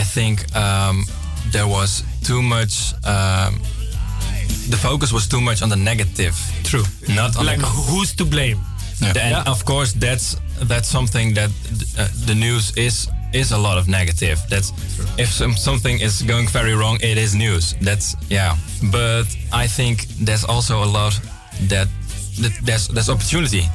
I 0.00 0.02
think 0.04 0.36
um, 0.56 1.06
there 1.52 1.66
was 1.66 2.02
too 2.24 2.42
much. 2.42 2.92
Um, 3.04 3.60
the 4.70 4.76
focus 4.76 5.12
was 5.12 5.26
too 5.26 5.40
much 5.40 5.62
on 5.62 5.68
the 5.68 5.76
negative. 5.76 6.34
True. 6.64 6.84
Not 7.08 7.36
on 7.36 7.46
Like, 7.46 7.60
who's 7.90 8.14
to 8.16 8.24
blame? 8.24 8.58
and 9.00 9.16
Yeah. 9.16 9.42
of 9.46 9.64
course 9.64 9.92
that's 9.92 10.36
that's 10.68 10.88
something 10.88 11.34
that 11.34 11.50
uh, 11.98 12.08
the 12.26 12.34
news 12.34 12.72
is 12.76 13.08
is 13.32 13.52
a 13.52 13.58
lot 13.58 13.78
of 13.78 13.86
negative. 13.86 14.38
That's 14.48 14.72
True. 14.96 15.06
if 15.18 15.28
some, 15.32 15.54
something 15.56 16.00
is 16.00 16.22
going 16.22 16.48
very 16.48 16.74
wrong, 16.74 16.96
it 17.00 17.16
is 17.18 17.34
news. 17.34 17.74
That's 17.80 18.16
yeah. 18.30 18.56
But 18.90 19.26
I 19.52 19.68
think 19.68 20.06
there's 20.26 20.44
also 20.44 20.82
a 20.82 20.86
lot 20.86 21.20
that, 21.68 21.88
that 22.40 22.52
there's 22.64 22.88
there's 22.88 23.08
opportunity. 23.10 23.68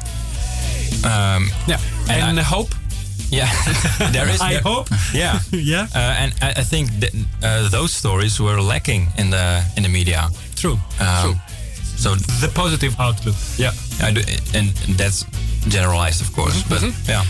Um, 1.04 1.52
Yeah. 1.68 1.80
And 2.10 2.22
And, 2.24 2.40
I- 2.40 2.44
hope? 2.44 2.70
Yeah, 3.34 3.50
there 4.12 4.30
is. 4.34 4.42
I 4.42 4.54
there- 4.54 4.62
hope. 4.64 4.88
Yeah, 5.14 5.40
Yeah. 5.52 5.88
Uh, 5.96 6.22
and 6.24 6.34
I, 6.42 6.50
I 6.62 6.64
think 6.64 6.90
that, 7.02 7.14
uh, 7.44 7.70
those 7.70 7.92
stories 7.94 8.40
were 8.40 8.62
lacking 8.62 9.08
in 9.18 9.30
the 9.30 9.64
in 9.78 9.84
the 9.84 9.90
media. 9.90 10.30
True. 10.56 10.78
Um, 11.00 11.22
True. 11.24 11.36
So 11.96 12.16
The 12.16 12.50
positive 12.54 12.96
outlook. 13.00 13.36
Yeah. 13.58 13.72
I 14.02 14.12
do, 14.12 14.22
and 14.58 14.70
that's 14.98 15.26
generalized, 15.70 16.22
of 16.22 16.34
course. 16.34 16.64
But 16.70 16.82
yeah, 17.08 17.24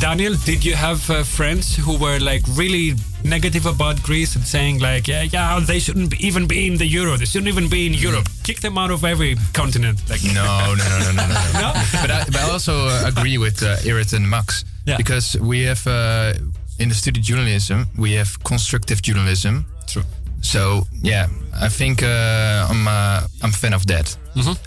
Daniel, 0.00 0.34
did 0.44 0.64
you 0.64 0.74
have 0.76 1.10
uh, 1.10 1.24
friends 1.24 1.76
who 1.76 1.98
were 1.98 2.18
like 2.20 2.42
really 2.56 2.94
negative 3.24 3.66
about 3.66 4.02
Greece 4.02 4.36
and 4.36 4.44
saying 4.44 4.78
like, 4.80 5.08
yeah, 5.08 5.22
yeah, 5.32 5.60
they 5.66 5.78
shouldn't 5.80 6.10
be- 6.10 6.26
even 6.26 6.46
be 6.46 6.66
in 6.66 6.76
the 6.78 6.86
euro. 6.86 7.16
They 7.16 7.26
shouldn't 7.26 7.48
even 7.48 7.68
be 7.68 7.86
in 7.86 7.92
Europe. 7.94 8.28
Kick 8.44 8.60
them 8.60 8.78
out 8.78 8.90
of 8.90 9.04
every 9.04 9.36
continent. 9.52 9.98
Like, 10.08 10.22
No, 10.24 10.74
no, 10.78 10.84
no, 10.88 10.98
no, 10.98 11.12
no, 11.12 11.26
no. 11.26 11.60
No? 11.60 11.72
but, 12.00 12.10
I, 12.10 12.24
but 12.26 12.36
I 12.36 12.50
also 12.50 12.72
uh, 12.88 13.04
agree 13.06 13.38
with 13.38 13.62
uh, 13.62 13.76
Irit 13.88 14.12
and 14.12 14.28
Max 14.28 14.64
Yeah. 14.86 14.96
because 14.98 15.38
we 15.40 15.66
have 15.66 15.86
uh, 15.86 16.34
in 16.78 16.88
the 16.88 16.94
study 16.94 17.20
journalism 17.20 17.86
we 17.96 18.16
have 18.18 18.30
constructive 18.44 19.00
journalism. 19.02 19.64
True. 19.86 20.04
So 20.42 20.86
yeah, 21.02 21.28
I 21.62 21.68
think 21.70 22.02
uh, 22.02 22.68
I'm 22.70 22.86
uh, 22.86 23.20
I'm 23.42 23.50
a 23.50 23.56
fan 23.56 23.72
of 23.74 23.86
that, 23.86 24.16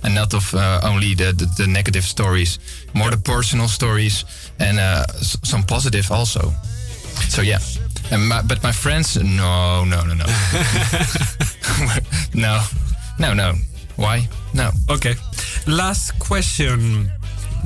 and 0.03 0.15
not 0.15 0.33
of 0.33 0.53
uh, 0.53 0.79
only 0.83 1.13
the, 1.15 1.33
the 1.33 1.45
the 1.57 1.67
negative 1.67 2.03
stories, 2.03 2.59
more 2.93 3.11
the 3.11 3.17
personal 3.21 3.67
stories 3.67 4.25
and 4.59 4.79
uh, 4.79 5.03
s- 5.19 5.37
some 5.43 5.63
positive 5.63 6.11
also. 6.11 6.51
So 7.29 7.41
yeah, 7.41 7.59
and 8.11 8.27
my, 8.27 8.41
but 8.41 8.61
my 8.63 8.71
friends, 8.73 9.15
no, 9.17 9.85
no, 9.85 10.01
no, 10.03 10.13
no, 10.15 10.25
no, 12.33 12.61
no, 13.19 13.33
no. 13.33 13.53
Why? 13.97 14.27
No. 14.53 14.69
Okay. 14.89 15.15
Last 15.65 16.17
question. 16.19 17.11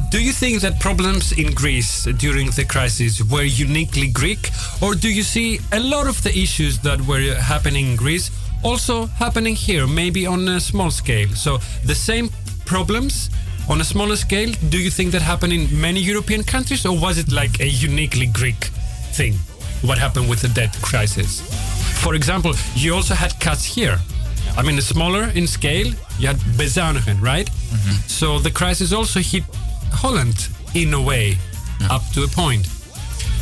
Do 0.09 0.21
you 0.21 0.31
think 0.31 0.61
that 0.61 0.79
problems 0.79 1.31
in 1.31 1.53
Greece 1.53 2.05
during 2.17 2.49
the 2.51 2.65
crisis 2.65 3.21
were 3.23 3.43
uniquely 3.43 4.07
Greek, 4.07 4.49
or 4.81 4.95
do 4.95 5.09
you 5.09 5.23
see 5.23 5.59
a 5.71 5.79
lot 5.79 6.07
of 6.07 6.21
the 6.23 6.37
issues 6.37 6.79
that 6.79 7.01
were 7.01 7.35
happening 7.35 7.91
in 7.91 7.95
Greece 7.95 8.31
also 8.63 9.05
happening 9.05 9.55
here, 9.55 9.87
maybe 9.87 10.25
on 10.27 10.47
a 10.47 10.59
small 10.59 10.91
scale? 10.91 11.29
So 11.29 11.59
the 11.85 11.95
same 11.95 12.29
problems 12.65 13.29
on 13.69 13.79
a 13.79 13.83
smaller 13.83 14.15
scale, 14.15 14.51
do 14.69 14.77
you 14.77 14.89
think 14.89 15.11
that 15.11 15.21
happened 15.21 15.53
in 15.53 15.67
many 15.79 15.99
European 15.99 16.43
countries, 16.43 16.85
or 16.85 16.97
was 16.99 17.17
it 17.17 17.31
like 17.31 17.59
a 17.59 17.67
uniquely 17.67 18.25
Greek 18.25 18.65
thing? 19.13 19.33
What 19.81 19.97
happened 19.97 20.29
with 20.29 20.41
the 20.41 20.49
debt 20.49 20.75
crisis? 20.81 21.41
For 22.03 22.15
example, 22.15 22.53
you 22.75 22.93
also 22.93 23.13
had 23.13 23.39
cuts 23.39 23.63
here. 23.63 23.97
I 24.57 24.63
mean, 24.63 24.81
smaller 24.81 25.31
in 25.35 25.47
scale, 25.47 25.87
you 26.19 26.27
had 26.27 26.37
bezuinigen, 26.57 27.21
right? 27.21 27.47
Mm-hmm. 27.47 28.07
So 28.07 28.39
the 28.39 28.51
crisis 28.51 28.91
also 28.91 29.19
hit 29.19 29.43
Holland 30.01 30.49
in 30.73 30.93
a 30.93 31.01
way, 31.01 31.37
up 31.89 32.01
to 32.13 32.23
a 32.23 32.27
point. 32.27 32.65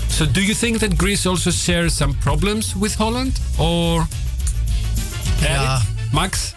So 0.10 0.26
do 0.26 0.42
you 0.42 0.54
think 0.56 0.80
that 0.80 0.98
Greece 0.98 1.26
also 1.30 1.52
shares 1.52 1.94
some 1.94 2.14
problems 2.14 2.76
with 2.76 2.96
Holland, 2.96 3.40
or 3.58 4.08
Yeah. 5.42 5.80
Max? 6.14 6.54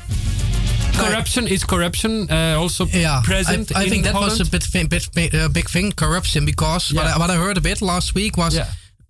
Corruption 0.97 1.47
is 1.47 1.65
corruption 1.65 2.29
uh, 2.31 2.57
also 2.61 2.87
yeah, 2.87 3.23
present 3.25 3.71
I, 3.75 3.81
I 3.81 3.85
in 3.85 3.91
think 3.91 4.05
that 4.05 4.13
Holland? 4.15 4.39
was 4.39 4.41
a 4.49 4.51
bit, 4.51 4.91
bit 5.15 5.35
uh, 5.35 5.49
big 5.49 5.69
thing, 5.71 5.93
corruption. 5.93 6.45
Because 6.45 6.93
what, 6.95 7.07
I, 7.07 7.17
what 7.19 7.31
I 7.31 7.37
heard 7.37 7.57
a 7.57 7.61
bit 7.61 7.81
last 7.81 8.15
week 8.15 8.37
was 8.37 8.55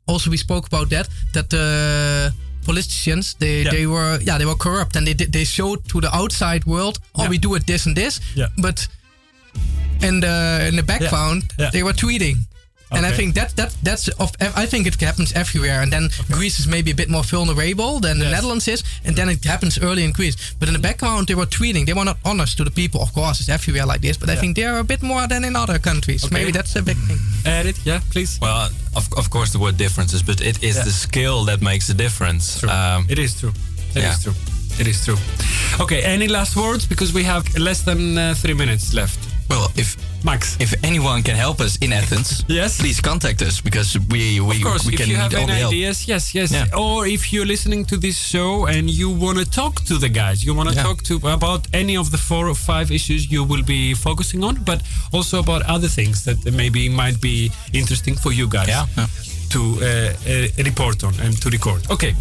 also 0.07 0.31
we 0.31 0.37
spoke 0.37 0.67
about 0.67 0.89
that 0.91 1.09
that 1.33 1.49
the 1.51 2.33
politicians 2.65 3.35
they, 3.39 3.65
they 3.65 3.87
were 3.87 4.19
yeah 4.23 4.39
they 4.39 4.47
were 4.47 4.55
corrupt 4.57 4.97
and 4.97 5.05
they 5.07 5.15
did- 5.15 5.33
they 5.33 5.45
showed 5.45 5.79
to 5.89 6.01
the 6.01 6.09
outside 6.17 6.65
world 6.65 6.99
oh 7.15 7.23
Yeah. 7.23 7.31
we 7.31 7.39
do 7.39 7.55
it 7.57 7.67
this 7.67 7.87
and 7.87 7.97
this 7.97 8.21
Yeah. 8.37 8.49
but 8.57 8.87
in 10.03 10.21
the 10.21 10.67
in 10.69 10.77
the 10.77 10.83
background 10.83 11.43
Yeah. 11.59 11.71
they 11.73 11.83
were 11.83 11.95
tweeting. 11.95 12.37
And 12.95 13.07
I 13.07 13.17
think 13.17 13.35
that 13.35 13.57
that 13.57 13.75
that's 13.83 14.09
of 14.19 14.31
I 14.63 14.67
think 14.67 14.87
it 14.87 15.01
happens 15.01 15.33
everywhere. 15.33 15.81
And 15.83 15.91
then 15.91 16.11
Greece 16.31 16.59
is 16.61 16.67
maybe 16.67 16.91
a 16.91 16.95
bit 16.95 17.09
more 17.09 17.25
vulnerable 17.25 18.01
than 18.01 18.19
the 18.19 18.29
Netherlands 18.31 18.69
is, 18.69 18.83
and 19.07 19.17
then 19.17 19.29
it 19.31 19.45
happens 19.45 19.79
early 19.79 20.03
in 20.05 20.13
Greece. 20.13 20.37
But 20.59 20.69
in 20.69 20.75
the 20.75 20.81
background, 20.81 21.27
they 21.27 21.35
were 21.35 21.47
tweeting. 21.49 21.85
They 21.87 21.95
were 21.95 22.05
not 22.05 22.19
honest 22.23 22.57
to 22.57 22.65
the 22.65 22.71
people. 22.71 23.01
Of 23.01 23.13
course, 23.15 23.41
it's 23.41 23.49
everywhere 23.49 23.87
like 23.87 24.01
this. 24.03 24.19
But 24.19 24.29
I 24.29 24.37
think 24.37 24.57
they 24.57 24.67
are 24.67 24.79
a 24.79 24.85
bit 24.85 25.03
more 25.03 25.27
than 25.27 25.45
in 25.45 25.57
other 25.57 25.79
countries. 25.81 26.25
Okay. 26.25 26.35
Maybe 26.39 26.53
that's 26.53 26.77
a 26.77 26.83
big 26.83 26.99
thing. 27.09 27.19
Edit, 27.47 27.77
yeah, 27.87 28.01
please. 28.11 28.39
Well, 28.43 28.69
of, 28.95 29.09
of 29.17 29.29
course, 29.31 29.51
there 29.53 29.63
were 29.63 29.73
differences, 29.77 30.23
but 30.23 30.41
it 30.41 30.57
is 30.63 30.77
Yeah. 30.77 30.85
the 30.85 30.93
skill 30.93 31.45
that 31.47 31.61
makes 31.61 31.87
the 31.87 31.95
difference. 31.95 32.63
Um, 32.63 33.07
It 33.09 33.19
is 33.19 33.35
true. 33.41 33.53
It 33.95 33.97
is 33.97 34.03
yeah. 34.05 34.17
true. 34.23 34.35
It 34.79 34.87
is 34.87 35.05
true. 35.05 35.19
Okay, 35.81 36.03
any 36.05 36.29
last 36.29 36.57
words? 36.57 36.87
Because 36.87 37.13
we 37.15 37.25
have 37.25 37.43
less 37.59 37.83
than 37.83 38.19
uh, 38.19 38.35
three 38.35 38.55
minutes 38.55 38.93
left. 38.93 39.19
Well, 39.53 39.69
if 39.77 39.97
Max, 40.25 40.57
if 40.61 40.73
anyone 40.83 41.23
can 41.23 41.37
help 41.37 41.61
us 41.61 41.77
in 41.85 41.93
Athens, 41.93 42.29
yes, 42.61 42.79
please 42.81 43.01
contact 43.03 43.43
us 43.43 43.61
because 43.61 43.99
we 44.13 44.41
we, 44.41 44.57
of 44.57 44.63
course, 44.69 44.85
we 44.87 44.95
if 44.95 45.01
can 45.01 45.09
you 45.11 45.17
need 45.17 45.23
have 45.23 45.35
all 45.35 45.41
any 45.41 45.53
the 45.53 45.59
help. 45.65 45.73
ideas, 45.73 45.99
yes, 46.13 46.25
yes. 46.35 46.49
Yeah. 46.53 46.79
Or 46.85 47.07
if 47.07 47.23
you're 47.33 47.49
listening 47.55 47.85
to 47.93 47.97
this 47.99 48.17
show 48.33 48.67
and 48.75 48.85
you 49.01 49.09
want 49.25 49.37
to 49.43 49.47
talk 49.61 49.75
to 49.91 49.95
the 50.05 50.09
guys, 50.09 50.37
you 50.47 50.55
want 50.59 50.69
to 50.71 50.75
Yeah. 50.75 50.87
talk 50.89 50.99
to 51.11 51.15
about 51.39 51.61
any 51.83 51.97
of 52.03 52.07
the 52.15 52.19
four 52.29 52.45
or 52.53 52.55
five 52.55 52.87
issues 52.99 53.21
you 53.35 53.43
will 53.51 53.65
be 53.77 53.95
focusing 53.95 54.43
on, 54.45 54.55
but 54.65 54.81
also 55.13 55.39
about 55.39 55.61
other 55.75 55.89
things 55.99 56.17
that 56.25 56.39
maybe 56.61 56.89
might 56.89 57.19
be 57.21 57.51
interesting 57.73 58.15
for 58.23 58.33
you 58.33 58.47
guys 58.49 58.69
to 59.55 59.61
uh, 59.61 59.87
uh, 59.87 60.65
report 60.65 61.05
on 61.05 61.13
and 61.21 61.33
to 61.43 61.51
record. 61.51 61.81
Okay. 61.91 62.15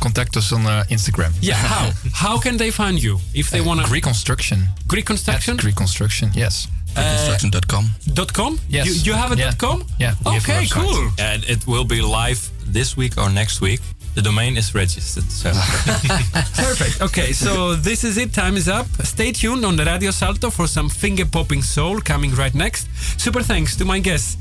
Contact 0.00 0.36
us 0.36 0.52
on 0.52 0.62
uh, 0.66 0.84
Instagram. 0.96 1.32
Yeah, 1.40 1.54
how? 1.56 1.90
how 2.26 2.38
can 2.38 2.56
they 2.58 2.70
find 2.70 2.96
you 3.02 3.18
if 3.34 3.46
they 3.50 3.60
want 3.60 3.80
to? 3.80 3.86
Greek 3.86 4.04
Construction. 4.04 4.58
Greek 4.86 5.06
Construction? 5.06 5.56
Greek 5.56 5.74
Construction, 5.76 6.30
yes. 6.34 6.68
Uh, 6.96 7.02
Construction.com. 7.16 7.90
Dot 8.14 8.32
com? 8.32 8.58
Yes. 8.68 8.86
You, 8.86 8.92
you 9.12 9.12
have 9.12 9.32
a 9.32 9.36
Yeah. 9.36 9.50
dot 9.50 9.58
com? 9.58 9.84
Yeah, 9.98 10.14
we 10.24 10.36
Okay, 10.38 10.66
cool. 10.70 11.10
and 11.18 11.44
it 11.44 11.66
will 11.66 11.84
be 11.84 12.00
live 12.00 12.40
this 12.72 12.96
week 12.96 13.18
or 13.18 13.28
next 13.30 13.60
week. 13.60 13.80
The 14.14 14.22
domain 14.22 14.56
is 14.56 14.74
registered. 14.74 15.30
So 15.30 15.50
Perfect. 16.56 17.02
Okay, 17.02 17.32
so 17.32 17.74
this 17.76 18.02
is 18.04 18.16
it. 18.16 18.32
Time 18.32 18.56
is 18.56 18.66
up. 18.68 18.86
Stay 19.04 19.30
tuned 19.32 19.64
on 19.64 19.76
the 19.76 19.84
Radio 19.84 20.10
Salto 20.10 20.50
for 20.50 20.66
some 20.66 20.88
finger 20.88 21.26
popping 21.26 21.62
soul 21.62 22.00
coming 22.00 22.34
right 22.34 22.54
next. 22.54 22.88
Super 23.20 23.42
thanks 23.42 23.76
to 23.76 23.84
my 23.84 23.98
guests. 24.00 24.36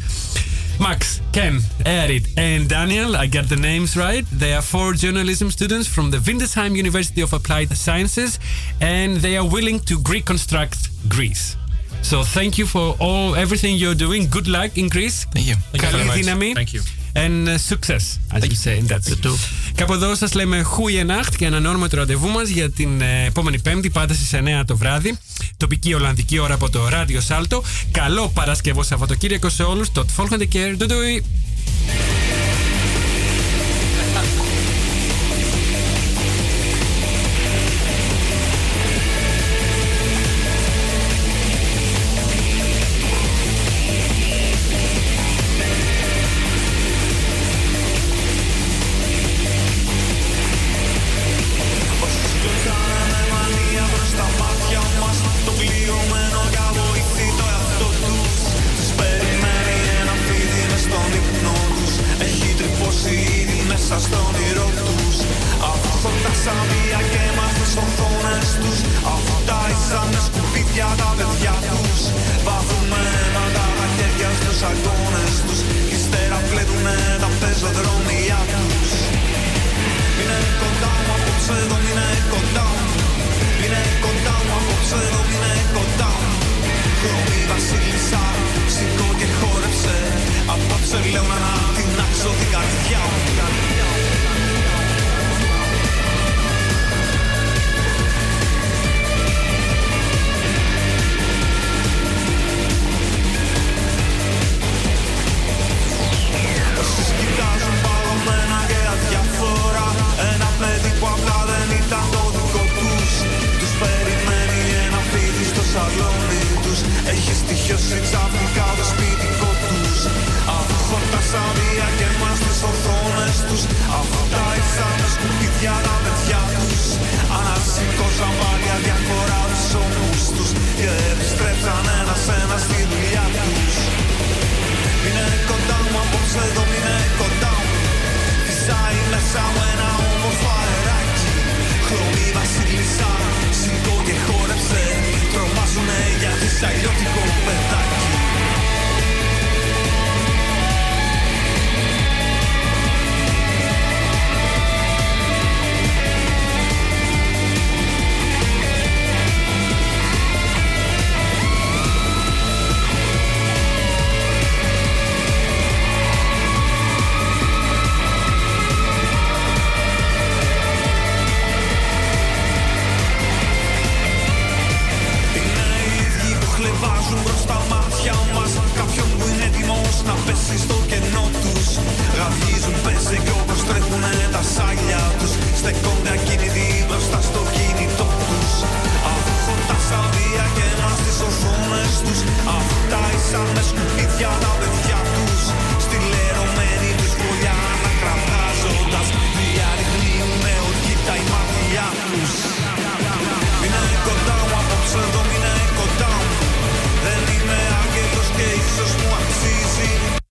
Max, 0.80 1.22
Ken, 1.32 1.60
Erit, 1.86 2.28
and 2.38 2.68
Daniel. 2.70 3.16
I 3.16 3.28
got 3.28 3.48
the 3.50 3.56
names 3.56 3.96
right. 3.96 4.26
They 4.32 4.54
are 4.54 4.62
four 4.62 4.94
journalism 4.94 5.50
students 5.52 5.88
from 5.88 6.12
the 6.12 6.18
Windesheim 6.18 6.76
University 6.76 7.22
of 7.22 7.32
Applied 7.34 7.76
Sciences, 7.78 8.40
and 8.82 9.18
they 9.18 9.38
are 9.38 9.48
willing 9.48 9.80
to 9.82 9.98
reconstruct 10.10 10.90
Greece. 11.10 11.56
So 12.02 12.24
thank 12.24 12.58
you 12.60 12.66
for 12.66 12.96
all 13.00 13.36
everything 13.36 13.74
you're 13.78 14.00
doing. 14.06 14.30
Good 14.30 14.48
luck 14.48 14.72
in 14.82 14.88
Greece. 14.96 15.18
Thank 15.34 15.48
you. 15.50 15.56
Thank 15.72 15.84
you 15.84 15.90
very 15.90 15.92
Καλή 15.92 16.06
much. 16.10 16.14
δύναμη. 16.16 16.52
Thank 16.56 16.74
you. 16.76 16.82
And 17.18 17.48
uh, 17.48 17.58
success, 17.58 18.20
as 18.36 18.42
you 18.44 18.56
say 18.66 18.78
in 18.80 18.88
that. 18.88 19.30
Κάπου 19.76 19.94
εδώ 19.94 20.16
σας 20.16 20.34
λέμε 20.34 20.62
Χούιεναχτ 20.62 21.36
και 21.36 21.46
ανανεώνουμε 21.46 21.88
το 21.88 21.98
ραντεβού 21.98 22.28
μας 22.28 22.50
για 22.50 22.70
την 22.72 23.02
ε, 23.02 23.26
επόμενη 23.26 23.60
Πέμπτη, 23.60 23.90
πάντα 23.90 24.14
στις 24.14 24.30
9 24.34 24.64
το 24.66 24.78
βράδυ. 24.78 25.18
Τοπική 25.58 25.94
Ολλανδική 25.94 26.40
ώρα 26.40 26.54
από 26.54 26.70
το 26.70 26.88
Ράδιο 26.90 27.22
Σάλτο. 27.22 27.64
Καλό 27.92 28.30
Παρασκευό 28.34 28.84
Σαββατοκύριακο 28.84 29.50
σε 29.50 29.64
όλους. 29.64 29.92
Το 29.92 30.06
Volgende 30.18 30.48
keer. 30.54 30.78
Doei 30.78 30.88
doei. 30.90 31.24